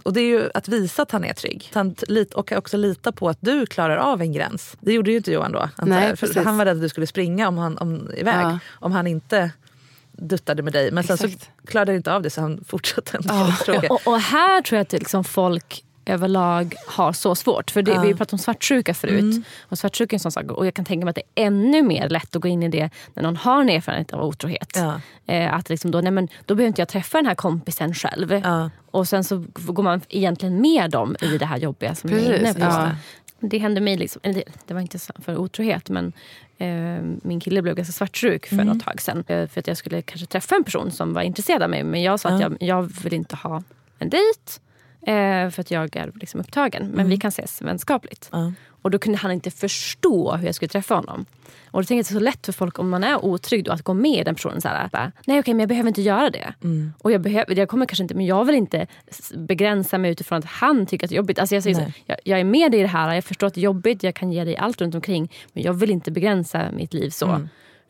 och 0.03 0.13
det 0.13 0.21
är 0.21 0.27
ju 0.29 0.51
att 0.55 0.69
visa 0.69 1.03
att 1.03 1.11
han 1.11 1.25
är 1.25 1.33
trygg. 1.35 1.71
Han, 1.75 1.95
och 2.35 2.53
också 2.53 2.77
lita 2.77 3.13
på 3.13 3.29
att 3.29 3.39
du 3.41 3.67
klarar 3.67 3.97
av 3.97 4.21
en 4.21 4.33
gräns. 4.33 4.77
Det 4.81 4.93
gjorde 4.93 5.11
ju 5.11 5.17
inte 5.17 5.33
Johan 5.33 5.53
då. 5.53 5.69
Nej, 5.83 6.15
han 6.45 6.57
var 6.59 6.65
rädd 6.65 6.77
att 6.77 6.83
du 6.83 6.89
skulle 6.89 7.07
springa 7.07 7.49
om 7.49 7.59
han, 7.59 7.79
om, 7.79 8.11
iväg. 8.17 8.35
Ja. 8.45 8.59
Om 8.73 8.93
han 8.93 9.07
inte 9.07 9.51
duttade 10.16 10.62
med 10.62 10.72
dig. 10.72 10.90
Men 10.90 11.05
sen 11.05 11.18
så 11.18 11.29
klarade 11.66 11.92
han 11.92 11.96
inte 11.96 12.12
av 12.12 12.22
det 12.22 12.31
så 12.31 12.40
han 12.40 12.64
fortsatte 12.68 13.16
ändå. 13.16 13.53
Tråkigt. 13.64 13.90
Och, 13.90 14.00
och 14.05 14.20
här 14.20 14.62
tror 14.62 14.77
jag 14.77 14.83
att 14.83 14.92
liksom 14.92 15.24
folk 15.24 15.85
överlag 16.07 16.74
har 16.87 17.12
så 17.12 17.35
svårt. 17.35 17.70
För 17.70 17.83
det, 17.83 17.90
Vi 17.90 17.96
har 17.96 18.05
ju 18.05 18.16
pratat 18.16 18.33
om 18.33 18.38
svartsjuka 18.38 18.94
förut. 18.94 19.46
Och 19.61 19.79
svartsjuka 19.79 20.14
är 20.14 20.16
en 20.16 20.20
sån 20.20 20.33
sak. 20.33 20.44
Och 20.44 20.66
jag 20.66 20.74
kan 20.74 20.85
tänka 20.85 21.05
mig 21.05 21.11
att 21.11 21.16
det 21.16 21.42
är 21.42 21.46
ännu 21.46 21.83
mer 21.83 22.09
lätt 22.09 22.37
att 22.37 22.42
gå 22.42 22.48
in 22.48 22.62
i 22.62 22.68
det 22.68 22.90
när 23.14 23.22
någon 23.22 23.37
har 23.37 23.61
en 23.61 23.68
erfarenhet 23.68 24.12
av 24.12 24.24
otrohet. 24.24 24.72
Ja. 24.74 25.00
Eh, 25.27 25.55
att 25.55 25.68
liksom 25.68 25.90
då, 25.90 26.00
nej 26.00 26.12
men, 26.12 26.29
då 26.44 26.55
behöver 26.55 26.68
inte 26.68 26.81
jag 26.81 26.88
träffa 26.88 27.18
den 27.18 27.27
här 27.27 27.35
kompisen 27.35 27.94
själv. 27.94 28.33
Ja. 28.33 28.70
Och 28.90 29.09
sen 29.09 29.24
så 29.24 29.44
går 29.55 29.83
man 29.83 30.00
egentligen 30.09 30.61
med 30.61 30.90
dem 30.90 31.16
i 31.20 31.38
det 31.38 31.46
här 31.46 31.57
jobbiga 31.57 31.94
som 31.94 32.11
jag 32.11 32.20
är 32.20 32.38
inne 32.38 32.55
Precis, 32.55 32.64
på. 32.64 32.88
Ja. 33.45 33.49
Det 33.51 33.59
hände 33.59 33.81
mig, 33.81 33.97
liksom, 33.97 34.21
det, 34.23 34.45
det 34.67 34.75
var 34.75 34.81
inte 34.81 34.99
för 34.99 35.37
otrohet 35.37 35.91
men 35.91 36.13
eh, 36.59 37.03
min 37.23 37.41
kille 37.41 37.63
blev 37.63 37.75
ganska 37.75 37.93
svartsjuk 37.93 38.47
för 38.47 38.65
något 38.65 38.85
tag 38.85 39.01
sedan. 39.01 39.25
Eh, 39.29 39.49
för 39.49 39.61
att 39.61 39.67
jag 39.67 39.77
skulle 39.77 40.03
kanske 40.03 40.27
träffa 40.27 40.57
en 40.57 40.65
person 40.65 40.91
som 40.91 41.13
var 41.13 41.23
intresserad 41.23 41.63
av 41.63 41.71
mig. 41.71 41.85
Men 41.85 42.03
jag 42.03 42.21
sa 42.21 42.29
att 42.29 42.41
jag, 42.41 42.57
jag 42.61 42.83
vill 42.83 43.15
inte 43.15 43.37
ha 43.37 43.63
en 43.99 44.11
dejt. 44.11 44.61
Eh, 45.07 45.51
för 45.51 45.61
att 45.61 45.71
jag 45.71 45.97
är 45.97 46.13
liksom 46.15 46.41
upptagen. 46.41 46.91
Men 46.95 47.09
vi 47.09 47.19
kan 47.19 47.29
ses 47.29 47.63
vänskapligt. 47.63 48.29
Ja. 48.33 48.53
Och 48.85 48.90
då 48.90 48.99
kunde 48.99 49.18
han 49.18 49.33
inte 49.33 49.51
förstå 49.51 50.37
hur 50.37 50.47
jag 50.47 50.55
skulle 50.55 50.68
träffa 50.68 50.94
honom. 50.94 51.25
Och 51.70 51.83
då 51.83 51.87
tänker 51.87 51.94
jag 51.94 52.01
att 52.01 52.09
det 52.09 52.12
är 52.12 52.18
så 52.18 52.25
lätt 52.25 52.47
för 52.47 52.53
folk 52.53 52.79
om 52.79 52.90
man 52.90 53.05
är 53.05 53.25
otrygg 53.25 53.64
då, 53.64 53.73
att 53.73 53.83
gå 53.83 53.94
med 53.94 54.20
i 54.20 54.25
den 54.25 54.35
personen. 54.35 54.61
Så 54.61 54.68
här, 54.68 54.88
bara, 54.92 55.12
Nej 55.27 55.40
okej 55.40 55.55
men 55.55 55.61
jag 55.61 55.68
behöver 55.68 55.88
inte 55.88 56.03
göra 56.03 56.31
det. 56.31 56.55
Och 56.99 57.12
jag, 57.12 57.20
behöver, 57.20 57.59
jag 57.59 57.68
kommer 57.68 57.87
kanske 57.87 58.03
inte, 58.03 58.14
men 58.14 58.27
jag 58.27 58.44
vill 58.44 58.55
inte 58.55 58.87
begränsa 59.35 59.99
mig 59.99 60.11
utifrån 60.11 60.38
att 60.38 60.44
han 60.44 60.87
tycker 60.87 61.07
att 61.07 61.11
det 61.11 61.14
är 61.14 61.16
jobbigt. 61.16 61.38
Alltså 61.38 61.55
jag, 61.55 61.62
säger 61.62 61.77
så, 61.77 61.92
jag, 62.07 62.16
jag 62.25 62.40
är 62.40 62.44
med 62.44 62.70
dig 62.73 62.81
i 62.81 62.83
det 62.83 62.88
här, 62.88 63.14
jag 63.14 63.25
förstår 63.25 63.47
att 63.47 63.55
det 63.55 63.61
är 63.61 63.62
jobbigt, 63.62 64.03
jag 64.03 64.14
kan 64.14 64.33
ge 64.33 64.44
dig 64.44 64.57
allt 64.57 64.81
runt 64.81 64.94
omkring. 64.94 65.33
Men 65.53 65.62
jag 65.62 65.73
vill 65.73 65.90
inte 65.90 66.11
begränsa 66.11 66.70
mitt 66.73 66.94
liv 66.94 67.11
så. 67.11 67.27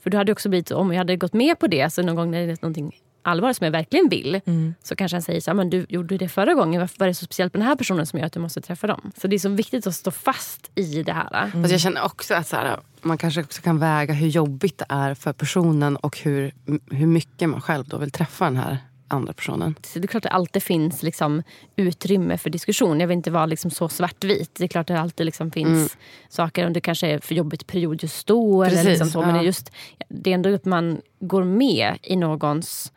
För 0.03 0.11
då 0.11 0.19
hade 0.19 0.33
också 0.33 0.49
blivit, 0.49 0.71
om 0.71 0.91
jag 0.93 0.99
hade 0.99 1.17
gått 1.17 1.33
med 1.33 1.59
på 1.59 1.67
det, 1.67 1.93
så 1.93 2.03
någon 2.03 2.17
gång 2.17 2.31
när 2.31 2.47
det 2.47 2.53
är 2.53 2.59
någonting 2.63 2.93
allvarligt 3.25 3.57
som 3.57 3.65
jag 3.65 3.73
verkligen 3.73 4.09
vill. 4.09 4.41
Så 4.83 4.97
kanske 4.97 5.15
han 5.15 5.23
säger 5.23 5.41
så 5.41 5.51
här, 5.51 5.55
men 5.55 5.71
du 5.71 5.87
gjorde 5.89 6.19
det 6.19 6.29
förra 6.29 6.55
gången, 6.55 6.81
varför 6.81 6.99
var 6.99 7.07
det 7.07 7.15
så 7.15 7.25
speciellt 7.25 7.55
med 7.55 7.61
den 7.61 7.69
här 7.69 7.77
personen 7.77 8.07
som 8.07 8.19
gör 8.19 8.27
att 8.27 8.33
du 8.33 8.41
måste 8.41 8.61
träffa 8.61 8.87
dem? 8.87 9.13
Så 9.17 9.29
det 9.29 9.37
är 9.37 9.39
så 9.39 9.49
viktigt 9.49 9.87
att 9.87 9.95
stå 9.95 10.11
fast 10.11 10.71
i 10.75 11.03
det 11.03 11.13
här. 11.13 11.51
Fast 11.51 11.71
jag 11.71 11.81
känner 11.81 12.05
också 12.05 12.35
att 12.35 12.49
så 12.49 12.57
här, 12.57 12.81
man 13.03 13.19
kanske 13.19 13.41
också 13.41 13.63
kan 13.63 13.79
väga 13.79 14.15
hur 14.15 14.29
jobbigt 14.29 14.79
det 14.79 14.87
är 14.89 15.15
för 15.15 15.33
personen 15.33 15.97
och 15.97 16.19
hur, 16.19 16.53
hur 16.91 17.07
mycket 17.07 17.49
man 17.49 17.61
själv 17.61 17.85
då 17.89 17.99
vill 17.99 18.11
träffa 18.11 18.45
den 18.45 18.57
här 18.57 18.79
andra 19.09 19.33
personen. 19.33 19.75
Så 19.83 19.99
det 19.99 20.05
är 20.05 20.09
klart 20.09 20.25
att 20.25 20.31
det 20.31 20.37
alltid 20.37 20.63
finns 20.63 21.03
liksom 21.03 21.43
utrymme 21.77 22.39
för 22.39 22.51
diskussion. 22.51 23.01
Jag 23.01 23.09
vill 23.09 23.17
inte 23.17 23.31
vara 23.31 23.47
liksom 23.47 23.71
så 23.71 23.89
svartvit. 23.89 24.55
Det 24.55 24.65
är 24.65 24.69
klart 24.69 24.91
att 24.91 24.97
det 24.97 25.01
alltid 25.01 25.27
liksom 25.27 25.51
finns 25.51 25.97
saker, 26.29 26.67
om 26.67 26.73
det 26.73 26.81
kanske 26.81 27.07
är 27.07 27.19
för 27.19 27.35
jobbigt 27.35 27.67
period 27.67 28.03
just 28.03 28.27
då. 28.27 28.63
Eller 28.63 28.77
Precis, 28.77 28.89
liksom 28.89 29.09
så. 29.09 29.21
Men 29.21 29.29
ja. 29.29 29.35
det, 29.35 29.41
är 29.41 29.45
just, 29.45 29.73
det 30.09 30.31
är 30.31 30.35
ändå 30.35 30.55
att 30.55 30.65
man 30.65 31.01
går 31.21 31.45
med 31.45 31.99
i 32.03 32.17
någons 32.17 32.93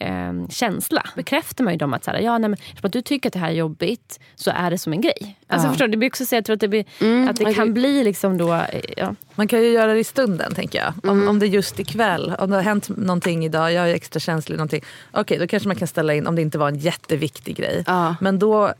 eh, 0.00 0.48
känsla. 0.48 1.02
Bekräftar 1.16 1.64
man 1.64 1.72
ju 1.72 1.78
dem 1.78 1.94
att, 1.94 2.04
så 2.04 2.10
här, 2.10 2.18
ja, 2.18 2.38
nej, 2.38 2.50
men, 2.50 2.58
att 2.82 2.92
du 2.92 3.02
tycker 3.02 3.28
att 3.28 3.32
det 3.32 3.38
här 3.38 3.48
är 3.50 3.54
jobbigt 3.54 4.20
så 4.34 4.50
är 4.54 4.70
det 4.70 4.78
som 4.78 4.92
en 4.92 5.00
grej. 5.00 5.38
Alltså, 5.48 5.68
förstår 5.68 5.84
du? 5.86 5.90
Det 5.90 5.96
blir 5.96 6.08
också 6.08 6.26
så, 6.26 6.34
jag 6.34 6.44
tror 6.44 6.54
att 6.54 6.60
det, 6.60 6.68
blir, 6.68 6.84
att 7.30 7.36
det 7.36 7.54
kan 7.54 7.66
det- 7.66 7.72
bli 7.72 8.04
liksom 8.04 8.38
då... 8.38 8.54
eh, 8.54 8.80
Ja. 8.96 9.14
Man 9.34 9.48
kan 9.48 9.62
ju 9.62 9.68
göra 9.68 9.92
det 9.92 9.98
i 9.98 10.04
stunden 10.04 10.54
tänker 10.54 10.78
jag. 10.78 10.92
Om, 11.10 11.16
Mm. 11.18 11.28
om 11.28 11.38
det 11.38 11.46
är 11.46 11.48
just 11.48 11.80
ikväll, 11.80 12.34
om 12.38 12.50
det 12.50 12.56
har 12.56 12.62
hänt 12.62 12.88
någonting 12.88 13.44
idag, 13.44 13.72
jag 13.72 13.90
är 13.90 13.94
extra 13.94 14.20
känslig. 14.20 14.56
någonting. 14.56 14.82
Okej, 15.12 15.38
då 15.38 15.46
kanske 15.46 15.68
man 15.68 15.76
kan 15.76 15.88
ställa 15.88 16.14
in 16.14 16.26
om 16.26 16.36
det 16.36 16.42
inte 16.42 16.58
var 16.58 16.68
en 16.68 16.78
jätteviktig 16.78 17.56
grej. 17.56 17.84
Ja. 17.86 18.16
Men 18.20 18.38
då 18.38 18.72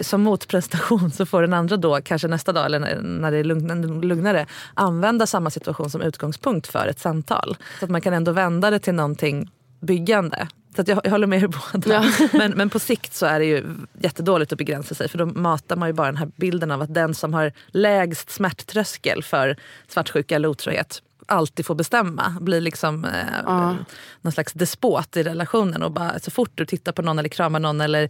som 0.00 0.22
motprestation 0.22 1.10
så 1.14 1.26
får 1.26 1.42
den 1.42 1.52
andra 1.54 1.76
då, 1.76 2.00
kanske 2.04 2.28
nästa 2.28 2.52
dag 2.52 2.66
eller 2.66 2.78
när- 3.02 3.30
det 3.30 3.36
är 3.36 3.44
lugn- 3.44 4.02
lugnare, 4.04 4.46
använda 4.74 5.26
samma 5.26 5.50
situation 5.50 5.90
som 5.90 6.02
utgångspunkt 6.02 6.66
för 6.66 6.86
ett 6.88 6.98
samtal. 6.98 7.56
Så 7.78 7.84
att 7.84 7.90
man 7.90 8.00
kan 8.00 8.14
ändå 8.14 8.32
vända 8.32 8.70
det 8.70 8.78
till 8.78 8.94
någonting 8.94 9.50
byggande. 9.80 10.48
Så 10.74 10.80
att 10.82 10.88
jag, 10.88 11.00
jag 11.04 11.10
håller 11.10 11.26
med 11.26 11.42
er 11.42 11.48
båda. 11.72 12.04
Men, 12.32 12.50
men 12.50 12.70
på 12.70 12.78
sikt 12.78 13.14
så 13.14 13.26
är 13.26 13.38
det 13.38 13.44
ju 13.44 13.64
jättedåligt 14.00 14.52
att 14.52 14.58
begränsa 14.58 14.94
sig 14.94 15.08
för 15.08 15.18
då 15.18 15.26
matar 15.26 15.76
man 15.76 15.88
ju 15.88 15.92
bara 15.92 16.06
den 16.06 16.16
här 16.16 16.30
bilden 16.36 16.70
av 16.70 16.82
att 16.82 16.94
den 16.94 17.14
som 17.14 17.34
har 17.34 17.52
lägst 17.66 18.30
smärttröskel 18.30 19.22
för 19.22 19.56
svartsjuka 19.88 20.36
eller 20.36 20.48
otrohet 20.48 21.02
alltid 21.28 21.66
får 21.66 21.74
bestämma. 21.74 22.36
Blir 22.40 22.60
liksom 22.60 23.04
eh, 23.04 23.74
någon 24.20 24.32
slags 24.32 24.52
despot 24.52 25.16
i 25.16 25.22
relationen. 25.22 25.82
Och 25.82 25.92
bara, 25.92 26.18
så 26.18 26.30
fort 26.30 26.50
du 26.54 26.66
tittar 26.66 26.92
på 26.92 27.02
någon 27.02 27.18
eller 27.18 27.28
kramar 27.28 27.60
någon 27.60 27.80
eller 27.80 28.08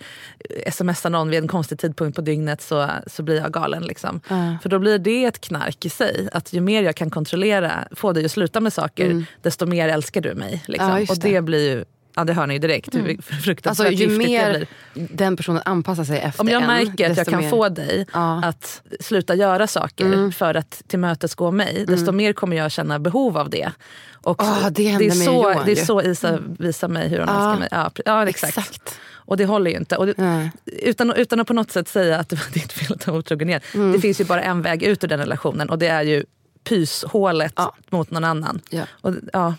smsar 0.70 1.10
någon 1.10 1.30
vid 1.30 1.42
en 1.42 1.48
konstig 1.48 1.78
tidpunkt 1.78 2.16
på 2.16 2.22
dygnet 2.22 2.62
så, 2.62 2.88
så 3.06 3.22
blir 3.22 3.36
jag 3.36 3.52
galen. 3.52 3.82
Liksom. 3.82 4.20
För 4.62 4.68
då 4.68 4.78
blir 4.78 4.98
det 4.98 5.24
ett 5.24 5.40
knark 5.40 5.84
i 5.84 5.88
sig. 5.88 6.28
Att 6.32 6.52
ju 6.52 6.60
mer 6.60 6.82
jag 6.82 6.96
kan 6.96 7.10
kontrollera, 7.10 7.88
få 7.92 8.12
dig 8.12 8.24
att 8.24 8.30
sluta 8.30 8.60
med 8.60 8.72
saker, 8.72 9.24
desto 9.42 9.66
mer 9.66 9.88
älskar 9.88 10.20
du 10.20 10.34
mig. 10.34 10.64
Liksom. 10.66 10.88
Ja, 10.88 11.00
just 11.00 11.12
och 11.12 11.18
det 11.18 11.34
det. 11.34 11.42
blir 11.42 11.70
ju, 11.70 11.84
ja 12.16 12.24
det 12.24 12.32
hör 12.32 12.46
ni 12.46 12.54
ju 12.54 12.60
direkt 12.60 12.94
hur 12.94 13.22
fruktansvärt 13.22 13.86
Alltså, 13.86 14.04
ju 14.04 14.06
det 14.10 14.16
mer 14.18 14.66
den 14.94 15.36
personen 15.36 15.62
anpassar 15.64 16.04
sig 16.04 16.18
efter 16.18 16.40
Om 16.40 16.48
jag 16.48 16.62
en, 16.62 16.66
märker 16.66 17.10
att 17.10 17.16
jag 17.16 17.26
kan 17.26 17.40
mer- 17.40 17.50
få 17.50 17.68
dig 17.68 18.06
Ja. 18.12 18.32
Mm. 18.32 18.44
att 18.48 18.82
sluta 19.00 19.34
göra 19.34 19.66
saker 19.66 20.30
för 20.30 20.54
att 20.54 20.82
tillmötesgå 20.86 21.50
mig, 21.50 21.84
desto 21.88 22.12
mer 22.12 22.32
kommer 22.32 22.56
jag 22.56 22.70
känna 22.72 22.98
behov 22.98 23.38
av 23.38 23.50
det. 23.50 23.72
Och 24.22 24.42
Ah, 24.42 24.70
det 24.70 24.82
hände 24.88 25.04
är 25.06 25.10
så, 25.10 25.24
Johan 25.32 25.62
det 25.66 25.72
är 25.72 25.84
så 25.84 26.02
Isa 26.02 26.38
visar 26.58 26.88
mig 26.88 27.08
hur 27.08 27.18
hon 27.18 27.28
Ja. 27.28 27.52
älskar 27.52 27.90
mig. 27.94 28.02
Ja, 28.06 28.28
exakt. 28.28 28.58
Exakt. 28.58 29.00
Och 29.14 29.36
det 29.36 29.44
håller 29.46 29.70
ju 29.70 29.76
inte. 29.76 29.96
Och 29.96 30.06
det, 30.06 30.50
utan, 30.82 31.12
utan 31.12 31.40
att 31.40 31.46
på 31.46 31.52
något 31.52 31.70
sätt 31.70 31.88
säga 31.88 32.18
att 32.18 32.28
det 32.28 32.36
var 32.36 32.52
ditt 32.52 32.72
fel 32.72 32.92
att 32.92 33.04
han 33.04 33.12
var 33.14 33.18
otrogen 33.18 33.48
igen. 33.48 33.60
Mm. 33.74 33.92
Det 33.92 34.00
finns 34.00 34.20
ju 34.20 34.24
bara 34.24 34.42
en 34.42 34.62
väg 34.62 34.82
ut 34.82 35.04
ur 35.04 35.08
den 35.08 35.18
relationen 35.18 35.70
och 35.70 35.78
det 35.78 35.86
är 35.88 36.02
ju 36.02 36.24
pyshålet 36.68 37.52
Ja. 37.56 37.74
mot 37.90 38.10
någon 38.10 38.24
annan. 38.24 38.60
Ja. 38.70 38.82
Och, 39.00 39.14
ja. 39.32 39.54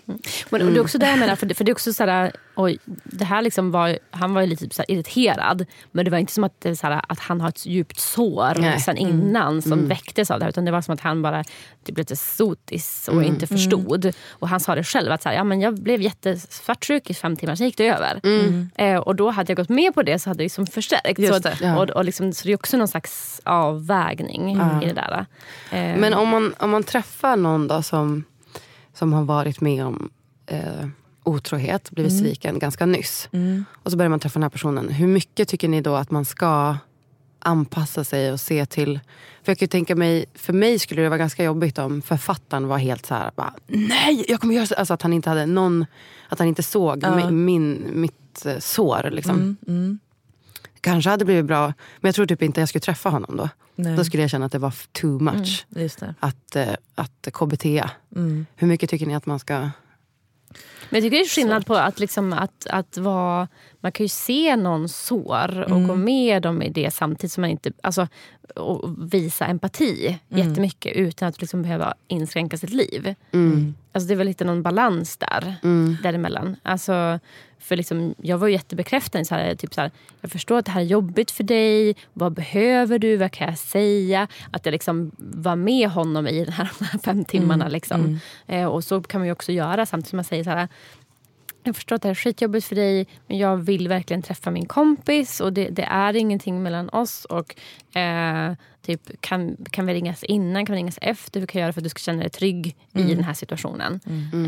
Men 0.49 0.73
det 0.73 0.79
är 0.79 0.81
också 0.81 0.97
det 0.97 1.09
jag 1.09 1.19
menar, 1.19 1.35
för 1.35 1.45
det, 1.45 1.53
för 1.55 1.63
det 1.63 1.71
är 1.71 1.73
också 1.73 1.93
såhär, 1.93 2.31
oj, 2.59 2.77
det 3.03 3.25
här 3.25 3.41
liksom 3.41 3.71
var, 3.71 3.99
han 4.11 4.33
var 4.33 4.41
ju 4.41 4.47
lite 4.47 4.75
så 4.75 4.81
här 4.81 4.91
irriterad. 4.91 5.65
Men 5.91 6.05
det 6.05 6.11
var 6.11 6.17
inte 6.17 6.33
som 6.33 6.43
att, 6.43 6.61
det 6.61 6.69
är 6.69 6.75
såhär, 6.75 7.01
att 7.07 7.19
han 7.19 7.41
har 7.41 7.49
ett 7.49 7.65
djupt 7.65 7.99
sår 7.99 8.55
Nej. 8.57 8.79
sen 8.79 8.97
innan 8.97 9.61
som 9.61 9.87
väcktes 9.87 10.31
av 10.31 10.39
det 10.39 10.45
här. 10.45 10.49
Utan 10.49 10.65
det 10.65 10.71
var 10.71 10.81
som 10.81 10.93
att 10.93 10.99
han 10.99 11.21
bara 11.21 11.43
typ, 11.43 11.95
blev 11.95 11.97
lite 11.97 12.15
sotis 12.15 13.07
och 13.07 13.23
inte 13.23 13.47
förstod. 13.47 14.11
Och 14.29 14.49
han 14.49 14.59
sa 14.59 14.75
det 14.75 14.83
själv, 14.83 15.11
att 15.11 15.23
så 15.23 15.29
här, 15.29 15.35
ja, 15.35 15.43
men 15.43 15.61
jag 15.61 15.73
blev 15.79 16.01
jättesvartsjuk 16.01 17.09
i 17.09 17.13
fem 17.13 17.35
timmar, 17.35 17.55
sen 17.55 17.65
gick 17.65 17.77
det 17.77 17.87
över. 17.87 18.21
Eh, 18.75 18.97
och 18.97 19.15
då 19.15 19.29
hade 19.29 19.51
jag 19.51 19.57
gått 19.57 19.69
med 19.69 19.93
på 19.93 20.03
det 20.03 20.19
så 20.19 20.29
hade 20.29 20.37
det 20.37 20.43
liksom 20.43 20.67
förstärkt. 20.67 21.19
Just 21.19 21.33
så, 21.33 21.39
det. 21.39 21.57
Ja. 21.61 21.81
och, 21.81 21.89
och 21.89 22.05
liksom, 22.05 22.33
så 22.33 22.47
det 22.47 22.51
är 22.51 22.55
också 22.55 22.77
någon 22.77 22.87
slags 22.87 23.41
avvägning 23.43 24.51
i 24.83 24.85
det 24.87 24.93
där. 24.93 25.25
Eh, 25.71 25.99
Men 25.99 26.13
om 26.13 26.29
man, 26.29 26.53
om 26.59 26.69
man 26.69 26.83
träffar 26.83 27.35
någon 27.35 27.67
då 27.67 27.81
som, 27.81 28.23
som 28.93 29.13
har 29.13 29.23
varit 29.23 29.61
med 29.61 29.85
om 29.85 30.09
eh, 30.45 30.87
otrohet, 31.29 31.91
blivit 31.91 32.11
Mm. 32.11 32.23
sviken 32.23 32.59
ganska 32.59 32.85
nyss. 32.85 33.29
Och 33.83 33.91
så 33.91 33.97
börjar 33.97 34.09
man 34.09 34.19
träffa 34.19 34.33
den 34.39 34.43
här 34.43 34.49
personen. 34.49 34.89
Hur 34.89 35.07
mycket 35.07 35.47
tycker 35.47 35.67
ni 35.67 35.81
då 35.81 35.95
att 35.95 36.11
man 36.11 36.25
ska 36.25 36.77
anpassa 37.39 38.03
sig 38.03 38.31
och 38.31 38.39
se 38.39 38.65
till... 38.65 38.99
För 39.43 39.51
jag 39.51 39.57
kan 39.59 39.67
tänka 39.67 39.95
mig, 39.95 40.25
för 40.35 40.53
mig 40.53 40.79
skulle 40.79 41.01
det 41.01 41.09
vara 41.09 41.17
ganska 41.17 41.43
jobbigt 41.43 41.77
om 41.77 42.01
författaren 42.01 42.67
var 42.67 42.77
helt 42.77 43.05
så 43.05 43.13
här, 43.13 43.31
bara, 43.35 43.53
nej, 43.67 44.25
jag 44.27 44.39
kommer 44.39 44.53
göra 44.55 44.65
så. 44.65 44.75
Alltså 44.75 44.93
att 44.93 45.01
han 45.01 45.13
inte 45.13 45.29
hade 45.29 45.45
någon, 45.45 45.85
att 46.29 46.39
han 46.39 46.47
inte 46.47 46.63
såg 46.63 47.03
mi- 47.03 47.31
min, 47.31 47.87
mitt 47.93 48.45
eh, 48.45 48.57
sår. 48.59 49.09
Liksom. 49.11 49.57
Mm, 49.67 49.99
Kanske 50.81 51.09
hade 51.09 51.25
blivit 51.25 51.45
bra, 51.45 51.65
men 51.99 52.07
jag 52.09 52.15
tror 52.15 52.25
typ 52.25 52.41
inte 52.43 52.59
jag 52.61 52.69
skulle 52.69 52.79
träffa 52.81 53.09
honom 53.09 53.37
då. 53.37 53.49
Nej. 53.75 53.95
Då 53.97 54.03
skulle 54.03 54.23
jag 54.23 54.29
känna 54.29 54.45
att 54.45 54.51
det 54.51 54.59
var 54.59 54.73
too 54.91 55.19
much 55.19 55.65
det. 55.69 56.15
att, 56.19 56.55
eh, 56.55 56.67
att 56.95 57.27
KBT. 57.33 57.65
Mm. 58.15 58.45
Hur 58.55 58.67
mycket 58.67 58.89
tycker 58.89 59.05
ni 59.05 59.15
att 59.15 59.25
man 59.25 59.39
ska... 59.39 59.69
Men 60.89 61.01
jag 61.01 61.03
tycker 61.03 61.17
det 61.17 61.23
är 61.23 61.29
skillnad 61.29 61.65
på 61.65 61.75
att, 61.75 61.99
liksom, 61.99 62.33
att, 62.33 62.67
att 62.69 62.97
vara... 62.97 63.47
Man 63.81 63.91
kan 63.91 64.03
ju 64.03 64.07
se 64.09 64.55
någon 64.55 64.89
sår 64.89 65.59
och 65.61 65.71
Mm. 65.71 65.87
gå 65.87 65.95
med 65.95 66.41
dem 66.41 66.61
i 66.61 66.69
det 66.69 66.91
samtidigt 66.93 67.31
som 67.31 67.41
man 67.41 67.49
inte... 67.49 67.71
Alltså, 67.83 68.07
och 68.55 69.13
visa 69.13 69.45
empati 69.45 70.19
Mm. 70.31 70.47
jättemycket 70.47 70.95
utan 70.95 71.29
att 71.29 71.41
liksom 71.41 71.61
behöva 71.61 71.93
inskränka 72.07 72.57
sitt 72.57 72.69
liv. 72.73 73.15
Mm. 73.31 73.75
Alltså 73.91 74.07
det 74.07 74.13
är 74.13 74.15
väl 74.15 74.27
lite 74.27 74.45
någon 74.45 74.63
balans 74.63 75.17
där, 75.17 75.55
däremellan. 76.03 76.55
Alltså, 76.63 77.19
för 77.59 77.75
liksom, 77.75 78.15
jag 78.21 78.37
var 78.37 78.47
ju 78.47 78.53
jättebekräftande. 78.53 79.25
Så 79.25 79.35
här, 79.35 79.55
typ 79.55 79.73
så 79.73 79.81
här, 79.81 79.91
jag 80.21 80.31
förstår 80.31 80.57
att 80.57 80.65
det 80.65 80.71
här 80.71 80.81
är 80.81 80.85
jobbigt 80.85 81.31
för 81.31 81.43
dig. 81.43 81.95
Vad 82.13 82.33
behöver 82.33 82.99
du? 82.99 83.17
Vad 83.17 83.31
kan 83.31 83.47
jag 83.47 83.57
säga? 83.57 84.27
Att 84.51 84.65
jag 84.65 84.71
liksom 84.71 85.11
var 85.17 85.55
med 85.55 85.89
honom 85.89 86.27
i 86.27 86.43
den 86.45 86.53
här, 86.53 86.71
de 86.79 86.85
här 86.91 86.99
fem 86.99 87.25
timmarna. 87.25 87.67
Liksom. 87.67 88.19
Eh, 88.47 88.65
och 88.65 88.83
så 88.83 89.01
kan 89.01 89.19
man 89.21 89.25
ju 89.27 89.31
också 89.31 89.51
göra 89.51 89.85
samtidigt 89.85 90.09
som 90.09 90.17
man 90.17 90.23
säger 90.23 90.43
så 90.43 90.49
här. 90.49 90.67
Jag 91.69 91.75
förstår 91.75 91.95
att 91.95 92.01
det 92.01 92.07
här 92.07 92.13
är 92.13 92.15
skitjobbigt 92.15 92.67
för 92.67 92.75
dig 92.75 93.07
men 93.27 93.37
jag 93.37 93.57
vill 93.57 93.87
verkligen 93.87 94.21
träffa 94.21 94.51
min 94.51 94.65
kompis 94.65 95.39
och 95.39 95.53
det, 95.53 95.69
det 95.69 95.83
är 95.83 96.15
ingenting 96.15 96.63
mellan 96.63 96.89
oss. 96.89 97.25
Och 97.25 97.55
eh, 97.97 98.53
typ, 98.97 99.21
kan, 99.21 99.57
kan 99.71 99.85
vi 99.85 99.93
ringas 99.93 100.23
innan? 100.23 100.65
Kan 100.65 100.73
vi 100.73 100.79
ringas 100.79 100.97
efter? 101.01 101.39
Hur 101.39 101.47
kan 101.47 101.59
jag 101.59 101.65
göra 101.65 101.73
för 101.73 101.79
att 101.79 101.83
du 101.83 101.89
ska 101.89 101.99
känna 101.99 102.19
dig 102.19 102.29
trygg 102.29 102.75
i 102.93 103.03
den 103.15 103.23
här 103.23 103.33
situationen? 103.33 103.99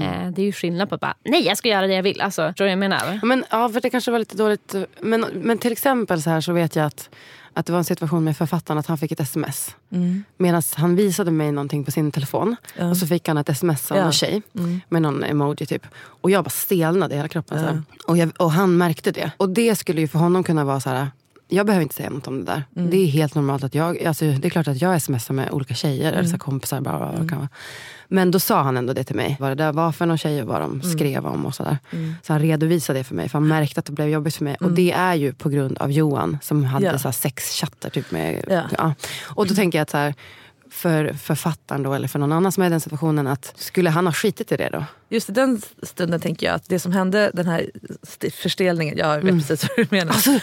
Eh, 0.02 0.32
det 0.32 0.42
är 0.42 0.46
ju 0.46 0.52
skillnad 0.52 0.90
på 0.90 0.96
att 0.96 1.02
bara, 1.02 1.14
nej 1.24 1.46
jag 1.46 1.58
ska 1.58 1.70
göra 1.70 1.88
det 1.88 1.94
jag 1.94 2.04
vill. 2.04 2.22
Alltså, 2.22 2.48
förstår 2.48 2.66
du 2.66 2.72
jag 2.72 2.80
menar? 2.80 3.20
Men, 3.24 3.44
ja, 3.50 3.70
för 3.70 3.82
det 3.82 3.90
kanske 3.90 4.12
var 4.12 4.20
lite 4.20 4.38
dåligt. 4.38 4.76
Men, 5.02 5.22
men 5.22 5.58
till 5.58 5.72
exempel 5.72 6.22
så 6.22 6.30
här 6.30 6.42
så 6.42 6.54
vet 6.54 6.76
jag 6.76 6.86
att, 6.86 7.10
att 7.54 7.66
det 7.66 7.72
var 7.72 7.78
en 7.80 7.86
situation 7.86 8.24
med 8.24 8.38
författaren 8.38 8.78
att 8.78 8.86
han 8.88 8.98
fick 8.98 9.12
ett 9.12 9.20
sms. 9.20 9.76
Mm. 9.92 10.24
Medan 10.38 10.62
han 10.76 10.96
visade 10.96 11.32
mig 11.32 11.52
någonting 11.52 11.84
på 11.84 11.92
sin 11.92 12.12
telefon. 12.12 12.56
Och 12.80 12.98
så 12.98 13.08
fick 13.08 13.28
han 13.28 13.38
ett 13.38 13.50
sms 13.50 13.92
av 13.92 13.98
Ja. 13.98 14.04
en 14.06 14.12
tjej. 14.12 14.42
Med 14.90 15.02
någon 15.02 15.24
emoji 15.24 15.66
typ. 15.66 15.88
Och 15.96 16.32
jag 16.32 16.44
bara 16.44 16.50
stelnade 16.50 17.14
i 17.14 17.18
hela 17.18 17.30
kroppen. 17.30 17.60
Så 17.60 17.66
här. 17.66 17.84
Och, 18.08 18.18
jag, 18.18 18.32
och 18.40 18.52
han 18.52 18.78
märkte 18.78 19.12
det. 19.12 19.32
Och 19.38 19.50
det 19.50 19.76
skulle 19.76 20.02
ju 20.02 20.08
för 20.08 20.20
honom 20.20 20.44
kunna 20.44 20.64
vara 20.64 20.80
så 20.80 20.90
här. 20.90 21.08
Jag 21.54 21.66
behöver 21.66 21.84
inte 21.84 21.96
säga 21.96 22.10
något 22.10 22.28
om 22.28 22.46
det 22.46 22.52
där. 22.52 22.64
Det 22.90 22.98
är 22.98 23.08
helt 23.08 23.36
normalt 23.36 23.64
att 23.64 23.76
jag, 23.76 24.04
alltså, 24.04 24.26
det 24.26 24.48
är 24.48 24.50
klart 24.50 24.68
att 24.68 24.82
jag 24.82 25.02
smsar 25.02 25.34
med 25.34 25.52
olika 25.52 25.74
tjejer 25.74 26.12
eller 26.14 26.24
så 26.24 26.32
här 26.32 26.38
kompisar. 26.38 26.82
Bara, 26.82 27.14
kan 27.30 27.38
vara. 27.38 27.50
Men 28.08 28.32
då 28.32 28.40
sa 28.40 28.62
han 28.62 28.78
ändå 28.78 28.94
det 28.94 29.04
till 29.04 29.16
mig. 29.16 29.38
Vad 29.40 29.52
det 29.52 29.56
där 29.56 29.74
var 29.74 29.92
för 29.92 30.06
någon 30.06 30.18
tjej 30.18 30.42
och 30.42 30.48
vad 30.48 30.62
de 30.62 30.82
skrev 30.82 31.26
om 31.26 31.46
och 31.46 31.56
sådär. 31.56 31.78
Så 32.24 32.34
han 32.34 32.42
redovisade 32.42 33.00
det 33.00 33.04
för 33.04 33.16
mig. 33.16 33.30
För 33.30 33.40
han 33.40 33.48
märkte 33.48 33.80
att 33.80 33.86
det 33.86 33.92
blev 33.92 34.10
jobbigt 34.10 34.36
för 34.36 34.44
mig. 34.44 34.56
Och 34.60 34.72
det 34.72 34.92
är 34.92 35.14
ju 35.16 35.34
på 35.34 35.50
grund 35.50 35.78
av 35.78 35.92
Johan 35.92 36.38
som 36.42 36.64
hade 36.64 36.86
Ja. 36.86 36.98
så 37.00 37.08
här 37.08 37.14
sex 37.14 37.60
chattar. 37.60 37.90
Typ 37.90 38.12
med, 38.12 38.46
Ja. 38.50 38.62
ja. 38.78 38.94
Och 39.28 39.48
då 39.48 39.56
tänker 39.56 39.78
jag 39.78 39.84
att 39.84 39.90
så 39.90 39.98
här, 39.98 40.14
för 40.72 41.14
författaren 41.14 41.84
då, 41.84 41.94
eller 41.94 42.08
för 42.08 42.20
någon 42.20 42.32
annan 42.32 42.52
som 42.52 42.64
är 42.64 42.68
i 42.68 42.70
den 42.70 42.80
situationen. 42.82 43.28
att 43.28 43.54
Skulle 43.56 43.90
han 43.90 44.06
ha 44.06 44.14
skitit 44.14 44.52
i 44.52 44.58
det 44.58 44.70
då? 44.72 44.84
Just 45.10 45.30
i 45.30 45.32
den 45.32 45.62
stunden 45.84 46.20
tänker 46.20 46.48
jag 46.48 46.56
att 46.56 46.70
det 46.70 46.80
som 46.80 46.92
hände, 46.92 47.32
den 47.34 47.46
här 47.48 47.70
st- 48.04 48.32
förstelningen, 48.32 48.98
jag 48.98 49.22
vet 49.22 49.34
precis 49.48 49.64
vad 49.70 49.88
du 49.90 49.96
menar. 49.96 50.14
Alltså, 50.14 50.40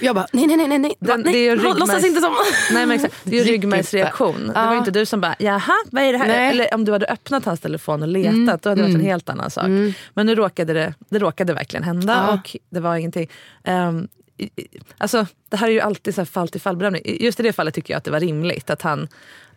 jag 0.00 0.14
bara, 0.14 0.26
nej 0.32 0.46
nej 0.46 0.56
nej 0.56 0.78
nej. 0.78 0.94
Den- 1.00 1.20
nej 1.20 1.32
det 1.32 1.38
är 1.48 1.56
lå- 1.56 1.62
låtsas 1.78 1.88
ryggmärgs- 1.96 2.06
inte 2.06 2.20
som. 2.20 2.34
Nej 2.72 2.86
men 2.86 2.96
exakt, 2.96 3.14
det 3.24 3.38
är 3.38 3.44
ju 3.44 3.52
ryggmärgsreaktion. 3.52 4.46
Det 4.46 4.52
var 4.52 4.72
ju 4.72 4.78
inte 4.78 4.90
du 4.90 5.06
som 5.06 5.20
bara 5.20 5.34
jaha 5.38 5.72
vad 5.90 6.02
är 6.04 6.12
det 6.12 6.18
här? 6.18 6.26
Nej. 6.26 6.50
Eller 6.50 6.74
om 6.74 6.84
du 6.84 6.92
hade 6.92 7.06
öppnat 7.06 7.44
hans 7.44 7.60
telefon 7.60 8.02
och 8.02 8.08
letat 8.08 8.62
då 8.62 8.68
hade 8.68 8.80
det 8.82 8.86
varit 8.88 8.94
en 8.94 9.00
helt 9.00 9.28
annan 9.28 9.50
sak. 9.50 9.66
Men 10.14 10.26
nu 10.26 10.34
råkade 10.34 10.72
det, 10.72 10.94
det 11.08 11.18
råkade 11.18 11.54
verkligen 11.54 11.84
hända 11.84 12.24
Ja. 12.28 12.34
och 12.34 12.56
det 12.70 12.80
var 12.80 12.96
ingenting. 12.96 13.30
Um, 13.64 14.08
alltså, 14.98 15.26
det 15.48 15.56
här 15.56 15.68
är 15.68 15.72
ju 15.72 15.80
alltid 15.80 16.14
så 16.14 16.24
fall 16.24 16.48
till 16.48 16.60
fall 16.60 17.00
Just 17.04 17.40
i 17.40 17.42
det 17.42 17.52
fallet 17.52 17.74
tycker 17.74 17.94
jag 17.94 17.98
att 17.98 18.04
det 18.04 18.10
var 18.10 18.20
rimligt 18.20 18.70
att 18.70 18.82
han 18.82 19.08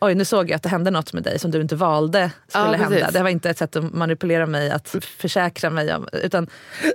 Oj 0.02 0.16
nu 0.16 0.26
såg 0.26 0.50
jag 0.50 0.56
att 0.56 0.64
det 0.64 0.70
hände 0.70 0.92
något 0.92 1.14
med 1.14 1.24
dig 1.24 1.40
som 1.40 1.52
du 1.52 1.62
inte 1.62 1.76
valde 1.76 2.32
skulle 2.48 2.66
Ja, 2.66 2.72
hända. 2.74 3.12
Det 3.12 3.24
var 3.24 3.30
inte 3.30 3.50
ett 3.50 3.58
sätt 3.58 3.76
att 3.76 3.94
manipulera 3.94 4.46
mig, 4.46 4.72
att 4.72 4.96
försäkra 5.18 5.70
mig 5.70 5.96
om, 5.96 6.08
utan 6.12 6.48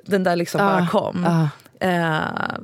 den 0.07 0.23
där 0.25 0.37
liksom 0.37 0.59
bara 0.59 0.87
kom. 0.87 1.27
Ja. 1.27 1.49
Eh, 1.89 2.59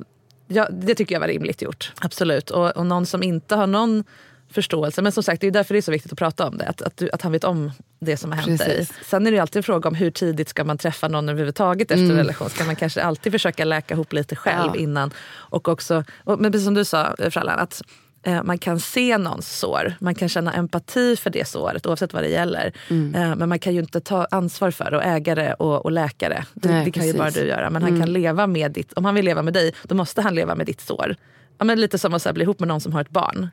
ja, 0.47 0.67
det 0.71 0.95
tycker 0.95 1.15
jag 1.15 1.19
var 1.19 1.27
rimligt 1.27 1.61
gjort. 1.61 1.91
Absolut. 2.01 2.49
Och, 2.49 2.77
och 2.77 2.85
någon 2.85 3.05
som 3.05 3.23
inte 3.23 3.55
har 3.55 3.67
någon 3.67 4.03
förståelse. 4.51 5.01
Men 5.01 5.11
som 5.11 5.23
sagt, 5.23 5.41
det 5.41 5.47
är 5.47 5.51
därför 5.51 5.73
det 5.73 5.79
är 5.79 5.81
så 5.81 5.91
viktigt 5.91 6.11
att 6.11 6.17
prata 6.19 6.47
om 6.47 6.57
det. 6.57 6.65
Att, 6.65 6.81
att, 6.81 7.03
att 7.13 7.21
han 7.21 7.31
vet 7.31 7.43
om 7.43 7.71
det 7.99 8.17
som 8.17 8.31
har 8.31 8.37
hänt 8.41 8.59
dig. 8.59 8.77
Precis. 8.77 8.93
Sen 9.05 9.27
är 9.27 9.31
det 9.31 9.39
alltid 9.39 9.57
en 9.57 9.63
fråga 9.63 9.87
om 9.89 9.95
hur 9.95 10.11
tidigt 10.11 10.49
ska 10.49 10.63
man 10.63 10.77
träffa 10.77 11.07
någon 11.07 11.29
överhuvudtaget 11.29 11.91
efter 11.91 12.03
en 12.05 12.17
relation. 12.17 12.49
Ska 12.49 12.63
man 12.63 12.75
kanske 12.75 13.03
alltid 13.03 13.31
försöka 13.31 13.65
läka 13.65 13.93
ihop 13.93 14.13
lite 14.13 14.35
själv 14.35 14.71
Ja. 14.73 14.79
innan. 14.81 15.11
Och 15.33 15.67
också, 15.67 16.03
och, 16.23 16.39
men 16.39 16.51
precis 16.51 16.65
som 16.65 16.73
du 16.73 16.85
sa 16.85 17.15
eh, 17.19 17.29
Frallan, 17.29 17.59
att 17.59 17.81
eh, 18.23 18.43
man 18.43 18.57
kan 18.57 18.79
se 18.79 19.17
någons 19.17 19.57
sår. 19.59 19.93
Man 19.99 20.15
kan 20.15 20.29
känna 20.29 20.53
empati 20.53 21.15
för 21.15 21.29
det 21.29 21.47
såret 21.47 21.85
oavsett 21.85 22.13
vad 22.13 22.23
det 22.23 22.29
gäller. 22.29 22.73
Eh, 22.89 23.35
men 23.35 23.49
man 23.49 23.59
kan 23.59 23.73
ju 23.73 23.79
inte 23.79 23.99
ta 24.01 24.27
ansvar 24.31 24.71
för 24.71 24.91
det 24.91 24.97
och 24.97 25.03
äga 25.03 25.35
det 25.35 25.53
och, 25.53 25.85
och 25.85 25.91
läka 25.91 26.29
det. 26.29 26.45
Det, 26.53 26.69
Nej, 26.69 26.85
det 26.85 26.91
kan 26.91 27.07
ju 27.07 27.13
bara 27.13 27.23
precis. 27.25 27.41
du 27.41 27.47
göra. 27.47 27.69
Men 27.69 27.81
han 27.83 27.99
kan 27.99 28.13
leva 28.13 28.47
med 28.47 28.71
ditt, 28.71 28.93
om 28.93 29.05
han 29.05 29.15
vill 29.15 29.25
leva 29.25 29.41
med 29.41 29.53
dig, 29.53 29.73
då 29.83 29.95
måste 29.95 30.21
han 30.21 30.35
leva 30.35 30.55
med 30.55 30.65
ditt 30.65 30.81
sår. 30.81 31.15
Ja, 31.57 31.65
men 31.65 31.81
lite 31.81 31.97
som 31.97 32.13
att 32.13 32.21
så 32.21 32.29
här, 32.29 32.33
bli 32.33 32.43
ihop 32.43 32.59
med 32.59 32.67
någon 32.67 32.81
som 32.81 32.93
har 32.93 33.01
ett 33.01 33.09
barn. 33.09 33.49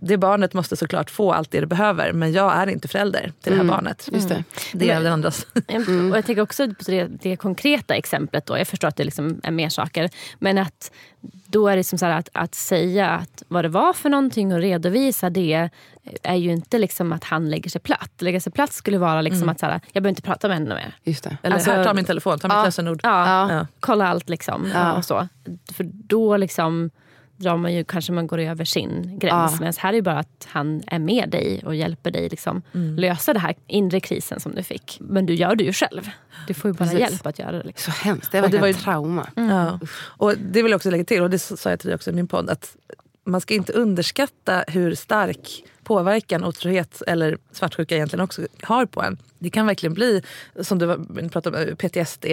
Det 0.00 0.16
barnet 0.16 0.54
måste 0.54 0.76
såklart 0.76 1.10
få 1.10 1.32
allt 1.32 1.50
det 1.50 1.60
det 1.60 1.66
behöver 1.66 2.12
men 2.12 2.32
jag 2.32 2.52
är 2.56 2.66
inte 2.66 2.88
förälder 2.88 3.32
till 3.42 3.52
det 3.52 3.58
här 3.58 3.64
barnet. 3.64 4.08
Just 4.12 4.28
det. 4.28 4.44
Det 4.72 4.90
är 4.90 5.00
den 5.02 5.12
andras. 5.12 5.46
Och 6.10 6.16
jag 6.16 6.26
tänker 6.26 6.42
också 6.42 6.66
på 6.68 6.74
det, 6.90 7.04
det 7.22 7.36
konkreta 7.36 7.94
exemplet. 7.94 8.46
Då. 8.46 8.58
Jag 8.58 8.68
förstår 8.68 8.88
att 8.88 8.96
det 8.96 9.04
liksom 9.04 9.40
är 9.42 9.50
mer 9.50 9.68
saker. 9.68 10.10
Men 10.38 10.58
att 10.58 10.92
då 11.46 11.68
är 11.68 11.76
det 11.76 11.84
som 11.84 11.98
så 11.98 12.06
här 12.06 12.18
att, 12.18 12.28
att 12.32 12.54
säga 12.54 13.10
att 13.10 13.42
vad 13.48 13.64
det 13.64 13.68
var 13.68 13.92
för 13.92 14.08
någonting 14.08 14.52
och 14.52 14.58
redovisa 14.60 15.30
det 15.30 15.70
är 16.22 16.34
ju 16.34 16.50
inte 16.52 16.78
liksom 16.78 17.12
att 17.12 17.24
han 17.24 17.50
lägger 17.50 17.70
sig 17.70 17.80
platt. 17.80 18.12
Lägga 18.18 18.40
sig 18.40 18.52
platt 18.52 18.72
skulle 18.72 18.98
vara 18.98 19.20
liksom 19.22 19.48
att 19.48 19.60
så 19.60 19.66
här, 19.66 19.72
jag 19.92 20.02
behöver 20.02 20.08
inte 20.08 20.22
prata 20.22 20.48
med 20.48 20.56
henne 20.56 20.74
mer. 20.74 20.96
Just 21.04 21.24
det. 21.24 21.36
Eller 21.42 21.54
Alltså- 21.56 21.70
här, 21.70 21.84
ta 21.84 21.94
min 21.94 22.04
telefon, 22.04 22.38
ta 22.38 22.48
mitt 22.48 22.54
Ja. 22.54 22.64
lösenord. 22.64 23.00
Ja, 23.02 23.52
Ja. 23.52 23.66
Kolla 23.80 24.08
allt 24.08 24.28
liksom. 24.28 24.72
Och 24.96 25.04
så. 25.04 25.28
För 25.72 25.84
då 25.92 26.36
liksom 26.36 26.90
drar 27.38 27.56
man 27.56 27.74
ju, 27.74 27.84
kanske 27.84 28.12
man 28.12 28.26
går 28.26 28.38
över 28.38 28.64
sin 28.64 29.18
gräns. 29.18 29.52
Ja. 29.52 29.56
Men 29.60 29.72
här 29.78 29.88
är 29.88 29.92
det 29.96 30.02
bara 30.02 30.18
att 30.18 30.46
han 30.50 30.82
är 30.86 30.98
med 30.98 31.28
dig 31.30 31.62
och 31.64 31.74
hjälper 31.74 32.10
dig 32.10 32.28
liksom 32.28 32.62
lösa 32.96 33.32
den 33.32 33.42
här 33.42 33.54
inre 33.66 34.00
krisen 34.00 34.40
som 34.40 34.54
du 34.54 34.62
fick. 34.62 34.98
Men 35.00 35.26
du 35.26 35.34
gör 35.34 35.54
det 35.56 35.64
ju 35.64 35.72
själv. 35.72 36.08
Du 36.46 36.54
får 36.54 36.68
ju 36.70 36.72
bara 36.74 36.84
Precis. 36.84 37.00
hjälp 37.00 37.26
att 37.26 37.38
göra 37.38 37.52
det. 37.52 37.62
Liksom. 37.62 37.92
Så 37.92 38.04
hemskt. 38.04 38.32
Det 38.32 38.38
är 38.38 38.42
Och 38.44 38.50
det 38.50 38.58
var 38.58 38.66
ju- 38.66 38.74
trauma. 38.74 39.26
Ja. 39.34 39.80
Och 40.00 40.34
det 40.38 40.62
vill 40.62 40.70
jag 40.70 40.76
också 40.76 40.90
lägga 40.90 41.04
till, 41.04 41.22
och 41.22 41.30
det 41.30 41.38
sa 41.38 41.70
jag 41.70 41.80
till 41.80 41.88
dig 41.88 41.94
också 41.94 42.10
i 42.10 42.12
min 42.12 42.28
podd, 42.28 42.50
att 42.50 42.76
man 43.26 43.40
ska 43.40 43.54
inte 43.54 43.72
underskatta 43.72 44.64
hur 44.68 44.94
stark 44.94 45.64
påverkan 45.88 46.44
otrohet 46.44 47.02
eller 47.06 47.38
svartsjuka 47.52 47.94
egentligen 47.94 48.24
också 48.24 48.46
har 48.62 48.86
på 48.86 49.02
en. 49.02 49.18
Det 49.38 49.50
kan 49.50 49.66
verkligen 49.66 49.94
bli, 49.94 50.22
som 50.60 50.78
du 50.78 51.06
pratade 51.28 51.70
om, 51.70 51.76
PTSD, 51.76 52.26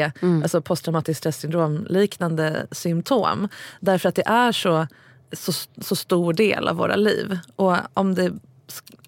alltså 0.43 0.61
posttraumatiskt 0.61 1.17
stressyndrom 1.17 1.85
liknande 1.89 2.67
symptom. 2.71 3.47
Därför 3.79 4.09
att 4.09 4.15
det 4.15 4.27
är 4.27 4.51
så, 4.51 4.87
så, 5.31 5.51
så 5.81 5.95
stor 5.95 6.33
del 6.33 6.67
av 6.67 6.75
våra 6.75 6.95
liv. 6.95 7.39
Och 7.55 7.77
om 7.93 8.15
det, 8.15 8.33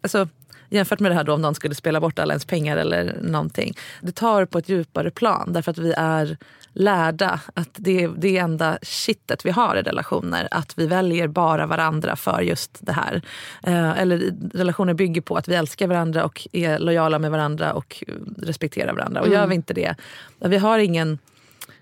alltså, 0.02 0.28
Jämfört 0.70 1.00
med 1.00 1.12
det 1.12 1.16
här 1.16 1.24
då 1.24 1.34
om 1.34 1.42
någon 1.42 1.56
skulle 1.56 1.76
spela 1.76 2.02
bort 2.02 2.20
alla 2.20 2.34
ens 2.34 2.46
pengar 2.46 2.78
eller 2.78 3.20
någonting. 3.22 3.74
Det 4.02 4.12
tar 4.12 4.46
på 4.46 4.58
ett 4.58 4.70
djupare 4.70 5.12
plan 5.12 5.54
därför 5.54 5.72
att 5.72 5.78
vi 5.78 5.94
är 5.98 6.38
lärda 6.78 7.40
att 7.54 7.70
det 7.74 8.04
är 8.04 8.10
det 8.18 8.38
enda 8.38 8.78
kittet 8.82 9.46
vi 9.46 9.52
har 9.52 9.76
i 9.76 9.82
relationer. 9.82 10.48
Att 10.52 10.74
vi 10.78 10.88
väljer 10.88 11.28
bara 11.28 11.66
varandra 11.66 12.16
för 12.16 12.42
just 12.42 12.78
det 12.80 12.92
här. 12.92 13.22
Eh, 13.63 14.02
eller 14.02 14.34
relationer 14.54 14.94
bygger 14.94 15.22
på 15.22 15.36
att 15.36 15.48
vi 15.48 15.56
älskar 15.56 15.88
varandra 15.88 16.26
och 16.26 16.48
är 16.52 16.80
lojala 16.80 17.20
med 17.20 17.32
varandra 17.32 17.74
och 17.74 18.04
respekterar 18.38 18.94
varandra. 18.94 19.22
Och 19.22 19.30
gör 19.30 19.48
vi 19.48 19.56
inte 19.56 19.74
det, 19.74 19.96
vi 20.40 20.58
har 20.58 20.80
ingen 20.80 21.20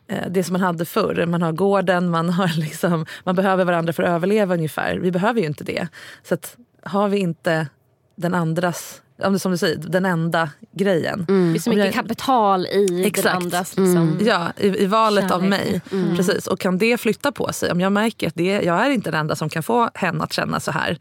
eh, 0.08 0.30
det 0.30 0.44
som 0.44 0.54
man 0.54 0.62
hade 0.62 0.86
förr. 0.86 1.26
Man 1.26 1.42
har 1.42 1.52
gården, 1.52 2.10
man, 2.10 2.30
har 2.30 2.48
liksom, 2.60 3.06
man 3.24 3.36
behöver 3.36 3.66
varandra 3.66 3.94
för 3.94 4.04
att 4.04 4.10
överleva 4.10 4.54
ungefär. 4.54 4.98
Vi 4.98 5.12
behöver 5.12 5.42
ju 5.42 5.48
inte 5.48 5.64
det. 5.64 5.88
Så 6.24 6.34
att, 6.34 6.58
har 6.84 7.10
vi 7.10 7.18
inte 7.18 7.68
den 8.16 8.34
andras, 8.34 9.02
om 9.24 9.34
det 9.34 9.40
som 9.40 9.52
du 9.52 9.58
säger, 9.58 9.78
den 9.78 10.06
enda 10.06 10.50
grejen. 10.72 11.26
Det 11.28 11.34
är 11.34 11.60
så 11.60 11.70
mycket 11.70 11.86
jag- 11.86 11.94
kapital 11.94 12.66
i 12.66 13.04
Exakt. 13.06 13.24
den 13.28 13.36
andras 13.36 13.78
liksom, 13.78 14.18
Ja, 14.22 14.52
i, 14.58 14.68
i 14.84 14.86
valet 14.86 15.32
av 15.32 15.40
Kärlek. 15.42 15.50
mig. 15.50 15.82
Precis. 16.18 16.48
Och 16.48 16.60
kan 16.60 16.78
det 16.78 16.98
flytta 16.98 17.32
på 17.32 17.54
sig, 17.54 17.72
om 17.72 17.82
jag 17.82 17.92
märker 17.92 18.28
att 18.28 18.36
det, 18.36 18.62
jag 18.62 18.86
är 18.86 18.90
inte 18.90 19.12
den 19.12 19.20
enda 19.20 19.36
som 19.36 19.50
kan 19.50 19.64
få 19.64 19.90
henne 19.94 20.24
att 20.24 20.34
känna 20.34 20.60
så 20.60 20.72
här. 20.72 20.98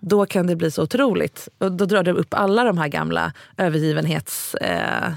Då 0.00 0.26
kan 0.26 0.46
det 0.46 0.56
bli 0.56 0.70
så 0.70 0.82
otroligt. 0.82 1.48
Och 1.58 1.72
då 1.72 1.84
drar 1.86 2.02
det 2.02 2.12
upp 2.12 2.34
alla 2.34 2.64
de 2.64 2.78
här 2.78 2.88
gamla 2.88 3.32
övergivenhets 3.56 4.54
eh, 4.54 5.12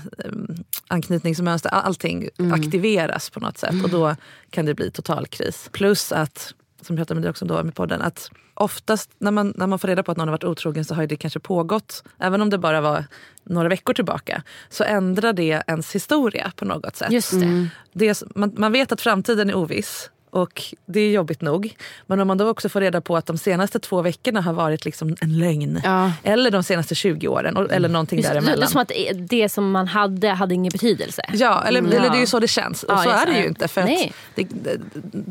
Allting 0.88 2.30
aktiveras 2.54 3.30
på 3.30 3.40
något 3.40 3.58
sätt. 3.58 3.84
Och 3.84 3.90
då 3.90 4.16
kan 4.50 4.66
det 4.66 4.74
bli 4.74 4.92
total 4.92 5.28
kris. 5.28 5.70
Plus 5.72 6.12
att, 6.12 6.54
som 6.82 6.98
jag 6.98 7.08
pratade 7.08 7.16
med 7.16 7.24
dig 7.24 7.30
också 7.30 7.46
då 7.46 7.64
med 7.64 7.76
podden, 7.76 8.02
att 8.02 8.30
oftast 8.60 9.10
när 9.18 9.32
man, 9.32 9.54
när 9.56 9.68
man 9.68 9.80
får 9.80 9.88
reda 9.88 10.04
på 10.04 10.12
att 10.12 10.18
någon 10.18 10.28
har 10.28 10.34
varit 10.34 10.44
otrogen 10.44 10.86
så 10.86 10.96
har 10.96 11.08
det 11.08 11.16
kanske 11.16 11.40
pågått, 11.40 12.04
även 12.20 12.42
om 12.42 12.50
det 12.50 12.58
bara 12.58 12.82
var 12.82 13.06
några 13.44 13.70
veckor 13.70 13.94
tillbaka, 13.94 14.44
så 14.70 14.84
ändrar 14.84 15.34
det 15.34 15.64
ens 15.68 15.96
historia 15.96 16.52
på 16.56 16.66
något 16.66 16.96
sätt. 16.96 17.12
Just 17.12 17.32
det. 17.32 17.68
Det 17.94 18.08
är, 18.08 18.12
s- 18.12 18.24
man, 18.36 18.54
man 18.58 18.72
vet 18.72 18.92
att 18.92 19.02
framtiden 19.02 19.50
är 19.50 19.56
oviss 19.56 20.10
Och 20.30 20.64
det 20.86 21.00
är 21.00 21.12
jobbigt 21.12 21.42
nog. 21.42 21.76
Men 22.08 22.20
om 22.20 22.28
man 22.28 22.38
då 22.38 22.48
också 22.50 22.70
får 22.70 22.82
reda 22.82 23.02
på 23.02 23.18
att 23.18 23.26
de 23.26 23.38
senaste 23.38 23.80
två 23.80 24.02
veckorna 24.02 24.42
har 24.42 24.54
varit 24.54 24.86
liksom 24.86 25.16
en 25.22 25.40
lögn. 25.40 25.82
Ja. 25.84 26.12
Eller 26.24 26.52
de 26.52 26.64
senaste 26.64 26.96
20 26.96 27.28
åren. 27.28 27.58
Eller 27.72 27.90
någonting 27.90 28.20
Just, 28.20 28.30
det 28.32 28.38
är 28.38 28.42
däremellan. 28.42 28.70
som 28.70 28.82
att 28.82 28.92
det 29.30 29.50
som 29.50 29.72
man 29.72 29.88
hade 29.88 30.30
hade 30.30 30.54
ingen 30.54 30.70
betydelse. 30.72 31.22
Ja, 31.34 31.64
eller, 31.64 31.80
Mm. 31.80 31.92
eller 31.92 32.10
det 32.10 32.16
är 32.18 32.20
ju 32.20 32.26
så 32.28 32.40
det 32.40 32.48
känns. 32.48 32.84
Och 32.84 32.94
Ja, 32.94 33.04
så 33.04 33.10
är 33.10 33.26
det 33.26 33.40
ju 33.40 33.48
inte. 33.48 33.68
För 33.68 33.82
att 33.82 33.90
det, 34.36 34.50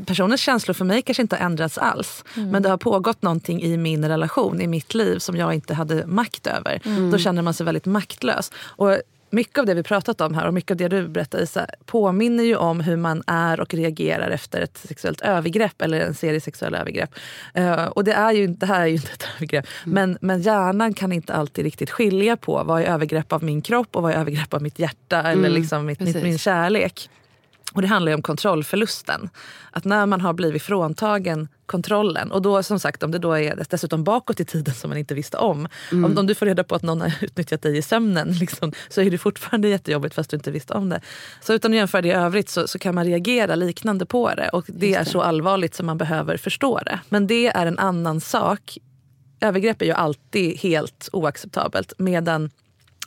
personens 0.07 0.41
känslor 0.41 0.75
för 0.75 0.85
mig 0.85 1.03
kanske 1.03 1.23
inte 1.23 1.37
har 1.37 1.45
ändrats 1.47 1.79
alls. 1.79 2.25
Mm. 2.37 2.51
Men 2.51 2.63
det 2.63 2.69
har 2.69 2.77
pågått 2.77 3.23
någonting 3.23 3.63
i 3.63 3.77
min 3.77 4.05
relation, 4.09 4.61
i 4.61 4.67
mitt 4.67 4.95
liv 4.95 5.19
som 5.19 5.37
jag 5.37 5.55
inte 5.55 5.75
hade 5.75 6.07
makt 6.07 6.47
över. 6.47 6.81
Mm. 6.85 7.11
Då 7.11 7.19
känner 7.19 7.43
man 7.43 7.55
sig 7.55 7.67
väldigt 7.67 7.87
maktlös. 7.87 8.53
Och 8.65 8.99
mycket 9.31 9.59
av 9.59 9.67
det 9.67 9.75
vi 9.75 9.83
pratat 9.83 10.21
om 10.21 10.35
här 10.35 10.47
och 10.47 10.55
mycket 10.55 10.71
av 10.71 10.77
det 10.77 10.89
du 10.89 11.09
berättar 11.09 11.43
Isa 11.43 11.67
påminner 11.87 12.45
ju 12.45 12.57
om 12.57 12.81
hur 12.81 12.97
man 12.97 13.23
är 13.27 13.61
och 13.61 13.75
reagerar 13.75 14.31
efter 14.31 14.61
ett 14.61 14.79
sexuellt 14.79 15.21
övergrepp 15.21 15.83
eller 15.83 16.01
en 16.01 16.15
serie 16.15 16.41
sexuella 16.41 16.79
övergrepp. 16.79 17.11
Eh, 17.55 17.85
och 17.85 18.05
det, 18.05 18.13
är 18.13 18.33
ju, 18.33 18.47
det 18.47 18.67
här 18.67 18.81
är 18.81 18.87
ju 18.87 18.95
inte 18.95 19.13
ett 19.13 19.25
övergrepp. 19.37 19.67
Mm. 19.87 19.95
Men, 19.95 20.19
men 20.21 20.43
hjärnan 20.43 20.95
kan 20.95 21.13
inte 21.13 21.35
alltid 21.35 21.65
riktigt 21.65 21.91
skilja 21.91 22.37
på 22.37 22.65
vad 22.65 22.83
är 22.83 22.87
övergrepp 22.87 23.33
av 23.33 23.45
min 23.45 23.63
kropp 23.63 23.97
och 23.97 24.03
vad 24.03 24.13
är 24.13 24.17
övergrepp 24.17 24.55
av 24.55 24.63
mitt 24.63 24.79
hjärta 24.79 25.19
eller 25.19 25.49
Mm, 25.49 25.53
liksom 25.53 25.87
mitt, 25.87 26.01
mitt, 26.01 26.23
min 26.23 26.39
kärlek. 26.39 27.11
Och 27.73 27.83
det 27.83 27.89
handlar 27.89 28.11
ju 28.11 28.17
om 28.17 28.23
kontrollförlusten. 28.23 29.29
Att 29.71 29.85
när 29.85 30.07
man 30.07 30.21
har 30.21 30.33
blivit 30.33 30.63
fråntagen 30.63 31.49
kontrollen 31.67 32.33
och 32.33 32.43
då 32.43 32.63
som 32.63 32.81
sagt 32.81 33.03
om 33.03 33.11
det 33.11 33.19
då 33.19 33.33
är 33.33 33.65
dessutom 33.71 34.05
bakåt 34.05 34.41
i 34.41 34.45
tiden 34.45 34.75
som 34.75 34.91
man 34.91 34.99
inte 34.99 35.15
visste 35.15 35.37
om. 35.37 35.69
Mm. 35.93 36.05
Om, 36.05 36.19
om 36.19 36.27
du 36.27 36.35
får 36.35 36.47
reda 36.47 36.65
på 36.65 36.75
att 36.75 36.83
någon 36.83 37.01
har 37.01 37.13
utnyttjat 37.21 37.63
dig 37.63 37.79
i 37.79 37.83
sömnen 37.83 38.33
liksom, 38.33 38.73
så 38.89 39.01
är 39.01 39.11
det 39.11 39.19
fortfarande 39.19 39.69
jättejobbigt 39.69 40.15
fast 40.15 40.31
du 40.31 40.37
inte 40.37 40.51
visste 40.51 40.75
om 40.75 40.89
det. 40.89 41.01
Så 41.41 41.55
utan 41.55 41.73
att 41.73 41.77
jämföra 41.77 42.03
det 42.03 42.09
i 42.09 42.13
övrigt 42.13 42.49
så, 42.49 42.69
så 42.69 42.79
kan 42.79 42.95
man 42.95 43.05
reagera 43.05 43.55
liknande 43.55 44.07
på 44.07 44.35
det 44.35 44.49
och 44.49 44.65
det 44.69 44.95
är 44.95 45.05
så 45.05 45.21
allvarligt 45.21 45.75
som 45.75 45.87
man 45.87 45.99
behöver 45.99 46.37
förstå 46.37 46.79
det. 46.79 47.01
Men 47.09 47.27
det 47.27 47.47
är 47.47 47.67
en 47.67 47.79
annan 47.79 48.21
sak. 48.21 48.79
Övergrepp 49.41 49.83
är 49.83 49.87
ju 49.87 49.93
alltid 49.93 50.59
helt 50.59 51.09
oacceptabelt 51.13 51.93
medan 51.99 52.51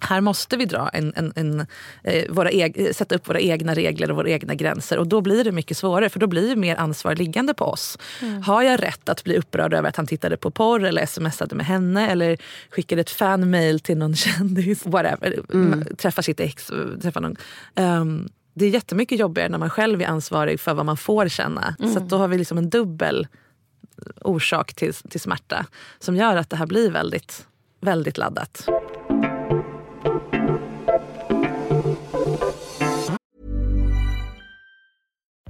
här 0.03 0.21
måste 0.21 0.57
vi 0.57 0.65
dra 0.65 0.89
en, 0.89 1.13
en, 1.15 1.33
en, 1.35 1.65
eh, 2.03 2.23
våra 2.31 2.49
eg- 2.49 2.93
sätta 2.95 3.15
upp 3.15 3.29
våra 3.29 3.39
egna 3.39 3.73
regler 3.75 4.09
och 4.11 4.17
våra 4.17 4.29
egna 4.29 4.55
gränser. 4.55 4.97
Och 4.97 5.07
då 5.07 5.21
blir 5.21 5.43
det 5.43 5.51
mycket 5.51 5.77
svårare 5.77 6.09
för 6.09 6.19
då 6.19 6.27
blir 6.27 6.55
mer 6.55 6.75
ansvar 6.75 7.15
liggande 7.15 7.53
på 7.53 7.65
oss. 7.65 7.97
Har 8.45 8.61
jag 8.63 8.83
rätt 8.83 9.09
att 9.09 9.23
bli 9.23 9.37
upprörd 9.37 9.73
över 9.73 9.89
att 9.89 9.95
han 9.95 10.07
tittade 10.07 10.37
på 10.37 10.51
porr 10.51 10.83
eller 10.85 11.05
smsade 11.05 11.55
med 11.55 11.65
henne 11.65 12.09
eller 12.09 12.37
skickade 12.69 13.01
ett 13.01 13.09
fanmail 13.09 13.79
till 13.79 13.97
någon 13.97 14.15
kändis, 14.25 14.85
whatever, 14.85 15.39
träffar 15.95 16.21
sitt 16.21 16.39
ex, 16.39 16.71
träffar 17.01 17.21
någon. 17.21 17.35
Ehm, 17.75 18.29
det 18.53 18.65
är 18.65 18.69
jättemycket 18.69 19.19
jobbigare 19.19 19.49
när 19.49 19.57
man 19.57 19.69
själv 19.69 20.01
är 20.01 20.05
ansvarig 20.05 20.59
för 20.59 20.73
vad 20.73 20.85
man 20.85 20.97
får 20.97 21.27
känna. 21.27 21.75
Så 21.93 21.97
att 21.97 22.09
då 22.09 22.17
har 22.17 22.27
vi 22.27 22.37
liksom 22.37 22.57
en 22.57 22.69
dubbel 22.69 23.27
orsak 24.21 24.73
till, 24.73 24.93
till 24.93 25.19
smärta 25.21 25.65
som 25.99 26.15
gör 26.15 26.35
att 26.35 26.49
det 26.49 26.55
här 26.55 26.65
blir 26.65 26.91
väldigt, 26.91 27.47
väldigt 27.81 28.17
laddat. 28.17 28.67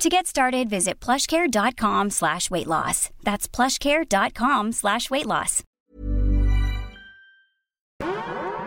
To 0.00 0.08
get 0.08 0.26
started, 0.26 0.70
visit 0.70 1.04
plushcare.com 1.04 2.10
slash 2.10 2.50
weight 2.50 2.66
loss. 2.66 3.10
That's 3.22 3.46
plushcare.com 3.56 4.72
slash 4.72 5.10
weight 5.10 5.26
loss. 5.26 5.62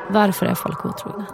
Varför 0.09 0.45
är 0.45 0.55
folk 0.55 0.85
otrogna? 0.85 1.25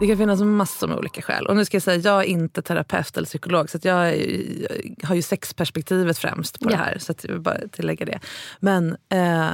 Det 0.00 0.06
kan 0.06 0.16
finnas 0.16 0.40
massor 0.40 0.88
med 0.88 0.96
olika 0.96 1.22
skäl. 1.22 1.46
Och 1.46 1.56
nu 1.56 1.64
ska 1.64 1.74
jag 1.76 1.82
säga, 1.82 1.96
jag 2.00 2.20
är 2.24 2.28
inte 2.28 2.62
terapeut 2.62 3.16
eller 3.16 3.26
psykolog 3.26 3.70
så 3.70 3.76
att 3.76 3.84
jag, 3.84 4.08
är- 4.08 4.66
jag 4.98 5.08
har 5.08 5.14
ju 5.14 5.22
sexperspektivet 5.22 6.18
främst 6.18 6.60
på 6.60 6.66
Ja. 6.66 6.70
det 6.70 6.76
här. 6.76 6.98
Så 6.98 7.12
att 7.12 7.24
jag 7.24 7.32
vill 7.32 7.40
bara 7.40 7.58
tillägga 7.72 8.06
det. 8.06 8.20
Men 8.60 8.96
eh, 9.08 9.50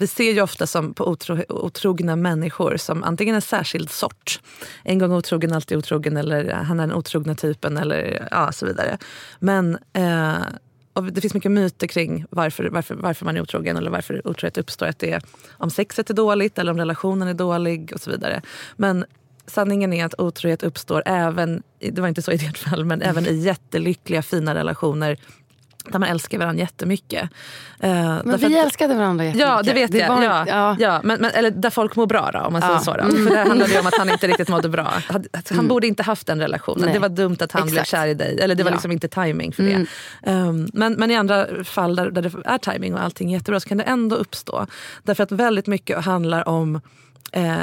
vi 0.00 0.06
ser 0.06 0.32
ju 0.32 0.40
ofta 0.40 0.66
som 0.66 0.94
på 0.94 1.08
otro, 1.08 1.44
otrogna 1.48 2.16
människor 2.16 2.76
som 2.76 3.04
antingen 3.04 3.34
en 3.34 3.42
särskild 3.42 3.90
sort. 3.90 4.40
En 4.84 4.98
gång 4.98 5.12
otrogen, 5.12 5.52
alltid 5.52 5.78
otrogen 5.78 6.16
eller 6.16 6.52
han 6.52 6.80
är 6.80 6.86
den 6.86 6.96
otrogna 6.96 7.34
typen 7.34 7.76
eller 7.76 8.28
ja, 8.30 8.52
så 8.52 8.66
vidare. 8.66 8.98
Men 9.38 9.78
eh, 9.92 10.38
och 10.92 11.04
det 11.04 11.20
finns 11.20 11.34
mycket 11.34 11.50
myter 11.50 11.86
kring 11.86 12.24
varför, 12.30 12.64
varför, 12.64 12.94
varför 12.94 13.24
man 13.24 13.36
är 13.36 13.40
otrogen 13.40 13.76
eller 13.76 13.90
varför 13.90 14.26
otrohet 14.28 14.58
uppstår. 14.58 14.86
Att 14.86 14.98
det 14.98 15.12
är 15.12 15.22
om 15.50 15.70
sexet 15.70 16.10
är 16.10 16.14
dåligt 16.14 16.58
eller 16.58 16.72
om 16.72 16.78
relationen 16.78 17.28
är 17.28 17.34
dålig 17.34 17.92
och 17.94 18.00
så 18.00 18.10
vidare. 18.10 18.42
Men 18.76 19.04
sanningen 19.46 19.92
är 19.92 20.04
att 20.04 20.20
otrohet 20.20 20.62
uppstår 20.62 21.02
även, 21.06 21.62
det 21.78 22.00
var 22.00 22.08
inte 22.08 22.22
så 22.22 22.32
i 22.32 22.36
ditt 22.36 22.58
fall, 22.58 22.84
men 22.84 23.02
även 23.02 23.26
i 23.26 23.34
jättelyckliga 23.34 24.22
fina 24.22 24.54
relationer 24.54 25.16
där 25.84 25.98
man 25.98 26.08
älskar 26.08 26.38
varandra 26.38 26.60
jättemycket. 26.60 27.30
Eh, 27.80 27.90
Men 28.24 28.36
vi 28.38 28.46
att- 28.58 28.64
älskade 28.64 28.94
varandra 28.94 29.24
jättemycket. 29.24 29.48
Ja, 29.48 29.62
det 29.62 29.72
vet 29.72 29.94
jag. 29.94 30.08
var- 30.08 30.22
ja, 30.22 30.44
ja. 30.48 30.76
ja. 30.78 31.00
men, 31.04 31.20
men, 31.20 31.30
eller 31.30 31.50
där 31.50 31.70
folk 31.70 31.96
mår 31.96 32.06
bra 32.06 32.30
då, 32.32 32.38
om 32.38 32.52
man 32.52 32.62
Ja. 32.62 32.68
Mm. 32.68 32.80
säger 32.80 33.02
så. 33.02 33.08
Då. 33.08 33.16
För 33.28 33.36
där 33.36 33.44
handlar 33.48 33.68
det 33.68 33.80
om 33.80 33.86
att 33.86 33.94
han 33.98 34.10
inte 34.10 34.26
riktigt 34.26 34.48
mådde 34.48 34.68
bra. 34.68 34.92
Han, 35.08 35.24
han 35.50 35.68
borde 35.68 35.86
inte 35.86 36.02
haft 36.02 36.26
den 36.26 36.40
relationen. 36.40 36.84
Nej. 36.84 36.92
Det 36.94 36.98
var 37.00 37.08
dumt 37.08 37.36
att 37.40 37.52
han 37.52 37.62
blev 37.62 37.74
Exakt. 37.74 37.90
kär 37.90 38.06
i 38.06 38.14
dig. 38.14 38.40
Eller 38.40 38.54
det 38.54 38.62
var 38.64 38.70
liksom 38.70 38.92
inte 38.92 39.08
timing 39.08 39.52
för 39.52 39.62
det. 39.62 39.86
Um, 40.32 40.68
men, 40.72 40.92
men 40.92 41.10
i 41.10 41.16
andra 41.16 41.64
fall 41.64 41.96
där, 41.96 42.10
där 42.10 42.22
det 42.22 42.32
är 42.44 42.58
timing 42.58 42.94
och 42.94 43.02
allting 43.02 43.32
är 43.32 43.36
jättebra 43.38 43.60
så 43.60 43.68
kan 43.68 43.78
det 43.78 43.84
ändå 43.84 44.16
uppstå. 44.16 44.66
Därför 45.02 45.22
att 45.22 45.32
väldigt 45.32 45.66
mycket 45.66 46.04
handlar 46.04 46.48
om 46.48 46.80
Eh, 47.32 47.54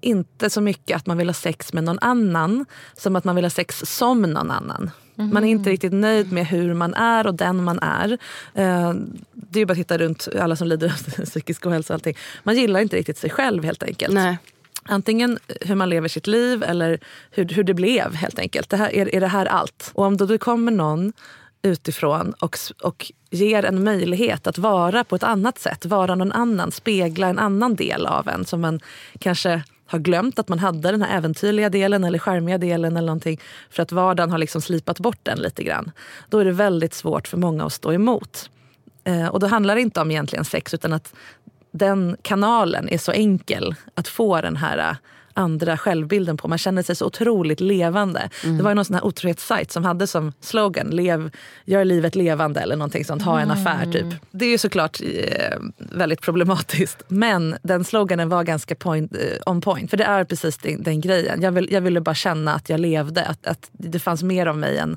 inte 0.00 0.50
så 0.50 0.60
mycket 0.60 0.96
att 0.96 1.06
man 1.06 1.16
vill 1.18 1.28
ha 1.28 1.34
sex 1.34 1.72
med 1.72 1.84
någon 1.84 1.98
annan 1.98 2.66
som 2.96 3.16
att 3.16 3.24
man 3.24 3.34
vill 3.34 3.44
ha 3.44 3.50
sex 3.50 3.82
som 3.86 4.22
någon 4.22 4.50
annan. 4.50 4.90
Man 5.18 5.44
är 5.44 5.48
inte 5.48 5.70
riktigt 5.70 5.92
nöjd 5.92 6.32
med 6.32 6.46
hur 6.46 6.74
man 6.74 6.94
är 6.94 7.26
och 7.26 7.34
den 7.34 7.64
man 7.64 7.78
är. 7.78 8.18
Eh, 8.54 8.92
det 9.32 9.60
är 9.60 9.66
bara 9.66 9.72
att 9.72 9.78
titta 9.78 9.98
runt 9.98 10.28
alla 10.40 10.56
som 10.56 10.68
lider 10.68 10.86
av 10.88 11.24
psykisk 11.24 11.66
ohälsa 11.66 11.94
och 11.94 11.96
allting. 11.96 12.16
Man 12.42 12.56
gillar 12.56 12.80
inte 12.80 12.96
riktigt 12.96 13.18
sig 13.18 13.30
själv 13.30 13.64
helt 13.64 13.82
enkelt. 13.82 14.14
Nej. 14.14 14.38
Antingen 14.82 15.38
hur 15.60 15.74
man 15.74 15.88
lever 15.88 16.08
sitt 16.08 16.26
liv 16.26 16.62
eller 16.62 16.98
hur, 17.30 17.48
hur 17.48 17.64
det 17.64 17.74
blev 17.74 18.14
helt 18.14 18.38
enkelt. 18.38 18.70
Det 18.70 18.76
här, 18.76 18.94
är, 18.94 19.14
är 19.14 19.20
det 19.20 19.26
här 19.26 19.46
allt? 19.46 19.90
Och 19.94 20.04
om 20.04 20.16
då 20.16 20.26
det 20.26 20.38
kommer 20.38 20.72
någon 20.72 21.12
utifrån 21.62 22.34
och, 22.40 22.56
och 22.82 23.12
ger 23.30 23.64
en 23.64 23.84
möjlighet 23.84 24.46
att 24.46 24.58
vara 24.58 25.04
på 25.04 25.16
ett 25.16 25.22
annat 25.22 25.58
sätt, 25.58 25.86
vara 25.86 26.14
någon 26.14 26.32
annan, 26.32 26.72
spegla 26.72 27.28
en 27.28 27.38
annan 27.38 27.74
del 27.74 28.06
av 28.06 28.28
en 28.28 28.44
som 28.44 28.60
man 28.60 28.80
kanske 29.18 29.62
har 29.88 29.98
glömt 29.98 30.38
att 30.38 30.48
man 30.48 30.58
hade 30.58 30.90
den 30.90 31.02
här 31.02 31.16
äventyrliga 31.18 31.70
delen 31.70 32.04
eller 32.04 32.18
charmiga 32.18 32.58
delen 32.58 32.96
eller 32.96 33.06
någonting 33.06 33.40
för 33.70 33.82
att 33.82 33.92
vardagen 33.92 34.30
har 34.30 34.38
liksom 34.38 34.60
slipat 34.60 35.00
bort 35.00 35.18
den 35.22 35.38
lite 35.38 35.62
grann. 35.62 35.90
Då 36.28 36.38
är 36.38 36.44
det 36.44 36.52
väldigt 36.52 36.94
svårt 36.94 37.28
för 37.28 37.36
många 37.36 37.64
att 37.64 37.72
stå 37.72 37.92
emot. 37.92 38.50
Eh, 39.04 39.26
och 39.26 39.40
då 39.40 39.46
handlar 39.46 39.74
det 39.74 39.80
inte 39.80 40.00
om 40.00 40.10
egentligen 40.10 40.44
sex 40.44 40.74
utan 40.74 40.92
att 40.92 41.14
den 41.70 42.16
kanalen 42.22 42.88
är 42.88 42.98
så 42.98 43.12
enkel 43.12 43.74
att 43.94 44.08
få 44.08 44.40
den 44.40 44.56
här 44.56 44.78
eh, 44.78 44.96
andra 45.38 45.76
självbilden 45.76 46.36
på. 46.36 46.48
Man 46.48 46.58
känner 46.58 46.82
sig 46.82 46.96
så 46.96 47.06
otroligt 47.06 47.60
levande. 47.60 48.30
Det 48.42 48.62
var 48.62 48.70
ju 48.70 48.74
någon 48.74 48.84
sån 48.84 48.94
här 48.94 49.04
otrohetssajt 49.04 49.70
som 49.70 49.84
hade 49.84 50.06
som 50.06 50.32
slogan 50.40 50.86
lev, 50.86 51.30
gör 51.64 51.84
livet 51.84 52.14
levande 52.14 52.60
eller 52.60 52.76
någonting 52.76 53.04
sånt, 53.04 53.22
ha 53.22 53.40
en 53.40 53.50
affär 53.50 53.92
typ. 53.92 54.06
Det 54.30 54.44
är 54.44 54.50
ju 54.50 54.58
såklart 54.58 55.00
eh, 55.00 55.58
väldigt 55.76 56.20
problematiskt 56.20 57.02
men 57.08 57.56
den 57.62 57.84
sloganen 57.84 58.28
var 58.28 58.44
ganska 58.44 58.74
point, 58.74 59.12
eh, 59.12 59.52
on 59.52 59.60
point. 59.60 59.90
För 59.90 59.96
det 59.96 60.04
är 60.04 60.24
precis 60.24 60.58
den, 60.58 60.82
den 60.82 61.00
grejen. 61.00 61.42
Jag, 61.42 61.52
vill, 61.52 61.68
jag 61.72 61.80
ville 61.80 62.00
bara 62.00 62.14
känna 62.14 62.54
att 62.54 62.68
jag 62.68 62.80
levde, 62.80 63.24
att, 63.24 63.46
att 63.46 63.70
det 63.72 63.98
fanns 63.98 64.22
mer 64.22 64.46
av 64.46 64.58
mig 64.58 64.78
än 64.78 64.96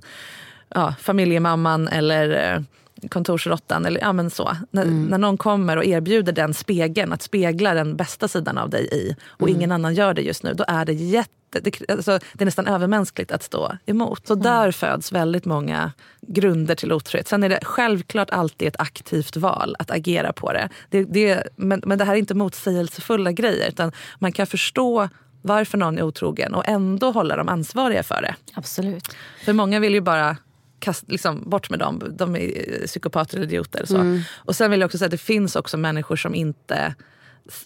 ja, 0.75 0.95
familjemamman 0.99 1.87
eller 1.87 2.53
eh, 2.53 2.61
kontorsråttan. 3.09 3.85
Eller, 3.85 4.01
ja, 4.01 4.13
men 4.13 4.29
så. 4.29 4.57
När, 4.71 4.85
när 4.85 5.17
någon 5.17 5.37
kommer 5.37 5.77
och 5.77 5.85
erbjuder 5.85 6.33
den 6.33 6.53
spegeln, 6.53 7.13
att 7.13 7.21
spegla 7.21 7.73
den 7.73 7.95
bästa 7.95 8.27
sidan 8.27 8.57
av 8.57 8.69
dig 8.69 8.89
i 8.91 9.15
och 9.27 9.49
ingen 9.49 9.71
annan 9.71 9.93
gör 9.93 10.13
det 10.13 10.21
just 10.21 10.43
nu, 10.43 10.53
då 10.53 10.65
är 10.67 10.85
det 10.85 10.93
jätte 10.93 11.31
det, 11.59 11.89
alltså, 11.89 12.19
det 12.33 12.43
är 12.43 12.45
nästan 12.45 12.67
övermänskligt 12.67 13.31
att 13.31 13.43
stå 13.43 13.77
emot. 13.85 14.27
Så 14.27 14.35
där 14.35 14.71
föds 14.71 15.11
väldigt 15.11 15.45
många 15.45 15.91
grunder 16.21 16.75
till 16.75 16.93
otrohet. 16.93 17.27
Sen 17.27 17.43
är 17.43 17.49
det 17.49 17.59
självklart 17.63 18.29
alltid 18.29 18.67
ett 18.67 18.79
aktivt 18.79 19.37
val 19.37 19.75
att 19.79 19.91
agera 19.91 20.33
på 20.33 20.53
det. 20.53 20.69
det, 20.89 21.03
det 21.03 21.47
men, 21.55 21.81
men 21.85 21.97
det 21.97 22.05
här 22.05 22.13
är 22.13 22.17
inte 22.17 22.33
motsägelsefulla 22.33 23.31
grejer. 23.31 23.69
Utan 23.69 23.91
man 24.19 24.31
kan 24.31 24.47
förstå 24.47 25.09
varför 25.41 25.77
någon 25.77 25.97
är 25.97 26.03
otrogen 26.03 26.53
och 26.53 26.67
ändå 26.67 27.11
hålla 27.11 27.35
dem 27.35 27.49
ansvariga 27.49 28.03
för 28.03 28.21
det. 28.21 28.35
Absolut. 28.53 29.15
För 29.45 29.53
många 29.53 29.79
vill 29.79 29.93
ju 29.93 30.01
bara 30.01 30.37
kast, 30.81 31.11
liksom, 31.11 31.49
bort 31.49 31.69
med 31.69 31.79
dem. 31.79 32.01
De 32.17 32.35
är 32.35 32.87
psykopater 32.87 33.37
eller 33.37 33.47
idioter. 33.47 33.85
Så. 33.85 34.19
Och 34.35 34.55
sen 34.55 34.71
vill 34.71 34.79
jag 34.79 34.87
också 34.87 34.97
säga 34.97 35.05
att 35.05 35.11
det 35.11 35.17
finns 35.17 35.55
också 35.55 35.77
människor 35.77 36.15
som 36.15 36.35
inte 36.35 36.95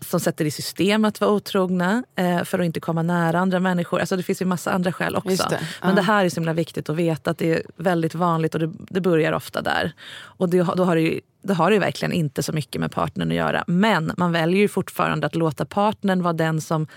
som 0.01 0.19
sätter 0.19 0.45
i 0.45 0.51
system 0.51 1.05
att 1.05 1.21
vara 1.21 1.31
otrogna 1.31 2.03
eh, 2.15 2.43
för 2.43 2.59
att 2.59 2.65
inte 2.65 2.79
komma 2.79 3.01
nära 3.03 3.39
andra 3.39 3.59
människor. 3.59 3.99
Alltså 3.99 4.15
det 4.17 4.23
finns 4.23 4.41
ju 4.41 4.45
massa 4.45 4.71
andra 4.71 4.91
skäl 4.93 5.15
också. 5.15 5.47
Det. 5.49 5.59
Men 5.81 5.89
Ja. 5.89 5.95
det 5.95 6.01
här 6.01 6.25
är 6.25 6.29
så 6.29 6.35
himla 6.35 6.53
viktigt 6.53 6.89
att 6.89 6.95
veta 6.95 7.31
att 7.31 7.37
det 7.37 7.51
är 7.53 7.61
väldigt 7.75 8.15
vanligt 8.15 8.53
och 8.53 8.59
det, 8.59 8.71
det 8.89 9.01
börjar 9.01 9.31
ofta 9.33 9.61
där. 9.61 9.91
Och 10.15 10.49
det, 10.49 10.67
då 10.75 10.83
har 10.83 10.95
det, 10.95 11.01
ju, 11.01 11.21
det 11.41 11.53
har 11.53 11.71
ju 11.71 11.79
verkligen 11.79 12.11
inte 12.11 12.43
så 12.43 12.53
mycket 12.53 12.81
med 12.81 12.91
partnern 12.91 13.29
att 13.31 13.37
göra. 13.37 13.63
Men 13.67 14.11
man 14.17 14.31
väljer 14.31 14.59
ju 14.59 14.67
fortfarande 14.67 15.27
att 15.27 15.35
låta 15.35 15.65
partnern 15.65 16.23
vara 16.23 16.33
den 16.33 16.61
som 16.61 16.87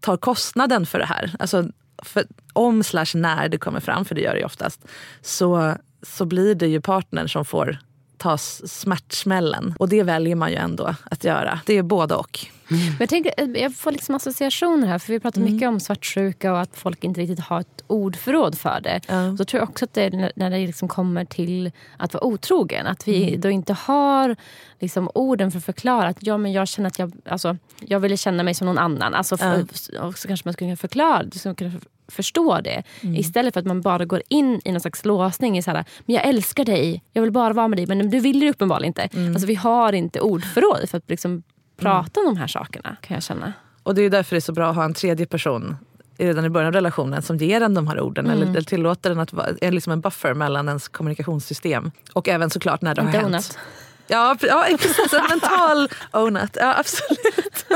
tar 0.00 0.16
kostnaden 0.16 0.86
för 0.86 0.98
det 0.98 1.06
här. 1.06 1.36
Alltså, 1.38 1.68
för 2.02 2.26
om 2.52 2.82
slash 2.82 3.14
när 3.14 3.48
det 3.48 3.58
kommer 3.58 3.80
fram, 3.80 4.04
för 4.04 4.14
det 4.14 4.20
gör 4.20 4.32
det 4.32 4.38
ju 4.38 4.44
oftast, 4.44 4.84
så, 5.20 5.74
så 6.02 6.24
blir 6.24 6.54
det 6.54 6.66
ju 6.66 6.80
partnern 6.80 7.28
som 7.28 7.44
får 7.44 7.78
ta 8.24 8.38
smärtsmällen. 8.38 9.74
Och 9.78 9.88
det 9.88 10.02
väljer 10.02 10.34
man 10.34 10.50
ju 10.50 10.56
ändå 10.56 10.94
att 11.10 11.24
göra. 11.24 11.60
Det 11.66 11.74
är 11.78 11.82
både 11.82 12.14
och. 12.14 12.38
Men 12.68 12.96
jag, 13.00 13.08
tänker, 13.08 13.32
eh, 13.36 13.62
jag 13.62 13.74
får 13.76 13.92
liksom 13.92 14.14
associationer 14.14 14.86
här. 14.88 14.98
För 14.98 15.12
Vi 15.12 15.20
pratar 15.20 15.40
mycket 15.40 15.68
om 15.68 15.80
svartsjuka 15.80 16.52
och 16.52 16.60
att 16.60 16.76
folk 16.76 17.04
inte 17.04 17.20
riktigt 17.20 17.40
har 17.40 17.60
ett 17.60 17.84
ordförråd 17.86 18.58
för 18.58 18.80
det. 18.80 19.00
Ja. 19.08 19.36
Så 19.36 19.44
tror 19.44 19.60
jag 19.60 19.68
också 19.68 19.84
att 19.84 19.94
det 19.94 20.02
är 20.02 20.32
när- 20.36 20.50
det 20.50 20.66
liksom 20.66 20.88
kommer 20.88 21.24
till 21.24 21.70
att 21.96 22.14
vara 22.14 22.24
otrogen. 22.24 22.86
Att 22.86 23.08
vi 23.08 23.36
då 23.36 23.50
inte 23.50 23.72
har 23.72 24.36
liksom 24.80 25.10
orden 25.14 25.50
för 25.50 25.58
att 25.58 25.64
förklara 25.64 26.08
att 26.08 26.16
ja, 26.20 26.36
men 26.36 26.52
jag 26.52 26.68
känner 26.68 26.88
att 26.88 26.98
jag, 26.98 27.12
alltså, 27.28 27.56
jag 27.80 28.00
ville 28.00 28.16
känna 28.16 28.42
mig 28.42 28.54
som 28.54 28.66
någon 28.66 28.78
annan. 28.78 29.14
Alltså, 29.14 29.36
för, 29.36 29.60
och 30.00 30.18
så 30.18 30.28
kanske 30.28 30.46
man 30.48 30.52
skulle 30.52 30.68
kunna 30.68 30.76
förklara 30.76 31.54
kunna 31.56 31.72
förstå 32.08 32.60
det. 32.60 32.82
Istället 33.00 33.54
för 33.54 33.60
att 33.60 33.66
man 33.66 33.80
bara 33.80 34.04
går 34.04 34.22
in 34.28 34.60
i 34.64 34.72
någon 34.72 34.80
slags 34.80 35.04
låsning. 35.04 35.58
I 35.58 35.62
så 35.62 35.70
här, 35.70 35.84
men 36.06 36.14
jag 36.16 36.24
älskar 36.24 36.64
dig, 36.64 37.02
jag 37.12 37.22
vill 37.22 37.32
bara 37.32 37.52
vara 37.52 37.68
med 37.68 37.78
dig. 37.78 37.86
Men 37.86 38.10
du 38.10 38.20
vill 38.20 38.42
ju 38.42 38.50
uppenbarligen 38.50 38.88
inte. 39.02 39.18
Alltså, 39.28 39.46
vi 39.46 39.54
har 39.54 39.92
inte 39.92 40.20
ordförråd 40.20 40.88
för 40.90 40.98
att 40.98 41.10
liksom, 41.10 41.42
prata 41.76 42.20
om 42.20 42.26
de 42.26 42.36
här 42.36 42.46
sakerna. 42.46 42.96
Kan 43.00 43.14
jag 43.14 43.22
känna. 43.22 43.52
Och 43.82 43.94
det 43.94 44.02
är 44.02 44.10
därför 44.10 44.36
det 44.36 44.38
är 44.38 44.40
så 44.40 44.52
bra 44.52 44.70
att 44.70 44.76
ha 44.76 44.84
en 44.84 44.94
tredje 44.94 45.26
person 45.26 45.76
redan 46.18 46.44
i 46.44 46.50
början 46.50 46.66
av 46.66 46.72
relationen 46.72 47.22
som 47.22 47.36
ger 47.36 47.60
en 47.60 47.74
de 47.74 47.86
här 47.88 48.00
orden 48.00 48.30
eller, 48.30 48.46
eller 48.46 48.60
tillåter 48.62 49.10
den 49.10 49.20
att 49.20 49.32
vara 49.32 49.46
liksom 49.60 49.92
en 49.92 50.00
buffer 50.00 50.34
mellan 50.34 50.68
ens 50.68 50.88
kommunikationssystem. 50.88 51.90
Och 52.12 52.28
även 52.28 52.50
såklart 52.50 52.82
när 52.82 52.94
det 52.94 53.00
En 53.00 53.06
har 53.06 53.12
hänt. 53.12 53.24
donut. 53.24 53.58
Ja, 54.06 54.36
ja 54.40 54.66
precis. 54.70 55.12
En 55.12 55.22
mental 55.30 55.88
onut. 56.12 56.56
Ja, 56.60 56.74
absolut. 56.78 57.66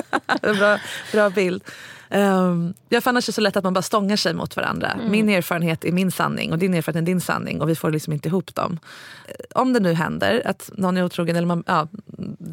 bra, 0.58 0.78
bra 1.12 1.30
bild. 1.30 1.64
Um, 2.10 2.74
ja, 2.88 3.00
för 3.00 3.10
annars 3.10 3.24
är 3.24 3.32
det 3.32 3.34
så 3.34 3.40
lätt 3.40 3.56
att 3.56 3.64
man 3.64 3.72
bara 3.72 3.82
stångar 3.82 4.16
sig 4.16 4.34
mot 4.34 4.56
varandra. 4.56 4.96
Min 5.10 5.28
erfarenhet 5.28 5.84
är 5.84 5.92
min 5.92 6.10
sanning 6.10 6.52
och 6.52 6.58
din 6.58 6.74
erfarenhet 6.74 7.02
är 7.02 7.06
din 7.06 7.20
sanning 7.20 7.60
och 7.60 7.68
vi 7.68 7.74
får 7.74 7.90
liksom 7.90 8.12
inte 8.12 8.28
ihop 8.28 8.54
dem. 8.54 8.78
Eh, 9.26 9.34
Om 9.60 9.72
det 9.72 9.80
nu 9.80 9.92
händer 9.94 10.42
att 10.44 10.70
någon 10.76 10.96
är 10.96 11.04
otrogen 11.04 11.36
eller 11.36 11.46
man, 11.46 11.64
ja, 11.66 11.88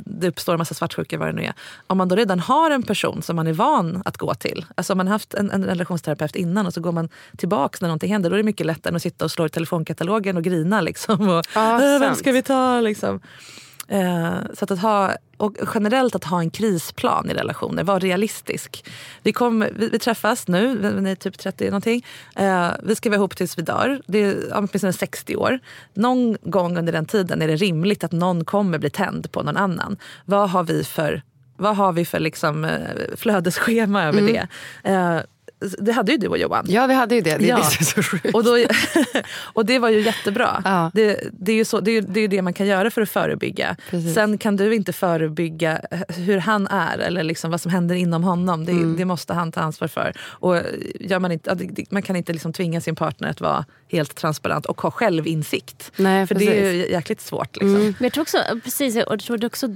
det 0.06 0.28
uppstår 0.28 0.54
en 0.54 0.58
massa 0.60 0.74
svartsjuka 0.74 1.18
vad 1.18 1.28
det 1.28 1.34
nu 1.34 1.44
är. 1.44 1.54
Om 1.88 1.98
man 1.98 2.08
då 2.08 2.16
redan 2.16 2.40
har 2.40 2.72
en 2.72 2.84
person 2.84 3.22
som 3.22 3.36
man 3.36 3.48
är 3.48 3.54
van 3.54 4.02
att 4.06 4.18
gå 4.18 4.34
till. 4.34 4.66
Alltså 4.76 4.94
om 4.94 4.98
man 4.98 5.08
har 5.08 5.12
haft 5.14 5.34
en, 5.34 5.52
en 5.52 5.66
relationsterapeut 5.66 6.36
innan 6.36 6.66
och 6.66 6.74
så 6.74 6.82
går 6.82 6.92
man 6.92 7.10
tillbaks 7.38 7.82
när 7.82 7.88
någonting 7.88 8.12
händer. 8.12 8.30
Då 8.30 8.36
är 8.36 8.38
det 8.38 8.44
mycket 8.44 8.66
lättare 8.66 8.92
än 8.92 8.96
att 8.96 9.02
sitta 9.02 9.26
och 9.26 9.32
slå 9.32 9.46
i 9.46 9.50
telefonkatalogen 9.50 10.38
och 10.38 10.44
grina. 10.44 10.82
Liksom, 10.82 11.30
och, 11.30 11.46
Ja, 11.56 11.96
"Äh, 11.96 12.00
vem 12.00 12.16
ska 12.16 12.32
vi 12.32 12.42
ta? 12.42 12.82
Liksom. 12.82 13.20
Eh, 13.88 14.38
så 14.54 14.74
att, 14.74 14.80
ha, 14.80 15.16
och 15.38 15.58
generellt 15.74 16.16
att 16.16 16.24
ha 16.24 16.40
en 16.40 16.50
krisplan 16.50 17.30
i 17.30 17.34
relationer, 17.34 17.84
vara 17.84 18.00
realistisk. 18.00 18.86
Vi, 19.24 19.34
kom, 19.34 19.66
vi, 19.76 19.90
vi 19.90 20.00
träffas 20.00 20.48
nu, 20.48 20.78
vi 20.78 21.02
ni 21.02 21.12
är 21.12 21.16
typ 21.16 21.38
30 21.38 21.66
någonting. 21.66 22.06
Eh, 22.36 22.70
vi 22.84 22.96
ska 22.96 23.10
vara 23.10 23.18
ihop 23.18 23.36
tills 23.36 23.58
vi 23.58 23.62
dör. 23.62 24.02
Det 24.08 24.24
är 24.24 24.38
åtminstone 24.54 24.94
60 24.94 25.36
år. 25.36 25.60
Någon 25.94 26.38
gång 26.42 26.78
under 26.78 26.94
den 26.94 27.06
tiden 27.06 27.42
är 27.42 27.48
det 27.48 27.56
rimligt 27.56 28.04
att 28.04 28.12
någon 28.12 28.46
kommer 28.46 28.78
bli 28.78 28.90
tänd 28.90 29.32
på 29.32 29.44
någon 29.44 29.58
annan. 29.58 29.98
Vad 30.26 30.50
har 30.50 30.64
vi 30.64 30.84
för, 30.84 31.22
vad 31.58 31.76
har 31.76 31.94
vi 31.94 32.06
för 32.06 32.20
liksom, 32.20 32.66
eh, 32.66 33.16
flödesschema 33.16 34.04
över 34.04 34.22
det? 34.22 34.48
Eh, 34.84 35.20
det 35.80 35.92
hade 35.92 36.12
ju 36.12 36.18
du 36.18 36.28
och 36.28 36.38
Johan. 36.38 36.66
Ja, 36.70 36.88
vi 36.88 36.94
hade 36.94 37.16
ju 37.16 37.22
det. 37.22 37.38
Det 37.38 37.46
är 37.46 37.50
Ja. 37.50 37.58
det 37.58 37.64
som 37.86 38.00
är 38.00 38.04
så 38.04 38.04
sjukt. 38.04 38.36
Och, 38.36 38.44
då, 38.44 38.58
och 39.54 39.66
det 39.66 39.80
var 39.80 39.90
ju 39.90 40.02
jättebra. 40.02 40.62
Ja. 40.66 40.92
Det, 40.94 41.20
det, 41.34 41.52
är 41.52 41.56
ju 41.56 41.66
så, 41.66 41.80
det, 41.80 41.92
är, 41.92 41.94
ju- 41.94 42.02
det 42.02 42.20
är 42.20 42.22
ju 42.22 42.28
det 42.28 42.42
man 42.42 42.54
kan 42.54 42.68
göra 42.68 42.92
för 42.92 43.02
att 43.02 43.10
förebygga. 43.10 43.76
Precis. 43.90 44.14
Sen 44.14 44.38
kan 44.38 44.56
du 44.56 44.76
inte 44.76 44.94
förebygga 44.94 45.82
hur 46.10 46.38
han 46.38 46.68
är 46.68 46.98
eller 46.98 47.24
liksom 47.24 47.52
vad 47.52 47.62
som 47.62 47.72
händer 47.72 47.96
inom 47.96 48.24
honom. 48.24 48.66
Det, 48.66 48.72
Mm. 48.72 48.98
det 48.98 49.06
måste 49.06 49.34
han 49.34 49.52
ta 49.52 49.62
ansvar 49.62 49.88
för. 49.88 50.14
Och 50.22 50.56
gör 51.00 51.20
man, 51.20 51.32
inte, 51.32 51.58
man 51.90 52.02
kan 52.02 52.16
inte 52.16 52.34
liksom 52.34 52.54
tvinga 52.54 52.82
sin 52.82 52.96
partner 52.96 53.30
att 53.30 53.42
vara 53.42 53.66
helt 53.92 54.16
transparent 54.16 54.66
och 54.66 54.82
ha 54.82 54.92
självinsikt. 54.92 55.92
Nej, 55.96 56.28
för 56.28 56.36
det 56.36 56.46
är 56.46 56.48
precis. 56.48 56.64
Mm. 56.64 56.76
ju 56.76 56.92
jäkligt 56.92 57.22
svårt. 57.22 57.56
Liksom. 57.56 57.74
Men 57.74 57.96
jag 58.00 58.14
tror 58.14 58.22
också, 58.22 58.38
precis, 58.64 58.96
och 58.96 59.02
jag 59.14 59.20
tror 59.20 59.46
också 59.46 59.76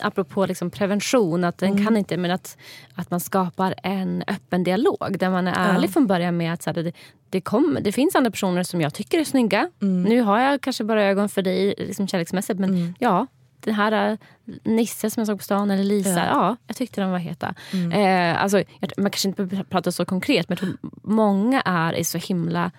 apropå 0.00 0.46
liksom 0.46 0.70
prevention, 0.70 1.44
att 1.44 1.58
den 1.58 1.84
kan 1.84 1.96
inte, 1.96 2.16
men 2.16 2.30
att, 2.30 2.56
att 2.94 3.10
man 3.10 3.20
skapar 3.20 3.74
en 3.82 4.24
öppen 4.26 4.64
dialog 4.64 5.16
där 5.18 5.30
man 5.30 5.48
är 5.48 5.54
ärlig 5.74 5.90
från 5.92 6.06
början 6.06 6.36
med 6.36 6.52
att 6.52 6.62
så 6.62 6.70
här, 6.70 6.82
det, 6.82 6.92
det, 7.30 7.40
kom, 7.40 7.78
det 7.80 7.92
finns 7.92 8.14
andra 8.14 8.30
personer 8.30 8.62
som 8.62 8.80
jag 8.80 8.94
tycker 8.94 9.18
är 9.18 9.24
snygga. 9.24 9.70
Nu 9.78 10.20
har 10.20 10.40
jag 10.40 10.60
kanske 10.60 10.84
bara 10.84 11.04
ögon 11.04 11.28
för 11.28 11.42
dig 11.42 11.74
liksom 11.78 12.08
kärleksmässigt 12.08 12.58
men 12.60 12.94
ja, 12.98 13.26
den 13.60 13.74
här 13.74 14.10
äh, 14.10 14.18
Nisse 14.64 15.10
som 15.10 15.20
jag 15.20 15.26
såg 15.26 15.38
på 15.38 15.44
stan 15.44 15.70
eller 15.70 15.84
Lisa, 15.84 16.26
ja, 16.26 16.56
jag 16.66 16.76
tyckte 16.76 17.00
de 17.00 17.10
var 17.10 17.18
heta. 17.18 17.54
Eh, 17.92 18.42
alltså, 18.42 18.62
man 18.96 19.10
kanske 19.10 19.28
inte 19.28 19.44
behöver 19.44 19.70
prata 19.70 19.92
så 19.92 20.04
konkret 20.04 20.48
men 20.48 20.58
jag 20.60 20.68
tror 20.68 20.90
många 21.02 21.60
är, 21.60 21.92
är 21.92 22.04
så 22.04 22.18
himla 22.18 22.70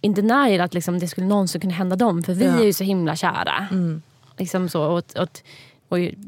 in 0.00 0.14
denial 0.14 0.60
att 0.60 0.74
liksom 0.74 0.98
det 0.98 1.08
skulle 1.08 1.26
någonsin 1.26 1.60
kunna 1.60 1.74
hända 1.74 1.96
dem. 1.96 2.22
För 2.22 2.34
vi 2.34 2.44
Ja. 2.44 2.58
är 2.60 2.64
ju 2.64 2.72
så 2.72 2.84
himla 2.84 3.16
kära. 3.16 3.66
Liksom 4.38 4.68
så, 4.68 4.82
och, 4.82 5.16
och, 5.16 5.40
och 5.88 6.00
i, 6.00 6.18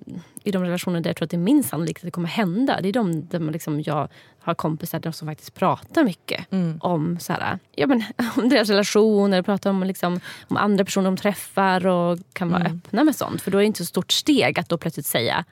I 0.44 0.50
de 0.50 0.62
relationer 0.62 1.00
där 1.00 1.11
jag 1.11 1.16
tror 1.16 1.26
att 1.26 1.30
det 1.30 1.36
är 1.36 1.38
minst 1.38 1.68
sannolikt 1.68 1.98
att 1.98 2.04
det 2.04 2.11
kommer 2.11 2.28
hända. 2.28 2.80
Det 2.80 2.88
är 2.88 2.92
de 2.92 3.28
där 3.28 3.38
man 3.38 3.52
liksom, 3.52 3.80
jag 3.80 4.09
har 4.40 4.54
kompisar 4.54 4.98
där 4.98 5.12
som 5.12 5.28
faktiskt 5.28 5.54
pratar 5.54 6.04
mycket 6.04 6.46
om, 6.80 7.18
så 7.20 7.32
här, 7.32 7.59
ja, 7.74 7.86
men, 7.86 8.02
om 8.36 8.48
deras 8.48 8.68
relationer. 8.68 9.42
Pratar 9.42 9.70
om, 9.70 9.82
liksom, 9.82 10.20
om 10.48 10.56
andra 10.56 10.84
personer 10.84 11.04
de 11.04 11.16
träffar 11.16 11.86
och 11.86 12.18
kan 12.32 12.50
vara 12.50 12.64
öppna 12.64 13.04
med 13.04 13.16
sånt. 13.16 13.42
För 13.42 13.50
då 13.50 13.59
är 13.59 13.62
det 13.62 13.66
inte 13.66 13.78
så 13.78 13.86
stort 13.86 14.12
steg 14.12 14.61
att 14.61 14.68
då 14.68 14.78
plötsligt 14.78 15.06
säga 15.06 15.44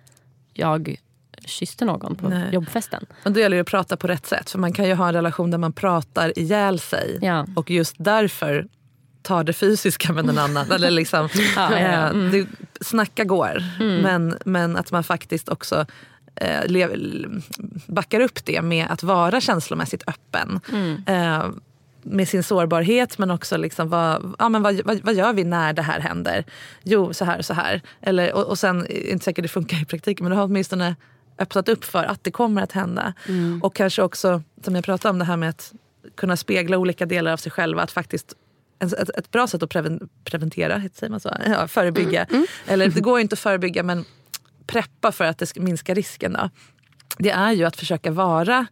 jag 0.52 0.96
kysste 1.44 1.84
någon 1.84 2.16
på 2.16 2.28
Nej. 2.28 2.54
jobbfesten. 2.54 3.06
Och 3.24 3.32
då 3.32 3.40
gäller 3.40 3.56
det 3.56 3.60
att 3.60 3.66
prata 3.66 3.96
på 3.96 4.06
rätt 4.06 4.26
sätt. 4.26 4.50
För 4.50 4.58
man 4.58 4.72
kan 4.72 4.88
ju 4.88 4.94
ha 4.94 5.08
en 5.08 5.14
relation 5.14 5.50
där 5.50 5.58
man 5.58 5.72
pratar 5.72 6.38
ihjäl 6.38 6.78
sig. 6.78 7.18
Ja. 7.22 7.46
Och 7.56 7.70
just 7.70 7.94
därför 7.98 8.68
tar 9.26 9.44
det 9.44 9.52
fysiska 9.52 10.12
med 10.12 10.24
den 10.24 10.38
annan. 10.38 10.72
Eller 10.72 10.90
liksom, 10.90 11.28
Ja, 11.56 11.80
ja, 11.80 12.12
eh, 12.12 12.30
det, 12.30 12.46
snacka 12.80 13.24
går. 13.24 13.62
Men, 14.02 14.38
men 14.44 14.76
att 14.76 14.92
man 14.92 15.04
faktiskt 15.04 15.48
också 15.48 15.86
eh, 16.36 16.66
lev, 16.66 16.90
backar 17.86 18.20
upp 18.20 18.44
det 18.44 18.62
med 18.62 18.86
att 18.90 19.02
vara 19.02 19.40
känslomässigt 19.40 20.02
öppen. 20.06 20.60
Eh, 21.06 21.44
med 22.02 22.28
sin 22.28 22.42
sårbarhet 22.42 23.18
men 23.18 23.30
också 23.30 23.56
liksom 23.56 23.88
vad, 23.88 24.34
ja, 24.38 24.48
men 24.48 24.62
vad, 24.62 24.80
vad, 24.84 25.00
vad 25.02 25.14
gör 25.14 25.32
vi 25.32 25.44
när 25.44 25.72
det 25.72 25.82
här 25.82 26.00
händer? 26.00 26.44
Jo, 26.82 27.14
så 27.14 27.24
här 27.24 27.38
och 27.38 27.44
så 27.44 27.54
här. 27.54 27.82
Eller, 28.00 28.34
och, 28.34 28.44
och 28.44 28.58
sen, 28.58 28.82
det 28.82 29.10
inte 29.10 29.24
säkert 29.24 29.42
det 29.42 29.48
funkar 29.48 29.82
i 29.82 29.84
praktiken 29.84 30.24
men 30.24 30.30
du 30.30 30.36
har 30.36 30.44
åtminstone 30.44 30.96
öppnat 31.38 31.68
upp 31.68 31.84
för 31.84 32.04
att 32.04 32.24
det 32.24 32.30
kommer 32.30 32.62
att 32.62 32.72
hända. 32.72 33.14
Och 33.62 33.74
kanske 33.74 34.02
också, 34.02 34.42
som 34.64 34.74
jag 34.74 34.84
pratade 34.84 35.10
om, 35.10 35.18
det 35.18 35.24
här 35.24 35.36
med 35.36 35.48
att 35.48 35.72
kunna 36.14 36.36
spegla 36.36 36.78
olika 36.78 37.06
delar 37.06 37.32
av 37.32 37.36
sig 37.36 37.52
själva. 37.52 37.82
Att 37.82 37.90
faktiskt 37.90 38.34
ett, 38.78 38.92
ett, 38.92 39.10
ett 39.10 39.30
bra 39.30 39.46
sätt 39.46 39.62
att 39.62 39.70
preven, 39.70 40.08
preventera, 40.24 40.82
säger 40.94 41.10
man 41.10 41.20
så? 41.20 41.36
Ja, 41.46 41.68
förebygga. 41.68 42.26
Eller 42.66 42.88
det 42.88 43.00
går 43.00 43.18
ju 43.18 43.22
inte 43.22 43.32
att 43.32 43.38
förebygga 43.38 43.82
men 43.82 44.04
preppa 44.66 45.12
för 45.12 45.24
att 45.24 45.38
det 45.38 45.46
ska 45.46 45.60
minska 45.60 45.94
risken. 45.94 46.32
Då. 46.32 46.50
Det 47.18 47.30
är 47.30 47.52
ju 47.52 47.64
att 47.64 47.76
försöka 47.76 48.10
vara 48.10 48.66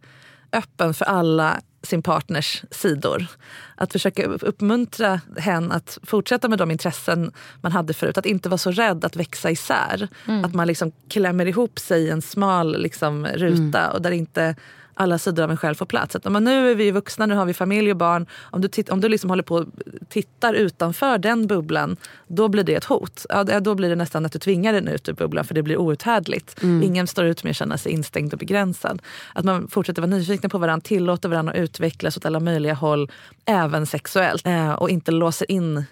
öppen 0.51 0.93
för 0.93 1.05
alla 1.05 1.61
sin 1.83 2.01
partners 2.01 2.63
sidor. 2.71 3.27
Att 3.75 3.91
försöka 3.91 4.25
uppmuntra 4.25 5.21
hen 5.37 5.71
att 5.71 5.97
fortsätta 6.03 6.49
med 6.49 6.57
de 6.57 6.71
intressen 6.71 7.31
man 7.61 7.71
hade 7.71 7.93
förut. 7.93 8.17
Att 8.17 8.25
inte 8.25 8.49
vara 8.49 8.57
så 8.57 8.71
rädd 8.71 9.05
att 9.05 9.15
växa 9.15 9.51
isär. 9.51 10.07
Att 10.43 10.53
man 10.53 10.67
liksom 10.67 10.91
klämmer 11.09 11.45
ihop 11.45 11.79
sig 11.79 12.03
i 12.03 12.09
en 12.09 12.21
smal 12.21 12.81
liksom, 12.81 13.27
ruta 13.27 13.91
och 13.91 14.01
där 14.01 14.11
inte 14.11 14.55
alla 14.95 15.17
sidor 15.17 15.43
av 15.43 15.51
en 15.51 15.57
själv 15.57 15.75
får 15.75 15.85
plats. 15.85 16.15
Att, 16.15 16.31
men 16.31 16.43
nu 16.43 16.71
är 16.71 16.75
vi 16.75 16.91
vuxna, 16.91 17.25
nu 17.25 17.35
har 17.35 17.45
vi 17.45 17.53
familj 17.53 17.91
och 17.91 17.97
barn. 17.97 18.25
Om 18.41 18.61
du, 18.61 18.67
titt, 18.67 18.89
om 18.89 19.01
du 19.01 19.09
liksom 19.09 19.29
håller 19.29 19.43
på 19.43 19.55
och 19.55 19.65
tittar 20.09 20.53
utanför 20.53 21.17
den 21.17 21.47
bubblan, 21.47 21.97
då 22.27 22.47
blir 22.47 22.63
det 22.63 22.75
ett 22.75 22.83
hot. 22.83 23.25
Ja, 23.29 23.43
då 23.43 23.75
blir 23.75 23.89
det 23.89 23.95
nästan 23.95 24.25
att 24.25 24.31
du 24.31 24.39
tvingar 24.39 24.73
den 24.73 24.87
ut 24.87 25.09
ur 25.09 25.13
bubblan 25.13 25.45
för 25.45 25.55
det 25.55 25.63
blir 25.63 25.77
outhärdligt. 25.77 26.63
Ingen 26.63 27.07
står 27.07 27.25
ut 27.25 27.43
med 27.43 27.51
att 27.51 27.57
känna 27.57 27.77
sig 27.77 27.91
instängd 27.91 28.33
och 28.33 28.39
begränsad. 28.39 29.01
Att 29.33 29.45
man 29.45 29.67
fortsätter 29.67 30.01
vara 30.01 30.11
nyfikna 30.11 30.49
på 30.49 30.57
varandra, 30.57 30.81
tillåter 30.81 31.29
varandra 31.29 31.53
att 31.53 31.59
utvecklas 31.59 32.17
åt 32.17 32.25
alla 32.25 32.39
möjliga 32.39 32.73
håll, 32.73 33.11
även 33.45 33.85
sexuellt. 33.85 34.47
Eh, 34.47 34.73
och 34.73 34.89
inte 34.89 35.11
låser 35.11 35.51
in 35.51 35.85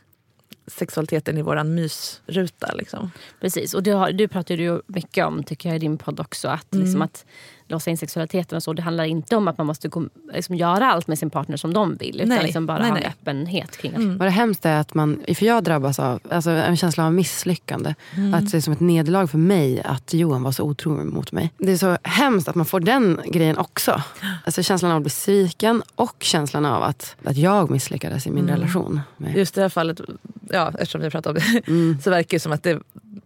sexualiteten 0.68 1.38
i 1.38 1.42
våran 1.42 1.76
mysruta. 1.76 2.74
Liksom. 2.74 3.12
Precis, 3.40 3.74
och 3.74 3.84
det 3.84 3.92
har, 3.92 4.12
du 4.12 4.28
pratar 4.28 4.56
ju 4.56 4.82
mycket 4.88 5.26
om 5.26 5.44
tycker 5.44 5.70
jag 5.70 5.76
i 5.76 5.80
din 5.80 5.98
podd 5.98 6.20
också. 6.20 6.48
Att, 6.48 6.68
liksom, 6.70 7.02
att 7.02 7.26
låsa 7.68 7.90
in 7.90 7.98
sexualiteten 7.98 8.56
och 8.56 8.64
så. 8.64 8.74
Det 8.74 8.82
handlar 8.82 9.04
inte 9.04 9.36
om 9.36 9.48
att 9.48 9.58
man 9.58 9.68
måste 9.68 9.88
gå, 9.88 10.04
liksom, 10.34 10.56
göra 10.56 10.92
allt 10.92 11.08
med 11.08 11.20
sin 11.20 11.30
partner 11.30 11.58
som 11.58 11.74
de 11.74 11.96
vill. 11.96 12.16
Utan 12.16 12.30
Nej, 12.30 12.44
liksom 12.44 12.66
bara 12.66 12.78
nej, 12.78 12.90
ha 12.90 12.98
en 12.98 13.04
nej. 13.04 13.14
öppenhet 13.20 13.78
kring 13.78 13.92
det. 13.92 14.16
Vad 14.18 14.28
det 14.28 14.32
hemskt 14.32 14.66
är 14.66 14.80
att 14.80 14.94
man, 14.94 15.22
för 15.36 15.46
jag 15.46 15.64
drabbas 15.64 16.00
av 16.00 16.20
alltså, 16.30 16.50
en 16.50 16.78
känsla 16.78 17.06
av 17.06 17.14
misslyckande. 17.14 17.96
Att 18.34 18.52
det 18.52 18.58
är 18.58 18.62
som 18.62 18.74
ett 18.74 18.80
nederlag 18.80 19.28
för 19.28 19.38
mig 19.38 19.82
att 19.82 20.14
Johan 20.14 20.44
var 20.44 20.52
så 20.52 20.64
otrogen 20.64 21.14
mot 21.14 21.32
mig. 21.32 21.52
Det 21.58 21.72
är 21.72 21.78
så 21.78 21.98
hemskt 22.04 22.48
att 22.48 22.56
man 22.56 22.66
får 22.66 22.80
den 22.80 23.20
grejen 23.26 23.58
också. 23.58 24.02
Alltså 24.46 24.64
känslan 24.64 24.92
av 24.92 24.98
att 24.98 25.04
bli 25.04 25.10
sviken 25.10 25.84
och 25.96 26.16
känslan 26.20 26.66
av 26.66 26.84
att, 26.84 27.16
att 27.24 27.38
jag 27.38 27.72
misslyckades 27.72 28.28
i 28.28 28.32
min 28.32 28.48
relation. 28.48 29.02
Med. 29.18 29.38
Just 29.38 29.58
i 29.58 29.60
det 29.60 29.64
här 29.64 29.70
fallet, 29.70 30.02
ja, 30.50 30.72
eftersom 30.80 31.02
vi 31.02 31.10
pratar 31.10 31.30
om 31.30 31.36
det, 31.36 32.04
så 32.04 32.10
verkar 32.10 32.36
det 32.36 32.40
som 32.40 32.52
att 32.52 32.64
det, 32.64 32.80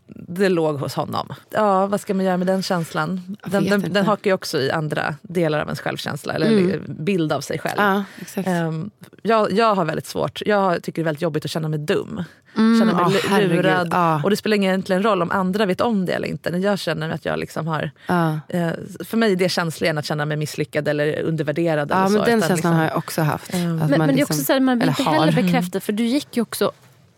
det 0.07 0.49
låg 0.49 0.79
hos 0.79 0.93
honom. 0.95 1.33
Ja, 1.49 1.85
vad 1.87 2.01
ska 2.01 2.13
man 2.13 2.25
göra 2.25 2.37
med 2.37 2.47
den 2.47 2.61
känslan? 2.63 3.37
Den, 3.45 3.65
den, 3.69 3.93
den 3.93 4.05
hakar 4.05 4.29
ju 4.29 4.33
också 4.33 4.59
i 4.59 4.71
andra 4.71 5.15
delar 5.21 5.59
av 5.59 5.67
ens 5.67 5.79
självkänsla, 5.79 6.33
eller 6.33 6.47
Mm. 6.47 6.81
bild 6.87 7.31
av 7.33 7.41
sig 7.41 7.59
själv. 7.59 7.75
Ja, 7.77 8.03
exakt. 8.21 8.47
Ehm, 8.47 8.89
jag, 9.21 9.51
jag 9.51 9.75
har 9.75 9.85
väldigt 9.85 10.07
svårt, 10.07 10.41
jag 10.45 10.83
tycker 10.83 11.01
det 11.01 11.03
är 11.03 11.05
väldigt 11.05 11.21
jobbigt 11.21 11.45
att 11.45 11.51
känna 11.51 11.69
mig 11.69 11.79
dum. 11.79 12.23
känna 12.55 12.85
mig 12.85 12.93
Mm, 13.05 13.13
herregud, 13.29 13.55
lurad. 13.55 13.89
ja. 13.91 14.21
Och 14.23 14.29
det 14.29 14.35
spelar 14.37 14.57
egentligen 14.57 15.03
roll 15.03 15.21
om 15.21 15.31
andra 15.31 15.65
vet 15.65 15.81
om 15.81 16.05
det 16.05 16.13
eller 16.13 16.27
inte. 16.27 16.51
När 16.51 16.59
jag 16.59 16.79
känner 16.79 17.09
att 17.09 17.25
jag 17.25 17.39
liksom 17.39 17.67
har... 17.67 17.91
Ja. 18.07 18.39
Eh, 18.49 18.69
för 19.05 19.17
mig 19.17 19.31
är 19.31 19.35
det 19.35 19.49
känsligare 19.49 19.89
än 19.91 19.97
att 19.97 20.05
känna 20.05 20.25
mig 20.25 20.37
misslyckad 20.37 20.87
eller 20.87 21.21
undervärderad. 21.21 21.91
Ja, 21.91 21.95
eller 21.95 22.09
men 22.09 22.19
så, 22.19 22.25
den 22.25 22.39
känslan 22.39 22.55
liksom- 22.55 22.73
har 22.73 22.83
jag 22.83 22.97
också 22.97 23.21
haft. 23.21 23.49
Att 23.53 23.59
Men, 23.59 23.77
man 23.77 23.89
men 23.89 23.99
det 23.99 24.03
är 24.05 24.07
liksom- 24.07 24.33
också 24.35 24.45
så 24.45 24.53
här, 24.53 24.59
man 24.59 24.79
blir 24.79 24.89
inte 24.89 25.03
heller 25.03 25.31
bekräftad. 25.31 25.79
För 25.79 25.93
du 25.93 26.03
gick 26.05 26.37
ju 26.37 26.41
också 26.41 26.71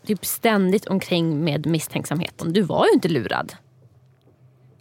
typ 0.06 0.26
ständigt 0.26 0.86
omkring 0.86 1.44
med 1.44 1.66
misstänksamheten. 1.66 2.52
Du 2.52 2.62
var 2.62 2.86
ju 2.86 2.92
inte 2.92 3.08
lurad. 3.08 3.54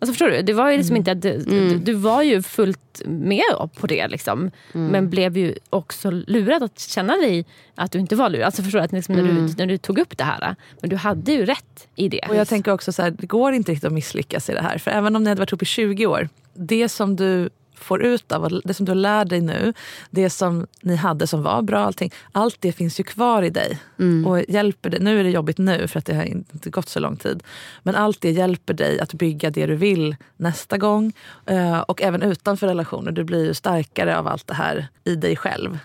Alltså 0.02 0.14
förstår 0.14 0.30
du? 0.30 0.42
Det 0.42 0.54
var 0.54 0.72
ju 0.72 0.78
liksom 0.78 0.96
inte 0.96 1.12
att 1.12 1.22
du, 1.22 1.38
du, 1.38 1.78
du 1.78 1.94
var 1.94 2.22
ju 2.22 2.42
fullt 2.42 3.02
med 3.06 3.70
på 3.76 3.88
det. 3.88 4.08
Liksom. 4.08 4.52
Men 4.72 5.10
blev 5.10 5.38
ju 5.38 5.56
också 5.70 6.12
lurad 6.12 6.64
att 6.64 6.80
känna 6.80 7.14
dig 7.16 7.46
att 7.76 7.92
du 7.92 8.00
inte 8.00 8.16
var 8.16 8.30
lurad. 8.30 8.46
Alltså 8.46 8.64
förstår 8.64 8.80
du? 8.80 8.86
Att 8.86 8.92
liksom 8.92 9.16
när, 9.16 9.24
du, 9.24 9.54
när 9.58 9.66
du 9.66 9.78
tog 9.78 10.00
upp 10.00 10.18
det 10.18 10.24
här. 10.24 10.56
Men 10.82 10.90
du 10.90 10.96
hade 10.96 11.32
ju 11.32 11.46
rätt 11.46 11.88
i 11.96 12.10
det. 12.10 12.26
Och 12.30 12.36
jag 12.36 12.48
tänker 12.48 12.72
också 12.72 12.92
så 12.92 13.02
här, 13.02 13.12
det 13.12 13.28
går 13.28 13.54
inte 13.54 13.72
riktigt 13.72 13.88
att 13.88 13.94
misslyckas 13.94 14.50
i 14.50 14.54
det 14.54 14.62
här. 14.62 14.78
För 14.78 14.92
även 14.92 15.16
om 15.16 15.24
ni 15.24 15.30
hade 15.30 15.40
varit 15.40 15.52
ihop 15.52 15.62
i 15.62 15.66
20 15.66 16.06
år, 16.06 16.30
det 16.54 16.90
som 16.90 17.16
du 17.16 17.50
får 17.80 18.04
ut 18.04 18.32
av, 18.32 18.62
det 18.64 18.74
som 18.74 18.86
du 18.86 18.94
lär 18.94 19.26
dig 19.26 19.42
nu, 19.42 19.74
det 20.10 20.30
som 20.30 20.68
ni 20.82 20.96
hade 20.96 21.28
som 21.28 21.44
var 21.44 21.62
bra, 21.62 21.80
allting, 21.80 22.12
allt 22.32 22.58
det 22.60 22.72
finns 22.72 23.00
ju 23.00 23.04
kvar 23.04 23.44
i 23.44 23.50
dig. 23.50 23.80
Och 24.26 24.44
hjälper 24.48 24.90
dig, 24.90 25.00
nu 25.00 25.20
är 25.20 25.24
det 25.24 25.30
jobbigt 25.30 25.58
nu 25.58 25.88
för 25.88 26.00
att 26.00 26.06
det 26.06 26.14
har 26.14 26.24
inte 26.24 26.70
gått 26.70 26.90
så 26.90 27.00
lång 27.00 27.18
tid. 27.18 27.44
Men 27.84 27.96
allt 27.96 28.22
det 28.22 28.32
hjälper 28.32 28.74
dig 28.74 29.00
att 29.00 29.14
bygga 29.14 29.50
det 29.50 29.66
du 29.66 29.76
vill 29.76 30.16
nästa 30.38 30.78
gång. 30.78 31.14
Eh, 31.46 31.80
Och 31.80 32.02
även 32.02 32.22
utanför 32.22 32.68
relationer, 32.68 33.12
du 33.12 33.24
blir 33.24 33.46
ju 33.46 33.54
starkare 33.54 34.18
av 34.18 34.28
allt 34.28 34.48
det 34.48 34.54
här 34.54 34.88
i 35.04 35.16
dig 35.16 35.36
själv. 35.36 35.80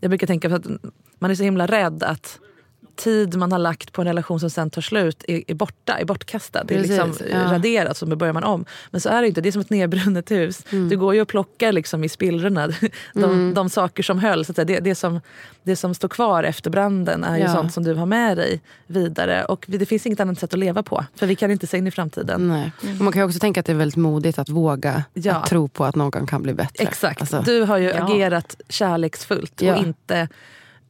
Jag 0.00 0.10
brukar 0.10 0.26
tänka 0.26 0.48
på 0.48 0.54
att 0.54 0.66
man 1.18 1.30
är 1.30 1.34
så 1.34 1.42
himla 1.42 1.66
rädd 1.66 2.02
att 2.02 2.38
tid 2.96 3.36
man 3.36 3.52
har 3.52 3.58
lagt 3.58 3.92
på 3.92 4.00
en 4.02 4.06
relation 4.06 4.40
som 4.40 4.50
sen 4.50 4.70
tar 4.70 4.82
slut 4.82 5.24
är, 5.28 5.42
är 5.46 5.54
borta, 5.54 5.98
är 5.98 6.04
bortkastad. 6.04 6.64
Det 6.64 6.74
är 6.74 6.78
Precis, 6.78 6.98
liksom 6.98 7.26
ja. 7.32 7.52
raderat 7.52 7.96
så 7.96 8.06
börjar 8.06 8.32
man 8.34 8.44
om. 8.44 8.64
Men 8.90 9.00
så 9.00 9.08
är 9.08 9.22
det 9.22 9.28
inte, 9.28 9.40
det 9.40 9.48
är 9.48 9.52
som 9.52 9.60
ett 9.60 9.70
nedbrunnet 9.70 10.30
hus. 10.30 10.62
Mm. 10.70 10.88
Du 10.88 10.96
går 10.96 11.14
ju 11.14 11.20
och 11.20 11.28
plockar 11.28 11.72
liksom 11.72 12.04
i 12.04 12.08
spillrorna. 12.08 12.68
De, 13.14 13.54
de 13.54 13.70
saker 13.70 14.02
som 14.02 14.18
höll, 14.18 14.44
så 14.44 14.52
det, 14.52 14.64
det, 14.64 14.94
som, 14.94 15.20
det 15.62 15.76
som 15.76 15.94
står 15.94 16.08
kvar 16.08 16.42
efter 16.44 16.70
branden 16.70 17.24
är 17.24 17.36
ju 17.36 17.42
Ja. 17.42 17.52
sånt 17.52 17.72
som 17.72 17.84
du 17.84 17.94
har 17.94 18.06
med 18.06 18.36
dig 18.36 18.60
vidare. 18.86 19.44
Och 19.44 19.64
det 19.68 19.86
finns 19.86 20.06
inget 20.06 20.20
annat 20.20 20.38
sätt 20.38 20.52
att 20.52 20.58
leva 20.58 20.82
på. 20.82 21.04
För 21.14 21.26
vi 21.26 21.34
kan 21.36 21.50
inte 21.50 21.66
se 21.66 21.78
in 21.78 21.86
i 21.86 21.90
framtiden. 21.90 22.48
Nej. 22.48 22.72
Och 22.82 23.04
man 23.04 23.12
kan 23.12 23.20
ju 23.22 23.26
också 23.26 23.38
tänka 23.38 23.60
att 23.60 23.66
det 23.66 23.72
är 23.72 23.76
väldigt 23.76 23.96
modigt 23.96 24.38
att 24.38 24.48
våga 24.48 25.04
Ja. 25.14 25.34
att 25.34 25.46
tro 25.46 25.68
på 25.68 25.84
att 25.84 25.94
någon 25.96 26.26
kan 26.26 26.42
bli 26.42 26.54
bättre. 26.54 26.84
Exakt. 26.84 27.20
Alltså, 27.20 27.42
Du 27.46 27.62
har 27.62 27.76
ju 27.78 27.92
agerat 27.92 28.56
kärleksfullt 28.68 29.60
och 29.62 29.76
inte 29.76 30.28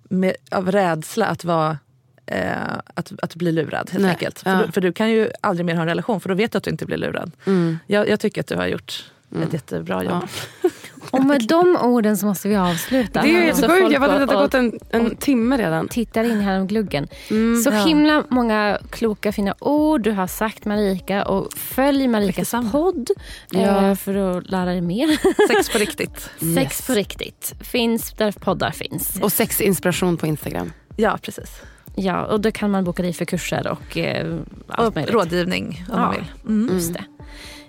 med, 0.08 0.34
av 0.50 0.72
rädsla 0.72 1.26
att 1.26 1.44
vara 1.44 1.78
eh, 2.26 2.52
att, 2.94 3.12
att 3.22 3.34
bli 3.34 3.52
lurad 3.52 3.90
helt 3.90 4.02
Nej, 4.02 4.10
enkelt. 4.10 4.38
För, 4.38 4.50
ja. 4.50 4.62
du, 4.66 4.72
för 4.72 4.80
du 4.80 4.92
kan 4.92 5.10
ju 5.10 5.30
aldrig 5.40 5.66
mer 5.66 5.74
ha 5.74 5.82
en 5.82 5.88
relation 5.88 6.20
för 6.20 6.28
då 6.28 6.34
vet 6.34 6.52
du 6.52 6.58
att 6.58 6.64
du 6.64 6.70
inte 6.70 6.86
blir 6.86 6.96
lurad. 6.96 7.32
mm. 7.44 7.78
Jag, 7.86 8.08
jag 8.08 8.20
tycker 8.20 8.40
att 8.40 8.46
du 8.46 8.56
har 8.56 8.66
gjort 8.66 9.10
ett 9.46 9.52
jättebra 9.52 10.04
jobb. 10.04 10.22
Och 11.10 11.24
med 11.24 11.46
de 11.48 11.76
orden 11.76 12.16
så 12.16 12.26
måste 12.26 12.48
vi 12.48 12.56
avsluta. 12.56 13.22
Det 13.22 13.28
är 13.36 13.46
ju 13.46 13.54
Så 13.54 13.68
folk 13.68 13.92
Jag 13.92 14.00
vet 14.00 14.10
att 14.10 14.28
det 14.28 14.34
har 14.34 14.42
gått 14.42 14.54
en, 14.54 14.78
en 14.90 15.16
timme 15.16 15.56
redan. 15.56 15.88
tittar 15.88 16.24
in 16.24 16.40
här 16.40 16.60
om 16.60 16.66
gluggen. 16.66 17.08
Mm. 17.30 17.62
Så 17.62 17.70
Ja. 17.70 17.84
himla 17.84 18.24
många 18.28 18.78
kloka 18.90 19.32
fina 19.32 19.54
ord 19.58 20.00
du 20.02 20.10
har 20.12 20.26
sagt 20.26 20.64
Marika 20.64 21.24
och 21.24 21.52
följ 21.58 22.08
Marikas 22.08 22.54
podd 22.72 23.08
Ja. 23.50 23.60
eh, 23.90 23.94
för 23.94 24.14
att 24.38 24.50
lära 24.50 24.64
dig 24.64 24.80
mer. 24.80 25.18
Sex 25.48 25.68
på 25.72 25.78
riktigt. 25.84 26.30
Sex 26.54 26.86
på 26.86 26.92
riktigt 26.92 27.54
finns 27.60 28.12
där 28.12 28.32
poddar 28.32 28.70
finns. 28.70 29.18
Och 29.22 29.32
sexinspiration 29.32 30.16
på 30.16 30.26
Instagram. 30.26 30.72
Ja, 30.96 31.18
precis. 31.22 31.50
Ja, 31.98 32.24
och 32.24 32.40
då 32.40 32.50
kan 32.52 32.70
man 32.70 32.84
boka 32.84 33.02
dig 33.02 33.12
för 33.12 33.24
kurser 33.24 33.66
och 33.68 33.96
eh, 33.98 34.36
allt 34.68 34.88
Och 34.88 34.94
möjligt. 34.94 35.14
rådgivning 35.14 35.84
om 35.88 35.94
Ja. 35.94 35.96
man 36.00 36.14
vill. 36.14 36.24
Mm. 36.46 36.74
Just 36.74 36.94
det. 36.94 37.04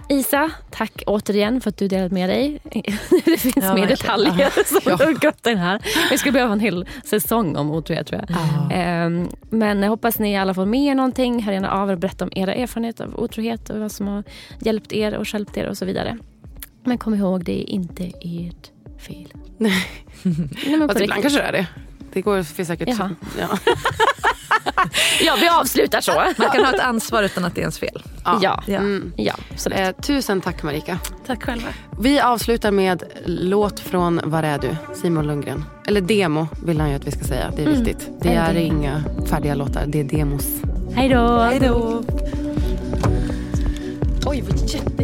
Isa, 0.10 0.52
tack 0.72 1.04
återigen 1.08 1.62
för 1.62 1.70
att 1.70 1.78
du 1.78 1.88
delade 1.88 2.14
med 2.14 2.30
dig. 2.30 2.60
Det 3.26 3.38
finns 3.38 3.56
Ja, 3.56 3.74
mer 3.76 3.88
detaljer 3.88 4.50
som 4.66 4.98
du 5.08 5.20
grottar 5.20 5.52
in 5.52 5.58
här. 5.58 5.82
Vi 6.12 6.18
skulle 6.18 6.32
behöva 6.32 6.54
en 6.54 6.60
hel 6.60 6.86
säsong 7.06 7.56
om 7.56 7.72
otrohet 7.72 8.08
tror 8.08 8.22
jag. 8.28 8.38
Ehm, 8.74 9.28
Men 9.50 9.82
jag 9.84 9.90
hoppas 9.90 10.20
ni 10.20 10.38
alla 10.38 10.54
får 10.54 10.66
med 10.66 10.80
er 10.92 10.96
någonting. 10.96 11.44
Hör 11.44 11.54
gärna 11.54 11.72
av 11.72 11.90
er 11.90 11.94
och 11.94 12.00
berätta 12.00 12.26
om 12.26 12.32
era 12.36 12.54
erfarenheter 12.54 13.04
av 13.06 13.20
otrohet 13.20 13.70
och 13.70 13.80
vad 13.80 13.92
som 13.92 14.08
har 14.08 14.24
hjälpt 14.60 14.94
er 14.94 15.14
och 15.18 15.26
hjälpt 15.34 15.58
er 15.58 15.66
och 15.68 15.78
så 15.78 15.86
vidare. 15.86 16.18
Men 16.84 16.98
kom 16.98 17.14
ihåg, 17.14 17.44
det 17.46 17.62
är 17.62 17.70
inte 17.70 18.04
ert 18.22 18.72
fel. 19.00 19.28
Nej. 19.58 19.86
Nej, 20.24 20.78
men 20.80 20.88
Fast 20.88 21.02
ibland 21.02 21.22
kanske 21.22 21.40
det 21.40 21.46
är 21.48 21.52
det. 21.52 21.68
Det 22.18 22.22
går, 22.22 22.44
finns 22.44 22.68
säkert... 22.68 22.90
Jaha. 22.90 23.10
Ja. 23.40 23.48
Ja, 25.22 25.36
vi 25.42 25.50
avslutar 25.50 26.02
så. 26.02 26.12
Man 26.38 26.52
kan 26.52 26.66
ha 26.66 26.74
ett 26.74 26.80
ansvar 26.80 27.24
utan 27.24 27.46
att 27.46 27.56
det 27.56 27.60
är 27.60 27.64
ens 27.64 27.80
fel. 27.80 28.04
Ja, 28.26 28.40
ja, 28.42 28.64
Ja. 28.66 28.78
Mm. 28.80 29.12
absolut. 29.54 29.80
Eh, 29.80 29.92
tusen 29.92 30.42
tack 30.42 30.64
Marika. 30.64 31.00
Tack 31.28 31.44
själva. 31.44 31.68
Vi 32.00 32.20
avslutar 32.20 32.72
med 32.72 33.04
låt 33.26 33.80
från 33.80 34.22
Var 34.24 34.44
är 34.44 34.58
du? 34.60 34.76
Simon 34.96 35.28
Lundgren. 35.28 35.66
Eller 35.88 36.02
demo 36.02 36.48
vill 36.66 36.80
han 36.80 36.90
ju 36.90 36.96
att 36.96 37.08
vi 37.08 37.12
ska 37.12 37.24
säga. 37.24 37.52
Det 37.56 37.64
är 37.64 37.70
viktigt. 37.70 38.10
Det 38.22 38.34
är 38.34 38.54
demo. 38.54 38.60
inga 38.66 39.04
färdiga 39.30 39.56
låtar, 39.56 39.84
det 39.88 40.00
är 40.00 40.04
demos. 40.04 40.46
Hej 40.96 41.10
då. 41.10 41.38
Hej 41.40 41.60
då. 41.60 42.04
Oj, 44.26 44.44
vad 44.50 44.70
jätte, 44.70 45.04